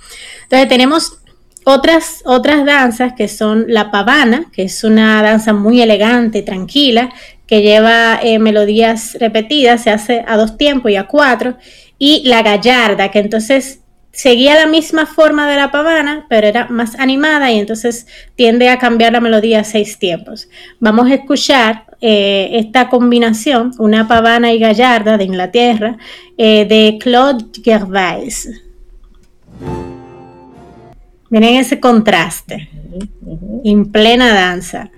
Entonces 0.45 0.69
tenemos 0.69 1.19
otras, 1.65 2.23
otras 2.25 2.65
danzas 2.65 3.13
que 3.15 3.29
son 3.29 3.67
la 3.69 3.91
pavana, 3.91 4.47
que 4.53 4.63
es 4.63 4.83
una 4.85 5.21
danza 5.21 5.53
muy 5.53 5.83
elegante, 5.83 6.43
tranquila, 6.43 7.11
que 7.47 7.61
lleva 7.61 8.19
eh, 8.23 8.39
melodías 8.39 9.17
repetidas, 9.21 9.83
se 9.83 9.91
hace 9.91 10.25
a 10.27 10.37
dos 10.37 10.57
tiempos 10.57 10.91
y 10.91 10.97
a 10.97 11.07
cuatro, 11.07 11.57
y 11.99 12.23
la 12.25 12.43
gallarda, 12.43 13.11
que 13.11 13.19
entonces 13.19 13.81
seguía 14.17 14.55
la 14.55 14.67
misma 14.67 15.05
forma 15.05 15.47
de 15.47 15.57
la 15.57 15.71
pavana, 15.71 16.25
pero 16.31 16.47
era 16.47 16.69
más 16.69 16.99
animada 16.99 17.53
y 17.53 17.59
entonces 17.59 18.07
tiende 18.35 18.71
a 18.71 18.79
cambiar 18.79 19.13
la 19.13 19.21
melodía 19.21 19.61
a 19.61 19.65
seis 19.65 19.99
tiempos. 19.99 20.49
Vamos 20.81 21.11
a 21.11 21.15
escuchar 21.15 21.85
eh, 22.01 22.49
esta 22.53 22.89
combinación, 22.89 23.73
una 23.79 24.09
pavana 24.09 24.55
y 24.55 24.59
gallarda 24.59 25.19
de 25.19 25.25
Inglaterra, 25.25 25.99
eh, 26.39 26.65
de 26.65 26.97
Claude 26.99 27.45
Gervais. 27.63 28.49
Miren 31.29 31.57
ese 31.57 31.79
contraste, 31.79 32.71
en 33.65 33.93
plena 33.93 34.33
danza. 34.33 34.91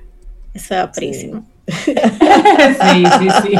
Eso 0.54 0.74
es 0.74 0.80
aprísimo. 0.80 1.44
sí, 1.76 3.04
sí, 3.18 3.28
sí. 3.42 3.52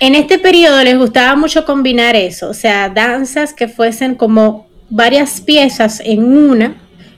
en 0.00 0.14
este 0.14 0.38
periodo 0.38 0.82
les 0.82 0.96
gustaba 0.96 1.36
mucho 1.36 1.64
combinar 1.64 2.16
eso, 2.16 2.48
o 2.48 2.54
sea, 2.54 2.88
danzas 2.88 3.52
que 3.52 3.68
fuesen 3.68 4.14
como 4.14 4.66
varias 4.90 5.40
piezas 5.40 6.00
en 6.04 6.24
una 6.24 6.76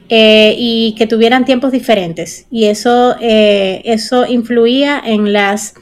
eh, 0.08 0.54
y 0.58 0.94
que 0.98 1.06
tuvieran 1.06 1.44
tiempos 1.44 1.70
diferentes. 1.70 2.46
Y 2.50 2.64
eso, 2.64 3.14
eh, 3.20 3.80
eso 3.84 4.26
influía 4.26 5.00
en 5.04 5.32
las 5.32 5.74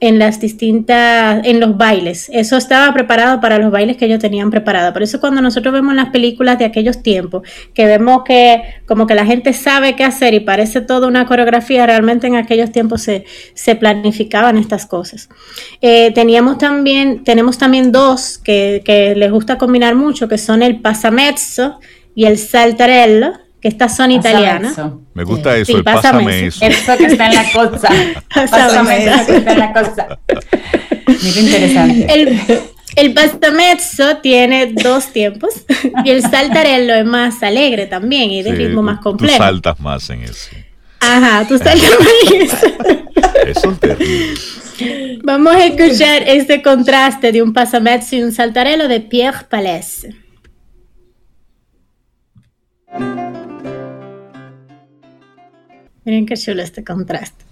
en 0.00 0.18
las 0.18 0.40
distintas, 0.40 1.46
en 1.46 1.60
los 1.60 1.76
bailes. 1.76 2.30
Eso 2.32 2.56
estaba 2.56 2.92
preparado 2.94 3.40
para 3.40 3.58
los 3.58 3.70
bailes 3.70 3.96
que 3.96 4.06
ellos 4.06 4.18
tenían 4.18 4.50
preparado. 4.50 4.92
Por 4.92 5.02
eso 5.02 5.20
cuando 5.20 5.42
nosotros 5.42 5.72
vemos 5.74 5.94
las 5.94 6.08
películas 6.08 6.58
de 6.58 6.64
aquellos 6.64 7.02
tiempos, 7.02 7.42
que 7.74 7.84
vemos 7.84 8.22
que 8.24 8.62
como 8.86 9.06
que 9.06 9.14
la 9.14 9.26
gente 9.26 9.52
sabe 9.52 9.96
qué 9.96 10.04
hacer 10.04 10.32
y 10.34 10.40
parece 10.40 10.80
toda 10.80 11.06
una 11.06 11.26
coreografía, 11.26 11.86
realmente 11.86 12.26
en 12.26 12.36
aquellos 12.36 12.72
tiempos 12.72 13.02
se, 13.02 13.24
se 13.54 13.76
planificaban 13.76 14.56
estas 14.56 14.86
cosas. 14.86 15.28
Eh, 15.82 16.12
teníamos 16.14 16.58
también, 16.58 17.22
tenemos 17.22 17.58
también 17.58 17.92
dos 17.92 18.38
que, 18.38 18.82
que 18.84 19.14
les 19.14 19.30
gusta 19.30 19.58
combinar 19.58 19.94
mucho, 19.94 20.28
que 20.28 20.38
son 20.38 20.62
el 20.62 20.80
pasamezzo 20.80 21.78
y 22.14 22.24
el 22.24 22.38
saltarello 22.38 23.32
que 23.60 23.68
estas 23.68 23.96
son 23.96 24.10
italianas. 24.10 24.76
Me 25.14 25.24
gusta 25.24 25.56
eso, 25.56 25.76
el 25.76 25.84
pásame, 25.84 26.46
eso. 26.46 26.64
eso. 26.64 26.96
que 26.96 27.06
está 27.06 27.26
en 27.26 27.34
la 27.34 27.52
cosa. 27.52 27.88
pásame 28.34 29.04
eso 29.06 29.26
que 29.26 29.36
está 29.36 29.52
en 29.52 29.58
la 29.58 29.72
cosa. 29.72 30.18
Mira 31.06 31.40
interesante. 31.40 32.14
El, 32.14 32.40
el 32.96 33.14
pastamezzo 33.14 34.18
tiene 34.18 34.72
dos 34.72 35.12
tiempos 35.12 35.50
y 36.04 36.10
el 36.10 36.22
saltarello 36.22 36.94
es 36.94 37.04
más 37.04 37.42
alegre 37.42 37.86
también 37.86 38.30
y 38.30 38.42
de 38.42 38.52
ritmo 38.52 38.82
más 38.82 39.00
complejo. 39.00 39.36
Tú 39.36 39.42
saltas 39.42 39.80
más 39.80 40.10
en 40.10 40.22
eso. 40.22 40.50
Ajá, 41.00 41.46
tú 41.46 41.58
saltas 41.58 41.90
más 41.98 42.32
en 42.32 42.42
eso. 42.42 42.56
Eso 43.46 43.70
es 43.70 43.80
terrible. 43.80 44.40
Vamos 45.22 45.54
a 45.54 45.66
escuchar 45.66 46.22
este 46.26 46.62
contraste 46.62 47.32
de 47.32 47.42
un 47.42 47.52
pasamezzo 47.52 48.16
y 48.16 48.22
un 48.22 48.32
saltarello 48.32 48.88
de 48.88 49.00
Pierre 49.00 49.44
Palais. 49.48 50.06
Miren 56.04 56.26
qué 56.26 56.36
chulo 56.36 56.62
este 56.62 56.84
contraste. 56.84 57.50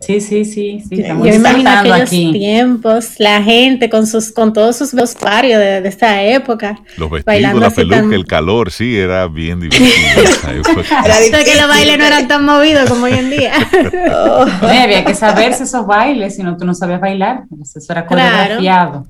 Sí, 0.00 0.22
sí, 0.22 0.44
sí, 0.46 0.82
sí. 0.88 1.02
Yo 1.02 1.14
me 1.14 1.34
imagino 1.34 1.70
aquellos 1.70 2.08
tiempos, 2.08 3.16
la 3.18 3.42
gente 3.42 3.90
con 3.90 4.06
sus, 4.06 4.32
con 4.32 4.54
todos 4.54 4.76
sus 4.76 4.94
vestuarios 4.94 5.60
de, 5.60 5.82
de 5.82 5.88
esta 5.88 6.22
época. 6.22 6.78
Los 6.96 7.10
vestidos, 7.10 7.60
la 7.60 7.70
peluca, 7.70 8.14
el 8.14 8.24
calor, 8.24 8.70
sí, 8.70 8.96
era 8.96 9.28
bien 9.28 9.60
divertido. 9.60 9.92
Era 11.04 11.44
que 11.44 11.56
los 11.56 11.68
bailes 11.68 11.98
no 11.98 12.04
eran 12.06 12.26
tan 12.26 12.44
movidos 12.46 12.88
como 12.88 13.04
hoy 13.04 13.12
en 13.12 13.28
día. 13.28 13.52
había 14.62 15.04
que 15.04 15.14
saberse 15.14 15.64
esos 15.64 15.86
bailes, 15.86 16.36
si 16.36 16.42
no 16.42 16.56
tú 16.56 16.64
no 16.64 16.72
sabías 16.72 17.00
bailar. 17.00 17.44
Eso 17.60 17.92
era 17.92 18.06
coreografiado. 18.06 19.06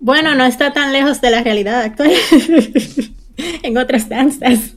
Bueno, 0.00 0.34
no 0.34 0.46
está 0.46 0.72
tan 0.72 0.92
lejos 0.94 1.20
de 1.20 1.30
la 1.30 1.42
realidad 1.42 1.82
actual. 1.82 2.12
en 3.62 3.76
otras 3.76 4.08
danzas. 4.08 4.74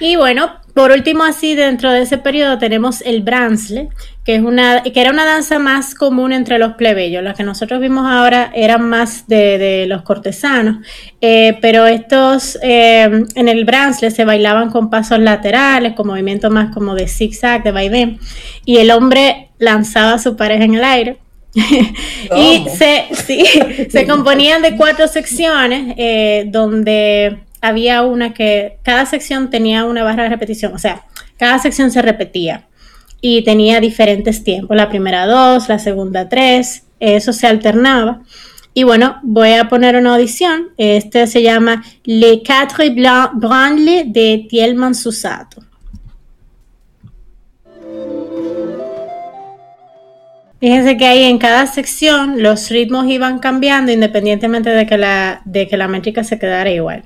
y 0.00 0.16
bueno, 0.16 0.50
por 0.76 0.90
último, 0.90 1.24
así 1.24 1.54
dentro 1.54 1.90
de 1.90 2.02
ese 2.02 2.18
periodo 2.18 2.58
tenemos 2.58 3.00
el 3.00 3.22
Bransle, 3.22 3.88
que, 4.26 4.34
es 4.34 4.42
una, 4.42 4.82
que 4.82 5.00
era 5.00 5.10
una 5.10 5.24
danza 5.24 5.58
más 5.58 5.94
común 5.94 6.34
entre 6.34 6.58
los 6.58 6.74
plebeyos. 6.74 7.24
Las 7.24 7.34
que 7.34 7.44
nosotros 7.44 7.80
vimos 7.80 8.06
ahora 8.06 8.52
eran 8.54 8.86
más 8.86 9.26
de, 9.26 9.86
los 9.88 10.02
cortesanos, 10.02 10.86
eh, 11.22 11.56
pero 11.62 11.86
estos 11.86 12.58
eh, 12.62 13.24
en 13.34 13.48
el 13.48 13.64
Bransle 13.64 14.10
se 14.10 14.26
bailaban 14.26 14.68
con 14.68 14.90
pasos 14.90 15.18
laterales, 15.18 15.94
con 15.94 16.08
movimientos 16.08 16.50
más 16.50 16.74
como 16.74 16.94
de 16.94 17.08
zigzag, 17.08 17.62
de 17.62 17.72
vaivén, 17.72 18.20
y 18.66 18.76
el 18.76 18.90
hombre 18.90 19.52
lanzaba 19.58 20.12
a 20.12 20.18
su 20.18 20.36
pareja 20.36 20.64
en 20.64 20.74
el 20.74 20.84
aire. 20.84 21.16
y 22.36 22.66
se, 22.76 23.88
se 23.88 24.06
componían 24.06 24.60
de 24.60 24.76
cuatro 24.76 25.08
secciones 25.08 25.94
eh, 25.96 26.44
donde 26.48 27.45
había 27.66 28.02
una 28.02 28.34
que 28.34 28.78
cada 28.82 29.06
sección 29.06 29.50
tenía 29.50 29.84
una 29.84 30.02
barra 30.02 30.24
de 30.24 30.28
repetición, 30.28 30.74
o 30.74 30.78
sea, 30.78 31.04
cada 31.38 31.58
sección 31.58 31.90
se 31.90 32.02
repetía 32.02 32.66
y 33.20 33.42
tenía 33.42 33.80
diferentes 33.80 34.44
tiempos, 34.44 34.76
la 34.76 34.88
primera 34.88 35.26
dos, 35.26 35.68
la 35.68 35.78
segunda 35.78 36.28
tres, 36.28 36.84
eso 37.00 37.32
se 37.32 37.46
alternaba. 37.46 38.22
Y 38.74 38.84
bueno, 38.84 39.18
voy 39.22 39.52
a 39.52 39.70
poner 39.70 39.96
una 39.96 40.16
audición. 40.16 40.68
Este 40.76 41.26
se 41.26 41.42
llama 41.42 41.82
Les 42.04 42.40
Quatre 42.46 42.94
Branles 43.34 44.12
de 44.12 44.46
Tielman 44.50 44.94
Susato. 44.94 45.62
Fíjense 50.60 50.96
que 50.96 51.06
ahí 51.06 51.24
en 51.24 51.38
cada 51.38 51.66
sección 51.66 52.42
los 52.42 52.70
ritmos 52.70 53.06
iban 53.06 53.38
cambiando 53.38 53.92
independientemente 53.92 54.70
de 54.70 54.86
que 54.86 54.98
la, 54.98 55.42
de 55.44 55.68
que 55.68 55.76
la 55.76 55.88
métrica 55.88 56.24
se 56.24 56.38
quedara 56.38 56.70
igual. 56.70 57.04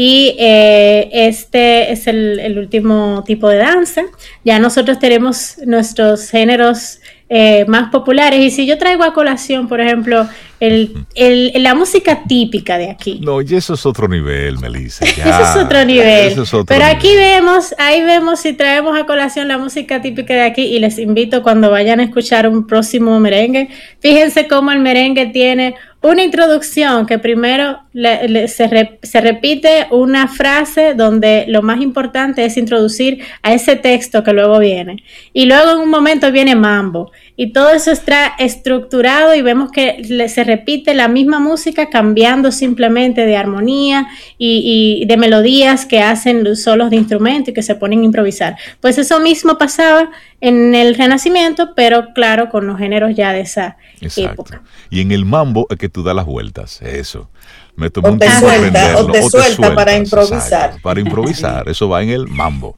Y 0.00 0.36
eh, 0.38 1.10
este 1.12 1.90
es 1.90 2.06
el, 2.06 2.56
último 2.56 3.24
tipo 3.26 3.48
de 3.48 3.56
danza. 3.56 4.02
Ya 4.44 4.60
nosotros 4.60 5.00
tenemos 5.00 5.58
nuestros 5.66 6.30
géneros 6.30 7.00
eh, 7.28 7.64
más 7.66 7.90
populares. 7.90 8.38
Y 8.38 8.52
si 8.52 8.64
yo 8.64 8.78
traigo 8.78 9.02
a 9.02 9.12
colación, 9.12 9.66
por 9.66 9.80
ejemplo, 9.80 10.28
el, 10.60 11.52
la 11.62 11.74
música 11.74 12.24
típica 12.26 12.78
de 12.78 12.90
aquí. 12.90 13.20
No, 13.22 13.40
y 13.40 13.54
eso 13.54 13.74
es 13.74 13.86
otro 13.86 14.08
nivel, 14.08 14.58
Melissa. 14.58 15.04
eso 15.06 15.42
es 15.42 15.56
otro 15.56 15.84
nivel. 15.84 16.34
Pero 16.66 16.84
aquí 16.84 17.14
vemos, 17.14 17.74
ahí 17.78 18.02
vemos 18.02 18.40
si 18.40 18.52
traemos 18.54 18.98
a 18.98 19.06
colación 19.06 19.48
la 19.48 19.58
música 19.58 20.02
típica 20.02 20.34
de 20.34 20.42
aquí 20.42 20.62
y 20.62 20.78
les 20.78 20.98
invito 20.98 21.42
cuando 21.42 21.70
vayan 21.70 22.00
a 22.00 22.04
escuchar 22.04 22.48
un 22.48 22.66
próximo 22.66 23.18
merengue, 23.20 23.68
fíjense 24.00 24.48
cómo 24.48 24.72
el 24.72 24.80
merengue 24.80 25.26
tiene 25.26 25.76
una 26.00 26.22
introducción 26.22 27.06
que 27.06 27.18
primero 27.18 27.80
se, 27.92 28.98
se, 29.02 29.20
repite 29.20 29.88
una 29.90 30.28
frase 30.28 30.94
donde 30.94 31.44
lo 31.48 31.62
más 31.62 31.80
importante 31.80 32.44
es 32.44 32.56
introducir 32.56 33.20
a 33.42 33.52
ese 33.52 33.74
texto 33.74 34.22
que 34.22 34.32
luego 34.32 34.60
viene. 34.60 35.02
Y 35.32 35.46
luego 35.46 35.72
en 35.72 35.78
un 35.78 35.90
momento 35.90 36.30
viene 36.30 36.54
mambo. 36.54 37.10
Y 37.40 37.52
todo 37.52 37.70
eso 37.70 37.92
está 37.92 38.26
estructurado 38.38 39.32
y 39.32 39.42
vemos 39.42 39.70
que 39.70 40.28
se 40.28 40.42
repite 40.42 40.92
la 40.92 41.06
misma 41.06 41.38
música 41.38 41.88
cambiando 41.88 42.50
simplemente 42.50 43.26
de 43.26 43.36
armonía 43.36 44.08
y, 44.38 45.00
y 45.00 45.06
de 45.06 45.16
melodías 45.16 45.86
que 45.86 46.02
hacen 46.02 46.42
los 46.42 46.62
solos 46.64 46.90
de 46.90 46.96
instrumento 46.96 47.52
y 47.52 47.54
que 47.54 47.62
se 47.62 47.76
ponen 47.76 48.00
a 48.00 48.04
improvisar. 48.06 48.56
Pues 48.80 48.98
eso 48.98 49.20
mismo 49.20 49.56
pasaba 49.56 50.10
en 50.40 50.74
el 50.74 50.96
Renacimiento, 50.96 51.74
pero 51.74 52.12
claro, 52.12 52.48
con 52.48 52.66
los 52.66 52.76
géneros 52.76 53.14
ya 53.14 53.32
de 53.32 53.42
esa 53.42 53.76
época. 54.16 54.62
Y 54.90 55.00
en 55.00 55.12
el 55.12 55.24
mambo 55.24 55.66
es 55.70 55.78
que 55.78 55.88
tú 55.88 56.02
das 56.02 56.16
las 56.16 56.26
vueltas, 56.26 56.82
eso. 56.82 57.30
Me 57.76 57.90
tomó 57.90 58.08
un 58.08 58.18
tiempo 58.18 58.40
suelta, 58.40 58.98
o 58.98 59.06
te, 59.06 59.22
suelta, 59.22 59.74
para 59.76 59.96
improvisar. 59.96 60.80
para 60.82 60.98
improvisar, 60.98 61.68
eso 61.70 61.88
va 61.88 62.02
en 62.02 62.10
el 62.10 62.26
mambo. 62.26 62.76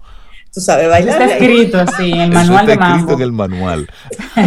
Tú 0.52 0.60
sabes 0.60 0.88
bailar. 0.88 1.22
Está 1.22 1.36
escrito 1.36 1.78
así, 1.78 2.10
en 2.10 2.20
el 2.20 2.30
manual 2.32 2.68
está 2.68 2.84
de 2.84 2.92
escrito 2.92 3.14
en 3.14 3.22
el 3.22 3.32
manual. 3.32 3.90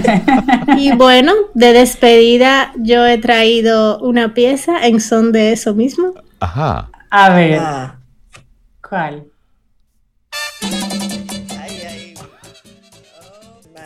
y 0.78 0.92
bueno, 0.96 1.34
de 1.54 1.72
despedida 1.72 2.74
yo 2.78 3.06
he 3.06 3.18
traído 3.20 4.00
una 4.00 4.34
pieza 4.34 4.86
en 4.86 5.00
son 5.00 5.32
de 5.32 5.54
eso 5.54 5.74
mismo. 5.74 6.14
Ajá. 6.42 6.90
A 7.10 7.30
ver. 7.30 7.60
Ah. 7.62 7.96
¿Cuál? 8.88 9.28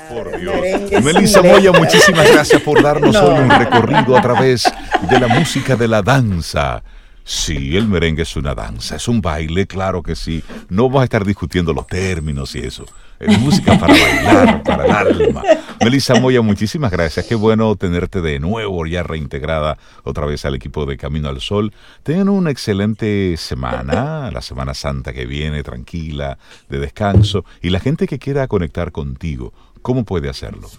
Por 0.09 0.39
Dios. 0.39 1.03
Melissa 1.03 1.43
Moya, 1.43 1.71
muchísimas 1.71 2.31
gracias 2.31 2.61
por 2.61 2.81
darnos 2.81 3.15
hoy 3.17 3.39
un 3.39 3.49
recorrido 3.49 4.17
a 4.17 4.21
través 4.21 4.63
de 5.07 5.19
la 5.19 5.27
música 5.27 5.75
de 5.75 5.87
la 5.87 6.01
danza. 6.01 6.81
Sí, 7.29 7.75
el 7.75 7.89
merengue 7.89 8.21
es 8.21 8.37
una 8.37 8.55
danza, 8.55 8.95
es 8.95 9.09
un 9.09 9.19
baile, 9.19 9.67
claro 9.67 10.01
que 10.01 10.15
sí. 10.15 10.41
No 10.69 10.83
vamos 10.83 11.01
a 11.01 11.03
estar 11.03 11.25
discutiendo 11.25 11.73
los 11.73 11.85
términos 11.85 12.55
y 12.55 12.59
eso. 12.59 12.85
Es 13.19 13.37
música 13.37 13.77
para 13.77 13.93
bailar, 13.93 14.63
para 14.63 14.85
el 14.85 14.91
alma. 14.91 15.43
Melissa 15.83 16.15
Moya, 16.21 16.41
muchísimas 16.41 16.89
gracias. 16.89 17.25
Qué 17.25 17.35
bueno 17.35 17.75
tenerte 17.75 18.21
de 18.21 18.39
nuevo, 18.39 18.85
ya 18.85 19.03
reintegrada 19.03 19.77
otra 20.05 20.25
vez 20.25 20.45
al 20.45 20.55
equipo 20.55 20.85
de 20.85 20.95
Camino 20.95 21.27
al 21.27 21.41
Sol. 21.41 21.73
Tengan 22.03 22.29
una 22.29 22.49
excelente 22.49 23.35
semana, 23.35 24.31
la 24.31 24.41
Semana 24.41 24.73
Santa 24.73 25.11
que 25.11 25.25
viene, 25.25 25.63
tranquila, 25.63 26.37
de 26.69 26.79
descanso. 26.79 27.43
Y 27.61 27.71
la 27.71 27.81
gente 27.81 28.07
que 28.07 28.19
quiera 28.19 28.47
conectar 28.47 28.93
contigo, 28.93 29.51
¿cómo 29.81 30.05
puede 30.05 30.29
hacerlo? 30.29 30.69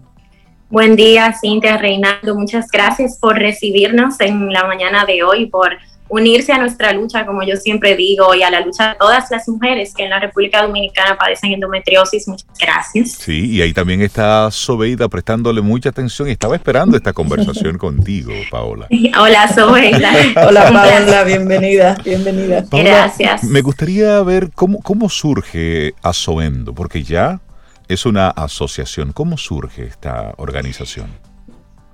Buen 0.70 0.95
día, 0.95 1.34
Cintia, 1.34 1.78
Reinaldo. 1.78 2.36
Muchas 2.36 2.72
gracias 2.72 3.17
por 3.20 3.38
recibirnos 3.38 4.22
en 4.22 4.53
la 4.53 4.65
mañana 4.65 5.03
de 5.03 5.22
hoy, 5.24 5.47
por 5.47 5.72
unirse 6.10 6.51
a 6.51 6.57
nuestra 6.57 6.91
lucha, 6.91 7.26
como 7.26 7.43
yo 7.43 7.55
siempre 7.55 7.95
digo, 7.95 8.34
y 8.36 8.43
a 8.43 8.49
la 8.49 8.62
lucha 8.62 8.89
de 8.89 8.95
todas 8.95 9.30
las 9.32 9.47
mujeres 9.47 9.93
que 9.93 10.03
en 10.03 10.10
la 10.10 10.20
República 10.20 10.64
Dominicana 10.64 11.18
padecen 11.18 11.53
endometriosis. 11.53 12.28
Muchas 12.28 12.47
gracias. 12.60 13.12
Sí, 13.12 13.51
y 13.51 13.62
ahí 13.62 13.74
también 13.74 14.01
está 14.01 14.49
Sobeida 14.51 15.07
prestándole 15.07 15.62
mucha 15.62 15.89
atención 15.89 16.28
y 16.28 16.32
estaba 16.32 16.55
esperando 16.55 16.97
esta 16.97 17.14
conversación 17.14 17.78
contigo, 17.78 18.34
Paola. 18.49 18.88
Hola, 19.20 19.47
Sobeida. 19.53 20.12
Hola, 20.47 20.72
Paola, 20.72 21.24
bienvenida, 21.24 21.95
bienvenida. 22.03 22.64
gracias. 22.72 23.43
Me 23.43 23.62
gustaría 23.62 24.22
ver 24.24 24.49
cómo, 24.53 24.82
cómo 24.82 25.10
surge 25.10 25.93
Asoendo, 26.01 26.74
porque 26.74 27.03
ya 27.03 27.39
es 27.88 28.05
una 28.05 28.30
asociación. 28.30 29.14
¿Cómo 29.14 29.38
surge 29.38 29.84
esta 29.86 30.34
organización? 30.38 31.28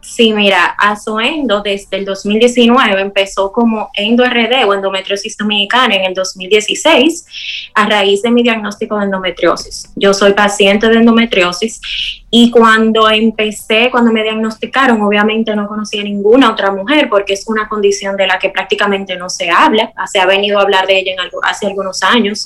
Sí, 0.07 0.33
mira, 0.33 0.75
Asoendo 0.77 1.61
desde 1.61 1.97
el 1.97 2.05
2019 2.05 3.01
empezó 3.01 3.51
como 3.51 3.89
EndoRD 3.95 4.65
o 4.65 4.73
endometriosis 4.73 5.35
dominicana 5.35 5.95
en 5.95 6.05
el 6.05 6.13
2016 6.13 7.25
a 7.73 7.89
raíz 7.89 8.21
de 8.21 8.31
mi 8.31 8.43
diagnóstico 8.43 8.97
de 8.97 9.05
endometriosis. 9.05 9.91
Yo 9.95 10.13
soy 10.13 10.33
paciente 10.33 10.87
de 10.87 10.97
endometriosis 10.97 11.81
y 12.37 12.51
cuando 12.51 13.09
empecé, 13.09 13.87
cuando 13.89 14.11
me 14.11 14.21
diagnosticaron, 14.21 15.01
obviamente 15.01 15.55
no 15.55 15.69
conocía 15.69 16.03
ninguna 16.03 16.51
otra 16.51 16.69
mujer 16.69 17.07
porque 17.07 17.31
es 17.31 17.47
una 17.47 17.69
condición 17.69 18.17
de 18.17 18.27
la 18.27 18.37
que 18.37 18.49
prácticamente 18.49 19.15
no 19.15 19.29
se 19.29 19.49
habla. 19.49 19.93
Se 20.11 20.19
ha 20.19 20.25
venido 20.25 20.59
a 20.59 20.63
hablar 20.63 20.85
de 20.85 20.99
ella 20.99 21.13
hace 21.43 21.67
algunos 21.67 22.03
años. 22.03 22.45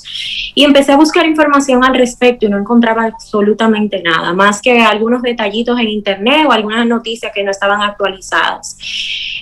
Y 0.54 0.62
empecé 0.62 0.92
a 0.92 0.96
buscar 0.96 1.26
información 1.26 1.84
al 1.84 1.96
respecto 1.96 2.46
y 2.46 2.48
no 2.48 2.58
encontraba 2.58 3.06
absolutamente 3.06 4.00
nada, 4.00 4.32
más 4.32 4.62
que 4.62 4.80
algunos 4.80 5.22
detallitos 5.22 5.76
en 5.80 5.88
internet 5.88 6.46
o 6.48 6.52
algunas 6.52 6.86
noticias 6.86 7.32
que 7.34 7.42
no 7.42 7.50
estaban 7.50 7.82
actualizadas. 7.82 8.76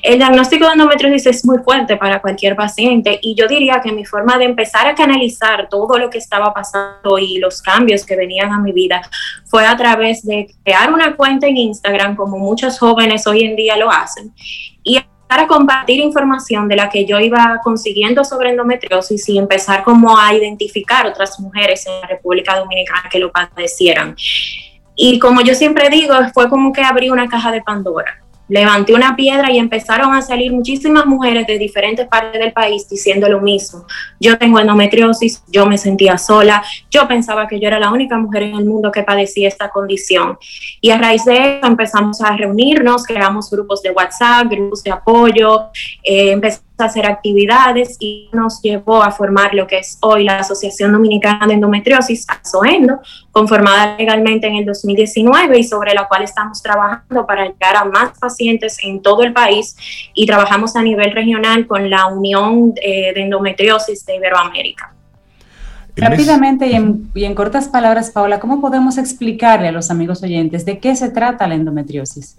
El 0.02 0.18
diagnóstico 0.18 0.64
de 0.64 0.72
endometriosis 0.72 1.26
es 1.26 1.44
muy 1.44 1.58
fuerte 1.58 1.96
para 1.96 2.20
cualquier 2.20 2.56
paciente 2.56 3.18
y 3.20 3.34
yo 3.34 3.48
diría 3.48 3.80
que 3.82 3.92
mi 3.92 4.04
forma 4.04 4.38
de 4.38 4.44
empezar 4.44 4.86
a 4.86 4.94
canalizar 4.94 5.68
todo 5.68 5.98
lo 5.98 6.08
que 6.08 6.18
estaba 6.18 6.54
pasando 6.54 7.18
y 7.18 7.38
los 7.38 7.60
cambios 7.60 8.06
que 8.06 8.16
venían 8.16 8.52
a 8.52 8.60
mi 8.60 8.72
vida 8.72 9.02
fue 9.48 9.66
a 9.66 9.76
través 9.76 10.24
de 10.24 10.54
crear 10.64 10.92
una 10.92 11.16
cuenta 11.16 11.46
en 11.46 11.56
Instagram, 11.56 12.16
como 12.16 12.38
muchos 12.38 12.78
jóvenes 12.78 13.26
hoy 13.26 13.44
en 13.44 13.56
día 13.56 13.76
lo 13.76 13.90
hacen, 13.90 14.32
y 14.82 15.00
para 15.26 15.46
compartir 15.46 16.00
información 16.00 16.68
de 16.68 16.76
la 16.76 16.88
que 16.88 17.04
yo 17.04 17.20
iba 17.20 17.60
consiguiendo 17.62 18.24
sobre 18.24 18.50
endometriosis 18.50 19.28
y 19.28 19.38
empezar 19.38 19.84
como 19.84 20.18
a 20.18 20.32
identificar 20.32 21.06
otras 21.06 21.38
mujeres 21.38 21.86
en 21.86 22.00
la 22.00 22.06
República 22.06 22.58
Dominicana 22.58 23.08
que 23.10 23.18
lo 23.18 23.30
padecieran. 23.30 24.16
Y 24.96 25.18
como 25.18 25.42
yo 25.42 25.54
siempre 25.54 25.90
digo, 25.90 26.14
fue 26.32 26.48
como 26.48 26.72
que 26.72 26.82
abrí 26.82 27.10
una 27.10 27.28
caja 27.28 27.52
de 27.52 27.60
Pandora 27.60 28.22
levanté 28.48 28.94
una 28.94 29.14
piedra 29.14 29.52
y 29.52 29.58
empezaron 29.58 30.14
a 30.14 30.22
salir 30.22 30.52
muchísimas 30.52 31.06
mujeres 31.06 31.46
de 31.46 31.58
diferentes 31.58 32.06
partes 32.06 32.40
del 32.40 32.52
país 32.52 32.88
diciendo 32.88 33.28
lo 33.28 33.40
mismo. 33.40 33.84
Yo 34.18 34.38
tengo 34.38 34.58
endometriosis, 34.58 35.42
yo 35.48 35.66
me 35.66 35.78
sentía 35.78 36.18
sola, 36.18 36.62
yo 36.90 37.06
pensaba 37.06 37.46
que 37.46 37.60
yo 37.60 37.68
era 37.68 37.78
la 37.78 37.90
única 37.90 38.16
mujer 38.18 38.44
en 38.44 38.54
el 38.54 38.64
mundo 38.64 38.90
que 38.90 39.02
padecía 39.02 39.48
esta 39.48 39.68
condición. 39.68 40.38
Y 40.80 40.90
a 40.90 40.98
raíz 40.98 41.24
de 41.24 41.58
eso 41.58 41.66
empezamos 41.66 42.20
a 42.20 42.36
reunirnos, 42.36 43.04
creamos 43.04 43.50
grupos 43.50 43.82
de 43.82 43.90
WhatsApp, 43.90 44.48
grupos 44.48 44.82
de 44.82 44.90
apoyo, 44.90 45.66
eh, 46.02 46.32
empezamos 46.32 46.67
a 46.84 46.86
hacer 46.86 47.06
actividades 47.06 47.96
y 47.98 48.28
nos 48.32 48.60
llevó 48.62 49.02
a 49.02 49.10
formar 49.10 49.54
lo 49.54 49.66
que 49.66 49.78
es 49.78 49.98
hoy 50.00 50.24
la 50.24 50.38
Asociación 50.40 50.92
Dominicana 50.92 51.46
de 51.46 51.54
Endometriosis, 51.54 52.26
ASOENDO, 52.28 53.00
conformada 53.32 53.96
legalmente 53.96 54.46
en 54.46 54.56
el 54.56 54.64
2019 54.64 55.58
y 55.58 55.64
sobre 55.64 55.94
la 55.94 56.08
cual 56.08 56.22
estamos 56.22 56.62
trabajando 56.62 57.26
para 57.26 57.46
llegar 57.46 57.76
a 57.76 57.84
más 57.84 58.18
pacientes 58.18 58.78
en 58.82 59.02
todo 59.02 59.22
el 59.22 59.32
país 59.32 59.76
y 60.14 60.26
trabajamos 60.26 60.76
a 60.76 60.82
nivel 60.82 61.12
regional 61.12 61.66
con 61.66 61.88
la 61.90 62.06
Unión 62.06 62.74
eh, 62.82 63.12
de 63.14 63.22
Endometriosis 63.22 64.04
de 64.06 64.16
Iberoamérica. 64.16 64.94
Rápidamente 65.96 66.68
y 66.68 66.74
en, 66.74 67.10
y 67.14 67.24
en, 67.24 67.34
cortas 67.34 67.68
palabras, 67.68 68.10
Paola, 68.10 68.38
¿cómo 68.38 68.60
podemos 68.60 68.98
explicarle 68.98 69.68
a 69.68 69.72
los 69.72 69.90
amigos 69.90 70.22
oyentes 70.22 70.64
de 70.64 70.78
qué 70.78 70.94
se 70.94 71.10
trata 71.10 71.48
la 71.48 71.56
endometriosis? 71.56 72.36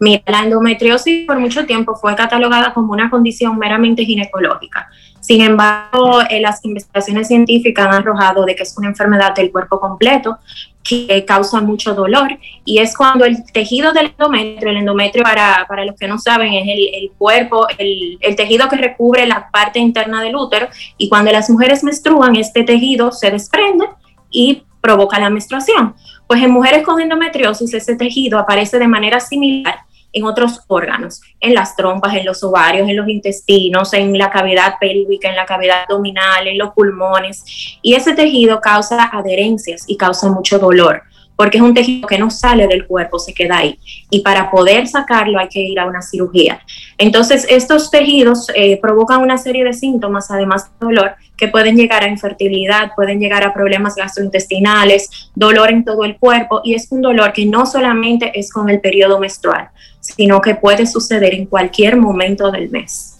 Mira, 0.00 0.22
la 0.26 0.44
endometriosis 0.44 1.26
por 1.26 1.38
mucho 1.38 1.66
tiempo 1.66 1.94
fue 1.94 2.16
catalogada 2.16 2.72
como 2.72 2.92
una 2.92 3.10
condición 3.10 3.58
meramente 3.58 4.06
ginecológica. 4.06 4.88
Sin 5.20 5.42
embargo, 5.42 6.22
eh, 6.30 6.40
las 6.40 6.64
investigaciones 6.64 7.28
científicas 7.28 7.86
han 7.86 7.94
arrojado 7.94 8.46
de 8.46 8.56
que 8.56 8.62
es 8.62 8.76
una 8.78 8.88
enfermedad 8.88 9.34
del 9.34 9.52
cuerpo 9.52 9.78
completo 9.78 10.38
que 10.82 11.26
causa 11.26 11.60
mucho 11.60 11.94
dolor 11.94 12.38
y 12.64 12.78
es 12.78 12.96
cuando 12.96 13.26
el 13.26 13.44
tejido 13.52 13.92
del 13.92 14.06
endometrio, 14.06 14.70
el 14.70 14.78
endometrio 14.78 15.22
para, 15.22 15.66
para 15.68 15.84
los 15.84 15.94
que 15.96 16.08
no 16.08 16.18
saben 16.18 16.54
es 16.54 16.66
el, 16.66 16.94
el 16.94 17.10
cuerpo, 17.18 17.66
el, 17.76 18.16
el, 18.22 18.34
tejido 18.34 18.66
que 18.70 18.76
recubre 18.76 19.26
la 19.26 19.50
parte 19.50 19.78
interna 19.78 20.22
del 20.22 20.34
útero 20.34 20.68
y 20.96 21.10
cuando 21.10 21.30
las 21.30 21.50
mujeres 21.50 21.84
menstruan 21.84 22.36
este 22.36 22.64
tejido 22.64 23.12
se 23.12 23.30
desprende 23.30 23.84
y 24.30 24.62
provoca 24.80 25.20
la 25.20 25.28
menstruación. 25.28 25.94
Pues 26.26 26.42
en 26.42 26.50
mujeres 26.50 26.82
con 26.82 26.98
endometriosis 26.98 27.74
ese 27.74 27.96
tejido 27.96 28.38
aparece 28.38 28.78
de 28.78 28.88
manera 28.88 29.20
similar 29.20 29.80
en 30.12 30.24
otros 30.24 30.60
órganos, 30.66 31.20
en 31.40 31.54
las 31.54 31.76
trompas, 31.76 32.14
en 32.14 32.24
los 32.24 32.42
ovarios, 32.42 32.88
en 32.88 32.96
los 32.96 33.08
intestinos, 33.08 33.92
en 33.92 34.16
la 34.16 34.30
cavidad 34.30 34.74
pélvica, 34.80 35.28
en 35.28 35.36
la 35.36 35.46
cavidad 35.46 35.82
abdominal, 35.82 36.46
en 36.46 36.58
los 36.58 36.70
pulmones. 36.70 37.78
Y 37.82 37.94
ese 37.94 38.14
tejido 38.14 38.60
causa 38.60 39.10
adherencias 39.12 39.84
y 39.86 39.96
causa 39.96 40.28
mucho 40.28 40.58
dolor, 40.58 41.02
porque 41.40 41.56
es 41.56 41.64
un 41.64 41.72
tejido 41.72 42.06
que 42.06 42.18
no 42.18 42.28
sale 42.28 42.66
del 42.66 42.86
cuerpo, 42.86 43.18
se 43.18 43.32
queda 43.32 43.56
ahí. 43.56 43.78
Y 44.10 44.20
para 44.20 44.50
poder 44.50 44.86
sacarlo 44.86 45.38
hay 45.38 45.48
que 45.48 45.60
ir 45.60 45.80
a 45.80 45.86
una 45.86 46.02
cirugía. 46.02 46.60
Entonces, 46.98 47.46
estos 47.48 47.90
tejidos 47.90 48.48
eh, 48.54 48.78
provocan 48.78 49.22
una 49.22 49.38
serie 49.38 49.64
de 49.64 49.72
síntomas, 49.72 50.30
además 50.30 50.66
de 50.66 50.86
dolor, 50.86 51.12
que 51.38 51.48
pueden 51.48 51.76
llegar 51.76 52.04
a 52.04 52.08
infertilidad, 52.08 52.90
pueden 52.94 53.20
llegar 53.20 53.42
a 53.42 53.54
problemas 53.54 53.94
gastrointestinales, 53.94 55.30
dolor 55.34 55.70
en 55.70 55.82
todo 55.82 56.04
el 56.04 56.18
cuerpo, 56.18 56.60
y 56.62 56.74
es 56.74 56.92
un 56.92 57.00
dolor 57.00 57.32
que 57.32 57.46
no 57.46 57.64
solamente 57.64 58.38
es 58.38 58.52
con 58.52 58.68
el 58.68 58.78
periodo 58.80 59.18
menstrual, 59.18 59.70
sino 60.00 60.42
que 60.42 60.56
puede 60.56 60.84
suceder 60.84 61.32
en 61.32 61.46
cualquier 61.46 61.96
momento 61.96 62.50
del 62.50 62.68
mes. 62.68 63.16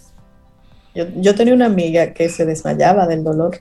Yo, 0.95 1.35
tenía 1.35 1.55
una 1.55 1.66
amiga 1.66 2.12
que 2.12 2.29
se 2.29 2.45
desmayaba 2.45 3.07
del 3.07 3.25
dolor. 3.25 3.61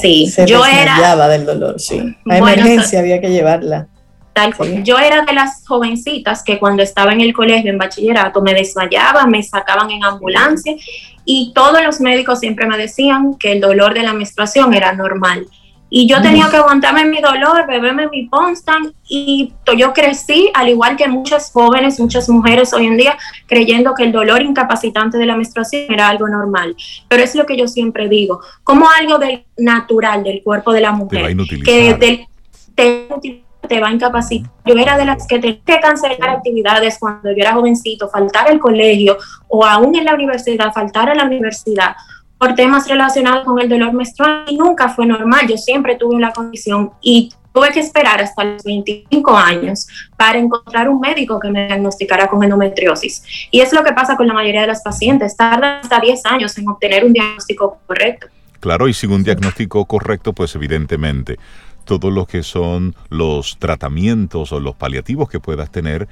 Sí, 0.00 0.26
se 0.26 0.46
yo 0.46 0.62
desmayaba 0.62 1.28
del 1.28 1.46
dolor, 1.46 1.80
sí. 1.80 2.16
A 2.28 2.38
emergencia 2.38 2.98
había 2.98 3.20
que 3.20 3.30
llevarla. 3.30 3.88
Tal 4.32 4.52
Yo 4.84 4.98
era 4.98 5.22
de 5.22 5.32
las 5.32 5.66
jovencitas 5.66 6.42
que 6.42 6.58
cuando 6.58 6.82
estaba 6.82 7.12
en 7.12 7.22
el 7.22 7.32
colegio, 7.32 7.70
en 7.70 7.78
bachillerato, 7.78 8.42
me 8.42 8.52
desmayaba, 8.52 9.26
me 9.26 9.42
sacaban 9.42 9.90
en 9.90 10.04
ambulancia 10.04 10.76
y 11.24 11.52
todos 11.54 11.82
los 11.82 12.00
médicos 12.00 12.40
siempre 12.40 12.66
me 12.66 12.76
decían 12.76 13.36
que 13.38 13.52
el 13.52 13.62
dolor 13.62 13.94
de 13.94 14.02
la 14.02 14.12
menstruación 14.12 14.74
era 14.74 14.92
normal. 14.92 15.46
Y 15.88 16.08
yo 16.08 16.20
tenía 16.20 16.48
que 16.50 16.56
aguantarme 16.56 17.04
mi 17.04 17.20
dolor, 17.20 17.64
beberme 17.66 18.08
mi 18.08 18.26
Ponstan 18.26 18.92
y 19.08 19.52
yo 19.76 19.92
crecí, 19.92 20.50
al 20.52 20.68
igual 20.68 20.96
que 20.96 21.06
muchas 21.06 21.52
jóvenes, 21.52 22.00
muchas 22.00 22.28
mujeres 22.28 22.72
hoy 22.72 22.86
en 22.86 22.96
día, 22.96 23.16
creyendo 23.46 23.94
que 23.94 24.02
el 24.02 24.12
dolor 24.12 24.42
incapacitante 24.42 25.16
de 25.16 25.26
la 25.26 25.36
menstruación 25.36 25.92
era 25.92 26.08
algo 26.08 26.28
normal. 26.28 26.74
Pero 27.08 27.22
es 27.22 27.36
lo 27.36 27.46
que 27.46 27.56
yo 27.56 27.68
siempre 27.68 28.08
digo, 28.08 28.40
como 28.64 28.88
algo 28.90 29.18
del 29.18 29.44
natural 29.56 30.24
del 30.24 30.42
cuerpo 30.42 30.72
de 30.72 30.80
la 30.80 30.90
mujer, 30.90 31.36
que 31.64 32.26
te, 32.74 33.80
va 33.80 33.88
a 33.88 33.92
incapacitar. 33.92 34.50
Yo 34.64 34.74
era 34.74 34.98
de 34.98 35.04
las 35.04 35.26
que 35.26 35.38
tenía 35.38 35.60
que 35.64 35.80
cancelar 35.80 36.30
actividades 36.30 36.98
cuando 36.98 37.30
yo 37.30 37.38
era 37.38 37.54
jovencito, 37.54 38.08
faltar 38.08 38.48
al 38.48 38.58
colegio 38.58 39.18
o 39.48 39.64
aún 39.64 39.94
en 39.94 40.04
la 40.04 40.14
universidad, 40.14 40.72
faltar 40.72 41.10
a 41.10 41.14
la 41.14 41.24
universidad 41.24 41.94
por 42.38 42.54
temas 42.54 42.88
relacionados 42.88 43.44
con 43.44 43.60
el 43.60 43.68
dolor 43.68 43.92
menstrual 43.92 44.44
y 44.48 44.56
nunca 44.56 44.88
fue 44.88 45.06
normal. 45.06 45.46
Yo 45.48 45.56
siempre 45.56 45.96
tuve 45.96 46.20
la 46.20 46.32
condición 46.32 46.92
y 47.00 47.32
tuve 47.52 47.70
que 47.72 47.80
esperar 47.80 48.20
hasta 48.20 48.44
los 48.44 48.62
25 48.64 49.34
años 49.34 49.86
para 50.16 50.38
encontrar 50.38 50.90
un 50.90 51.00
médico 51.00 51.40
que 51.40 51.50
me 51.50 51.66
diagnosticara 51.66 52.28
con 52.28 52.44
endometriosis. 52.44 53.22
Y 53.50 53.60
es 53.60 53.72
lo 53.72 53.82
que 53.82 53.92
pasa 53.92 54.16
con 54.16 54.26
la 54.26 54.34
mayoría 54.34 54.60
de 54.60 54.66
las 54.66 54.82
pacientes. 54.82 55.36
Tarda 55.36 55.80
hasta 55.80 55.98
10 55.98 56.26
años 56.26 56.58
en 56.58 56.68
obtener 56.68 57.04
un 57.04 57.14
diagnóstico 57.14 57.78
correcto. 57.86 58.26
Claro, 58.60 58.88
y 58.88 58.94
sin 58.94 59.12
un 59.12 59.22
diagnóstico 59.22 59.84
correcto, 59.86 60.32
pues 60.32 60.54
evidentemente 60.54 61.38
todo 61.86 62.10
lo 62.10 62.26
que 62.26 62.42
son 62.42 62.94
los 63.08 63.58
tratamientos 63.58 64.52
o 64.52 64.60
los 64.60 64.74
paliativos 64.74 65.30
que 65.30 65.40
puedas 65.40 65.70
tener 65.70 66.08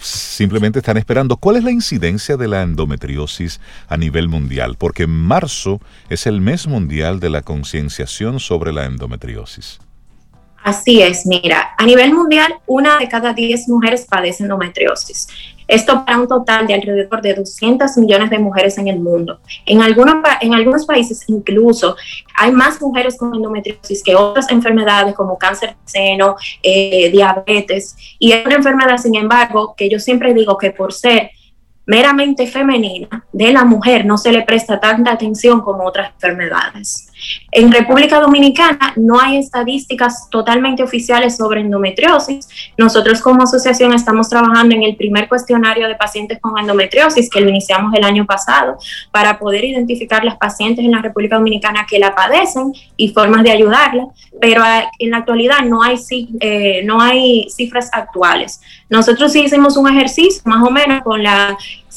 simplemente 0.00 0.78
están 0.78 0.96
esperando. 0.96 1.36
¿Cuál 1.36 1.56
es 1.56 1.64
la 1.64 1.70
incidencia 1.70 2.36
de 2.36 2.48
la 2.48 2.62
endometriosis 2.62 3.60
a 3.88 3.96
nivel 3.96 4.28
mundial? 4.28 4.76
Porque 4.78 5.06
marzo 5.06 5.80
es 6.08 6.26
el 6.26 6.40
mes 6.40 6.66
mundial 6.66 7.20
de 7.20 7.30
la 7.30 7.42
concienciación 7.42 8.40
sobre 8.40 8.72
la 8.72 8.84
endometriosis. 8.84 9.80
Así 10.62 11.00
es, 11.00 11.24
mira, 11.24 11.70
a 11.78 11.86
nivel 11.86 12.12
mundial, 12.12 12.54
una 12.66 12.98
de 12.98 13.08
cada 13.08 13.32
diez 13.32 13.68
mujeres 13.68 14.06
padece 14.08 14.42
endometriosis. 14.42 15.28
Esto 15.68 16.04
para 16.04 16.18
un 16.18 16.26
total 16.26 16.66
de 16.66 16.74
alrededor 16.74 17.20
de 17.20 17.34
200 17.34 17.96
millones 17.98 18.30
de 18.30 18.38
mujeres 18.38 18.78
en 18.78 18.88
el 18.88 18.98
mundo. 18.98 19.38
En 19.66 19.82
algunos, 19.82 20.16
en 20.40 20.54
algunos 20.54 20.86
países 20.86 21.24
incluso 21.28 21.94
hay 22.34 22.50
más 22.50 22.80
mujeres 22.80 23.18
con 23.18 23.34
endometriosis 23.34 24.02
que 24.02 24.14
otras 24.14 24.50
enfermedades 24.50 25.14
como 25.14 25.36
cáncer 25.36 25.70
de 25.70 25.76
seno, 25.84 26.36
eh, 26.62 27.10
diabetes. 27.10 27.94
Y 28.18 28.32
es 28.32 28.46
una 28.46 28.56
enfermedad, 28.56 28.96
sin 28.96 29.14
embargo, 29.14 29.74
que 29.76 29.90
yo 29.90 29.98
siempre 29.98 30.32
digo 30.32 30.56
que 30.56 30.70
por 30.70 30.92
ser 30.92 31.30
meramente 31.84 32.46
femenina 32.46 33.26
de 33.32 33.52
la 33.52 33.64
mujer 33.64 34.04
no 34.04 34.18
se 34.18 34.32
le 34.32 34.42
presta 34.42 34.80
tanta 34.80 35.12
atención 35.12 35.60
como 35.60 35.84
otras 35.84 36.12
enfermedades. 36.14 37.07
En 37.50 37.72
República 37.72 38.20
Dominicana 38.20 38.92
no 38.96 39.20
hay 39.20 39.38
estadísticas 39.38 40.28
totalmente 40.30 40.82
oficiales 40.82 41.36
sobre 41.36 41.60
endometriosis. 41.60 42.48
Nosotros 42.76 43.20
como 43.20 43.42
asociación 43.42 43.92
estamos 43.92 44.28
trabajando 44.28 44.74
en 44.74 44.82
el 44.82 44.96
primer 44.96 45.28
cuestionario 45.28 45.88
de 45.88 45.94
pacientes 45.94 46.38
con 46.40 46.58
endometriosis 46.58 47.30
que 47.30 47.40
lo 47.40 47.48
iniciamos 47.48 47.94
el 47.94 48.04
año 48.04 48.26
pasado 48.26 48.76
para 49.10 49.38
poder 49.38 49.64
identificar 49.64 50.24
las 50.24 50.36
pacientes 50.36 50.84
en 50.84 50.90
la 50.90 51.02
República 51.02 51.36
Dominicana 51.36 51.86
que 51.88 51.98
la 51.98 52.14
padecen 52.14 52.72
y 52.96 53.08
formas 53.08 53.42
de 53.42 53.50
ayudarla, 53.50 54.06
pero 54.40 54.62
en 54.98 55.10
la 55.10 55.18
actualidad 55.18 55.60
no 55.64 55.82
hay, 55.82 55.98
eh, 56.40 56.82
no 56.84 57.00
hay 57.00 57.48
cifras 57.50 57.90
actuales. 57.92 58.60
Nosotros 58.88 59.32
sí 59.32 59.42
hicimos 59.42 59.76
un 59.76 59.88
ejercicio 59.88 60.42
más 60.44 60.66
o 60.66 60.70
menos 60.70 61.02
con 61.02 61.22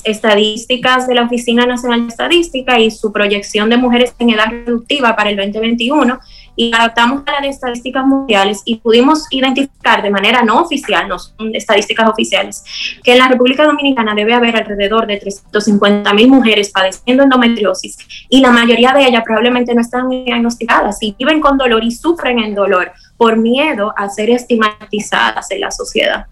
estadísticas 0.03 1.07
de 1.07 1.15
la 1.15 1.23
Oficina 1.23 1.65
Nacional 1.65 2.01
de 2.01 2.07
Estadística 2.07 2.79
y 2.79 2.91
su 2.91 3.11
proyección 3.11 3.69
de 3.69 3.77
mujeres 3.77 4.13
en 4.19 4.31
edad 4.31 4.47
reductiva 4.49 5.15
para 5.15 5.29
el 5.29 5.37
2021 5.37 6.19
y 6.55 6.73
adaptamos 6.73 7.23
a 7.25 7.41
las 7.41 7.55
estadísticas 7.55 8.05
mundiales 8.05 8.61
y 8.65 8.77
pudimos 8.77 9.25
identificar 9.31 10.01
de 10.03 10.09
manera 10.09 10.43
no 10.43 10.61
oficial, 10.61 11.07
no 11.07 11.17
son 11.17 11.55
estadísticas 11.55 12.09
oficiales, 12.09 12.63
que 13.03 13.13
en 13.13 13.19
la 13.19 13.27
República 13.27 13.65
Dominicana 13.65 14.13
debe 14.13 14.33
haber 14.33 14.55
alrededor 14.55 15.07
de 15.07 15.17
350 15.17 16.13
mil 16.13 16.27
mujeres 16.27 16.69
padeciendo 16.69 17.23
endometriosis 17.23 17.97
y 18.29 18.41
la 18.41 18.51
mayoría 18.51 18.93
de 18.93 19.07
ellas 19.07 19.23
probablemente 19.25 19.73
no 19.73 19.81
están 19.81 20.09
diagnosticadas 20.09 21.01
y 21.01 21.15
viven 21.17 21.41
con 21.41 21.57
dolor 21.57 21.83
y 21.83 21.91
sufren 21.91 22.39
en 22.39 22.53
dolor 22.53 22.91
por 23.17 23.37
miedo 23.37 23.93
a 23.95 24.09
ser 24.09 24.29
estigmatizadas 24.29 25.51
en 25.51 25.61
la 25.61 25.71
sociedad. 25.71 26.25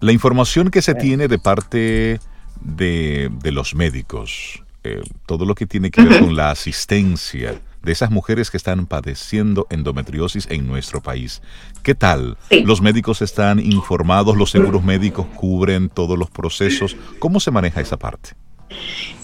La 0.00 0.12
información 0.12 0.70
que 0.70 0.80
se 0.80 0.94
tiene 0.94 1.28
de 1.28 1.38
parte 1.38 2.20
de, 2.62 3.30
los 3.44 3.74
médicos, 3.74 4.62
eh, 4.82 5.02
todo 5.26 5.44
lo 5.44 5.54
que 5.54 5.66
tiene 5.66 5.90
que 5.90 6.02
ver 6.02 6.20
con 6.20 6.34
la 6.36 6.50
asistencia 6.50 7.60
de 7.82 7.92
esas 7.92 8.10
mujeres 8.10 8.50
que 8.50 8.56
están 8.56 8.86
padeciendo 8.86 9.66
endometriosis 9.68 10.46
en 10.50 10.66
nuestro 10.66 11.02
país. 11.02 11.42
¿Qué 11.82 11.94
tal? 11.94 12.38
¿Los 12.64 12.80
médicos 12.80 13.20
están 13.20 13.58
informados? 13.58 14.38
¿Los 14.38 14.50
seguros 14.50 14.82
médicos 14.82 15.26
cubren 15.36 15.90
todos 15.90 16.18
los 16.18 16.30
procesos? 16.30 16.96
¿Cómo 17.18 17.38
se 17.38 17.50
maneja 17.50 17.82
esa 17.82 17.98
parte? 17.98 18.30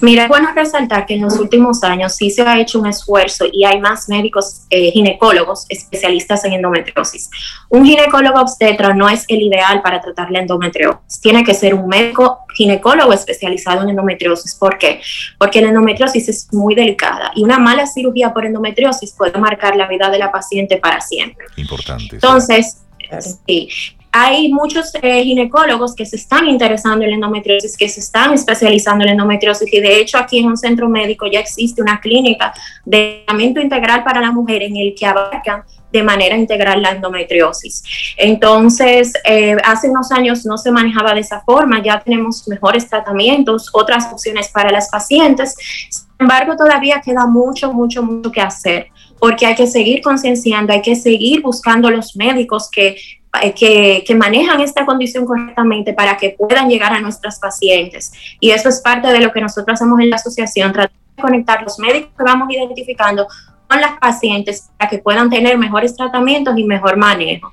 Mira, 0.00 0.24
es 0.24 0.28
bueno 0.28 0.50
resaltar 0.54 1.06
que 1.06 1.14
en 1.14 1.22
los 1.22 1.38
últimos 1.38 1.82
años 1.82 2.14
sí 2.14 2.30
se 2.30 2.42
ha 2.42 2.60
hecho 2.60 2.78
un 2.78 2.86
esfuerzo 2.86 3.46
y 3.50 3.64
hay 3.64 3.80
más 3.80 4.08
médicos 4.08 4.66
eh, 4.68 4.90
ginecólogos 4.90 5.64
especialistas 5.68 6.44
en 6.44 6.52
endometriosis. 6.52 7.30
Un 7.70 7.86
ginecólogo 7.86 8.40
obstetra 8.40 8.92
no 8.92 9.08
es 9.08 9.24
el 9.28 9.40
ideal 9.40 9.80
para 9.82 10.00
tratar 10.00 10.30
la 10.30 10.40
endometriosis. 10.40 11.20
Tiene 11.20 11.44
que 11.44 11.54
ser 11.54 11.74
un 11.74 11.88
médico 11.88 12.40
ginecólogo 12.54 13.12
especializado 13.12 13.82
en 13.82 13.90
endometriosis. 13.90 14.54
¿Por 14.54 14.76
qué? 14.76 15.00
Porque 15.38 15.62
la 15.62 15.68
endometriosis 15.68 16.28
es 16.28 16.52
muy 16.52 16.74
delicada 16.74 17.32
y 17.34 17.42
una 17.42 17.58
mala 17.58 17.86
cirugía 17.86 18.34
por 18.34 18.44
endometriosis 18.44 19.12
puede 19.12 19.38
marcar 19.38 19.76
la 19.76 19.86
vida 19.86 20.10
de 20.10 20.18
la 20.18 20.30
paciente 20.30 20.76
para 20.76 21.00
siempre. 21.00 21.46
Importante. 21.56 22.16
Entonces, 22.16 22.82
sí 23.46 23.68
hay 24.18 24.50
muchos 24.50 24.92
eh, 25.02 25.22
ginecólogos 25.24 25.94
que 25.94 26.06
se 26.06 26.16
están 26.16 26.48
interesando 26.48 27.04
en 27.04 27.10
la 27.10 27.16
endometriosis, 27.16 27.76
que 27.76 27.86
se 27.86 28.00
están 28.00 28.32
especializando 28.32 29.02
en 29.02 29.08
la 29.08 29.12
endometriosis 29.12 29.70
y 29.70 29.80
de 29.80 30.00
hecho 30.00 30.16
aquí 30.16 30.38
en 30.38 30.46
un 30.46 30.56
centro 30.56 30.88
médico 30.88 31.26
ya 31.26 31.40
existe 31.40 31.82
una 31.82 32.00
clínica 32.00 32.54
de 32.86 33.24
tratamiento 33.26 33.60
integral 33.60 34.04
para 34.04 34.22
la 34.22 34.32
mujer 34.32 34.62
en 34.62 34.78
el 34.78 34.94
que 34.94 35.04
abarcan 35.04 35.64
de 35.92 36.02
manera 36.02 36.36
integral 36.36 36.80
la 36.80 36.92
endometriosis. 36.92 37.82
Entonces, 38.16 39.12
eh, 39.24 39.56
hace 39.62 39.90
unos 39.90 40.10
años 40.10 40.46
no 40.46 40.56
se 40.56 40.70
manejaba 40.70 41.12
de 41.12 41.20
esa 41.20 41.42
forma, 41.42 41.82
ya 41.82 42.00
tenemos 42.00 42.48
mejores 42.48 42.88
tratamientos, 42.88 43.68
otras 43.72 44.10
opciones 44.10 44.48
para 44.48 44.72
las 44.72 44.88
pacientes. 44.88 45.54
Sin 45.90 46.08
embargo, 46.18 46.56
todavía 46.56 47.02
queda 47.04 47.26
mucho, 47.26 47.72
mucho, 47.72 48.02
mucho 48.02 48.32
que 48.32 48.40
hacer 48.40 48.88
porque 49.18 49.46
hay 49.46 49.54
que 49.54 49.66
seguir 49.66 50.02
concienciando, 50.02 50.72
hay 50.72 50.82
que 50.82 50.94
seguir 50.94 51.40
buscando 51.40 51.90
los 51.90 52.16
médicos 52.16 52.68
que 52.70 52.96
eh, 53.42 54.04
que, 54.06 54.14
manejan 54.14 54.60
esta 54.60 54.84
condición 54.84 55.26
correctamente 55.26 55.92
para 55.92 56.16
que 56.16 56.36
puedan 56.38 56.68
llegar 56.68 56.92
a 56.92 57.00
nuestras 57.00 57.38
pacientes. 57.38 58.12
Y 58.40 58.50
eso 58.50 58.68
es 58.68 58.80
parte 58.80 59.08
de 59.08 59.20
lo 59.20 59.32
que 59.32 59.40
nosotros 59.40 59.74
hacemos 59.74 60.00
en 60.00 60.10
la 60.10 60.16
asociación, 60.16 60.72
tratar 60.72 60.96
de 61.16 61.22
conectar 61.22 61.62
los 61.62 61.78
médicos 61.78 62.10
que 62.16 62.24
vamos 62.24 62.48
identificando 62.50 63.26
con 63.68 63.80
las 63.80 63.98
pacientes 63.98 64.70
para 64.78 64.90
que 64.90 64.98
puedan 64.98 65.30
tener 65.30 65.58
mejores 65.58 65.96
tratamientos 65.96 66.56
y 66.56 66.64
mejor 66.64 66.96
manejo. 66.96 67.52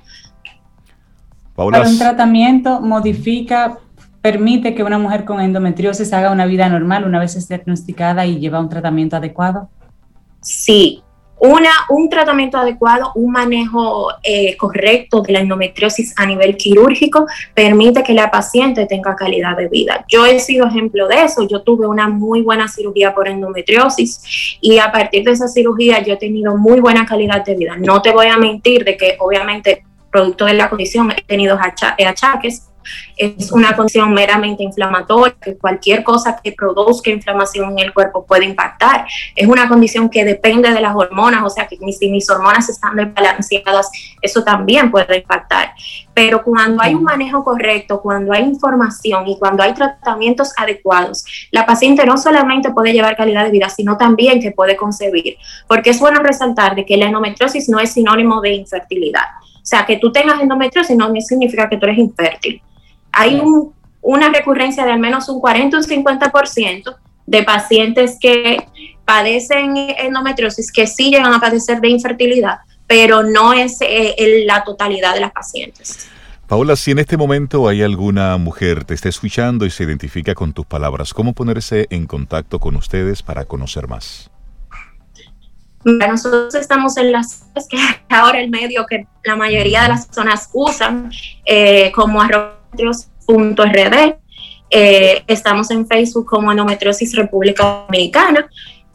Paula. 1.54 1.82
un 1.82 1.98
tratamiento 1.98 2.80
modifica, 2.80 3.78
permite 4.20 4.74
que 4.74 4.82
una 4.82 4.98
mujer 4.98 5.24
con 5.24 5.40
endometriosis 5.40 6.12
haga 6.12 6.32
una 6.32 6.46
vida 6.46 6.68
normal 6.68 7.04
una 7.04 7.20
vez 7.20 7.36
esté 7.36 7.54
diagnosticada 7.54 8.26
y 8.26 8.40
lleva 8.40 8.58
un 8.58 8.68
tratamiento 8.68 9.16
adecuado? 9.16 9.68
Sí, 10.40 11.03
una, 11.44 11.70
un 11.90 12.08
tratamiento 12.08 12.56
adecuado, 12.56 13.12
un 13.16 13.30
manejo 13.30 14.08
eh, 14.22 14.56
correcto 14.56 15.20
de 15.20 15.34
la 15.34 15.40
endometriosis 15.40 16.14
a 16.16 16.24
nivel 16.24 16.56
quirúrgico 16.56 17.26
permite 17.52 18.02
que 18.02 18.14
la 18.14 18.30
paciente 18.30 18.86
tenga 18.86 19.14
calidad 19.14 19.54
de 19.54 19.68
vida. 19.68 20.06
Yo 20.08 20.24
he 20.24 20.40
sido 20.40 20.66
ejemplo 20.66 21.06
de 21.06 21.24
eso. 21.24 21.46
Yo 21.46 21.60
tuve 21.60 21.86
una 21.86 22.08
muy 22.08 22.40
buena 22.40 22.66
cirugía 22.66 23.14
por 23.14 23.28
endometriosis 23.28 24.58
y 24.62 24.78
a 24.78 24.90
partir 24.90 25.24
de 25.24 25.32
esa 25.32 25.46
cirugía 25.46 26.02
yo 26.02 26.14
he 26.14 26.16
tenido 26.16 26.56
muy 26.56 26.80
buena 26.80 27.04
calidad 27.04 27.44
de 27.44 27.54
vida. 27.54 27.76
No 27.76 28.00
te 28.00 28.10
voy 28.10 28.28
a 28.28 28.38
mentir 28.38 28.82
de 28.82 28.96
que 28.96 29.16
obviamente 29.18 29.84
producto 30.10 30.46
de 30.46 30.54
la 30.54 30.70
condición 30.70 31.10
he 31.10 31.22
tenido 31.22 31.58
achaques 31.58 32.70
es 33.16 33.52
una 33.52 33.74
condición 33.76 34.12
meramente 34.12 34.62
inflamatoria, 34.62 35.34
que 35.40 35.56
cualquier 35.56 36.02
cosa 36.02 36.38
que 36.42 36.52
produzca 36.52 37.10
inflamación 37.10 37.72
en 37.72 37.86
el 37.86 37.94
cuerpo 37.94 38.24
puede 38.24 38.44
impactar. 38.44 39.06
Es 39.34 39.46
una 39.46 39.68
condición 39.68 40.08
que 40.08 40.24
depende 40.24 40.70
de 40.70 40.80
las 40.80 40.94
hormonas, 40.94 41.42
o 41.44 41.50
sea 41.50 41.66
que 41.66 41.78
si 41.92 42.10
mis 42.10 42.28
hormonas 42.30 42.68
están 42.68 42.96
desbalanceadas, 42.96 43.90
eso 44.20 44.42
también 44.42 44.90
puede 44.90 45.18
impactar. 45.18 45.74
Pero 46.12 46.42
cuando 46.42 46.82
hay 46.82 46.94
un 46.94 47.02
manejo 47.02 47.42
correcto, 47.42 48.00
cuando 48.00 48.32
hay 48.32 48.44
información 48.44 49.26
y 49.26 49.38
cuando 49.38 49.62
hay 49.62 49.74
tratamientos 49.74 50.52
adecuados, 50.56 51.24
la 51.50 51.66
paciente 51.66 52.06
no 52.06 52.16
solamente 52.16 52.70
puede 52.70 52.92
llevar 52.92 53.16
calidad 53.16 53.44
de 53.44 53.50
vida, 53.50 53.68
sino 53.68 53.96
también 53.96 54.40
que 54.40 54.52
puede 54.52 54.76
concebir. 54.76 55.36
Porque 55.66 55.90
es 55.90 56.00
bueno 56.00 56.20
resaltar 56.20 56.74
de 56.76 56.86
que 56.86 56.96
la 56.96 57.06
endometriosis 57.06 57.68
no 57.68 57.80
es 57.80 57.92
sinónimo 57.92 58.40
de 58.40 58.54
infertilidad. 58.54 59.24
O 59.56 59.66
sea, 59.66 59.86
que 59.86 59.96
tú 59.96 60.12
tengas 60.12 60.40
endometriosis 60.40 60.96
no 60.96 61.10
significa 61.20 61.68
que 61.68 61.78
tú 61.78 61.86
eres 61.86 61.98
infértil 61.98 62.62
hay 63.14 63.42
una 64.00 64.28
recurrencia 64.30 64.84
de 64.84 64.92
al 64.92 65.00
menos 65.00 65.28
un 65.28 65.40
40 65.40 65.76
o 65.76 65.80
un 65.80 65.86
50% 65.86 66.96
de 67.26 67.42
pacientes 67.42 68.18
que 68.20 68.66
padecen 69.04 69.76
endometriosis 69.76 70.70
que 70.70 70.86
sí 70.86 71.10
llegan 71.10 71.32
a 71.32 71.40
padecer 71.40 71.80
de 71.80 71.88
infertilidad, 71.88 72.58
pero 72.86 73.22
no 73.22 73.52
es 73.52 73.78
eh, 73.80 74.44
la 74.46 74.64
totalidad 74.64 75.14
de 75.14 75.20
las 75.20 75.32
pacientes. 75.32 76.08
Paula, 76.46 76.76
si 76.76 76.90
en 76.90 76.98
este 76.98 77.16
momento 77.16 77.68
hay 77.68 77.82
alguna 77.82 78.36
mujer 78.36 78.84
te 78.84 78.92
está 78.92 79.08
escuchando 79.08 79.64
y 79.64 79.70
se 79.70 79.84
identifica 79.84 80.34
con 80.34 80.52
tus 80.52 80.66
palabras, 80.66 81.14
¿cómo 81.14 81.32
ponerse 81.32 81.86
en 81.88 82.06
contacto 82.06 82.58
con 82.58 82.76
ustedes 82.76 83.22
para 83.22 83.46
conocer 83.46 83.88
más? 83.88 84.30
nosotros 85.84 86.54
estamos 86.54 86.96
en 86.96 87.12
las 87.12 87.44
que 87.68 87.76
ahora 88.08 88.40
el 88.40 88.50
medio 88.50 88.86
que 88.86 89.06
la 89.22 89.36
mayoría 89.36 89.82
de 89.82 89.88
las 89.88 90.06
personas 90.06 90.48
usan 90.54 91.10
eh, 91.44 91.92
como 91.94 92.22
arroba 92.22 92.63
endometriosis.rd. 92.74 94.16
Eh, 94.70 95.22
estamos 95.26 95.70
en 95.70 95.86
Facebook 95.86 96.26
como 96.26 96.50
Endometriosis 96.50 97.14
República 97.14 97.84
Dominicana 97.86 98.48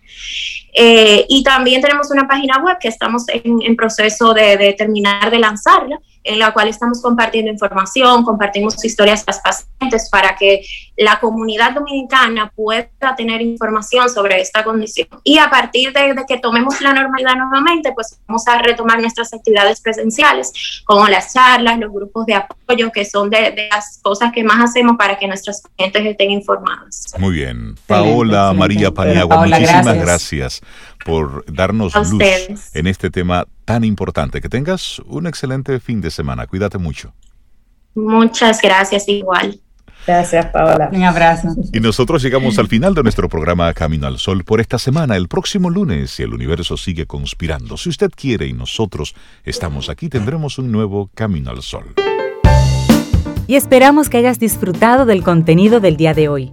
Eh, 0.75 1.25
y 1.31 1.43
también 1.43 1.81
tenemos 1.81 2.11
una 2.11 2.29
página 2.29 2.63
web 2.63 2.77
que 2.79 2.89
estamos 2.89 3.25
en, 3.29 3.75
proceso 3.75 4.35
de, 4.35 4.59
de, 4.59 4.75
terminar 4.75 5.31
de 5.31 5.39
lanzarla, 5.39 5.99
en 6.27 6.39
la 6.39 6.53
cual 6.53 6.69
estamos 6.69 7.01
compartiendo 7.01 7.51
información, 7.51 8.25
compartimos 8.25 8.85
historias 8.85 9.23
a 9.23 9.33
las 9.33 9.41
pacientes 9.41 10.09
para 10.11 10.35
que 10.37 10.63
la 10.97 11.21
comunidad 11.21 11.73
dominicana 11.73 12.53
pueda 12.55 12.89
tener 13.17 13.41
información 13.41 14.11
sobre 14.11 14.41
esta 14.41 14.65
condición. 14.65 15.09
Y 15.23 15.39
a 15.39 15.49
partir 15.49 15.93
de, 15.93 16.15
que 16.27 16.39
tomemos 16.39 16.81
la 16.81 16.93
normalidad 16.93 17.37
nuevamente, 17.37 17.93
pues 17.93 18.19
vamos 18.27 18.47
a 18.49 18.59
retomar 18.59 19.01
nuestras 19.01 19.33
actividades 19.33 19.81
presenciales, 19.81 20.83
como 20.85 21.07
las 21.09 21.33
charlas, 21.33 21.79
los 21.79 21.93
grupos 21.93 22.27
de 22.27 22.35
apoyo, 22.35 22.91
que 22.93 23.05
son 23.05 23.31
de, 23.31 23.69
las 23.71 24.01
cosas 24.03 24.33
que 24.33 24.43
más 24.43 24.71
hacemos 24.71 24.97
para 24.97 25.19
que 25.19 25.27
nuestras 25.29 25.63
pacientes 25.63 26.07
estén 26.07 26.31
informadas. 26.31 27.15
Muy 27.19 27.35
bien. 27.35 27.77
Paola 27.87 28.53
María 28.53 28.91
Paniagua, 28.91 29.47
muchísimas 29.47 29.97
gracias 29.97 30.63
por 31.05 31.45
darnos 31.53 31.95
luz 32.11 32.23
en 32.75 32.87
este 32.87 33.11
tema 33.11 33.47
tan 33.65 33.85
importante. 33.85 34.41
Que 34.41 34.49
tengas 34.49 35.01
un 35.01 35.27
excelente 35.27 35.81
fin 35.81 36.01
de 36.01 36.11
semana. 36.11 36.47
Cuídate 36.47 36.79
mucho. 36.79 37.13
Muchas 37.95 38.61
gracias, 38.61 39.09
igual. 39.09 39.61
Gracias, 40.07 40.47
Paola. 40.47 40.89
Un 40.93 41.03
abrazo. 41.03 41.49
Y 41.73 41.81
nosotros 41.81 42.23
llegamos 42.23 42.59
al 42.59 42.69
final 42.69 42.95
de 42.95 43.03
nuestro 43.03 43.29
programa 43.29 43.73
Camino 43.75 44.07
al 44.07 44.19
Sol 44.19 44.45
por 44.45 44.61
esta 44.61 44.79
semana. 44.79 45.17
El 45.17 45.27
próximo 45.27 45.69
lunes, 45.69 46.13
si 46.13 46.23
el 46.23 46.33
universo 46.33 46.77
sigue 46.77 47.07
conspirando, 47.07 47.77
si 47.77 47.89
usted 47.89 48.11
quiere 48.15 48.47
y 48.47 48.53
nosotros 48.53 49.17
estamos 49.45 49.89
aquí, 49.89 50.09
tendremos 50.09 50.59
un 50.59 50.71
nuevo 50.71 51.11
Camino 51.15 51.51
al 51.51 51.63
Sol. 51.63 51.95
Y 53.49 53.57
esperamos 53.57 54.09
que 54.09 54.19
hayas 54.19 54.39
disfrutado 54.39 55.07
del 55.07 55.23
contenido 55.23 55.81
del 55.81 55.97
día 55.97 56.15
de 56.15 56.29
hoy. 56.29 56.53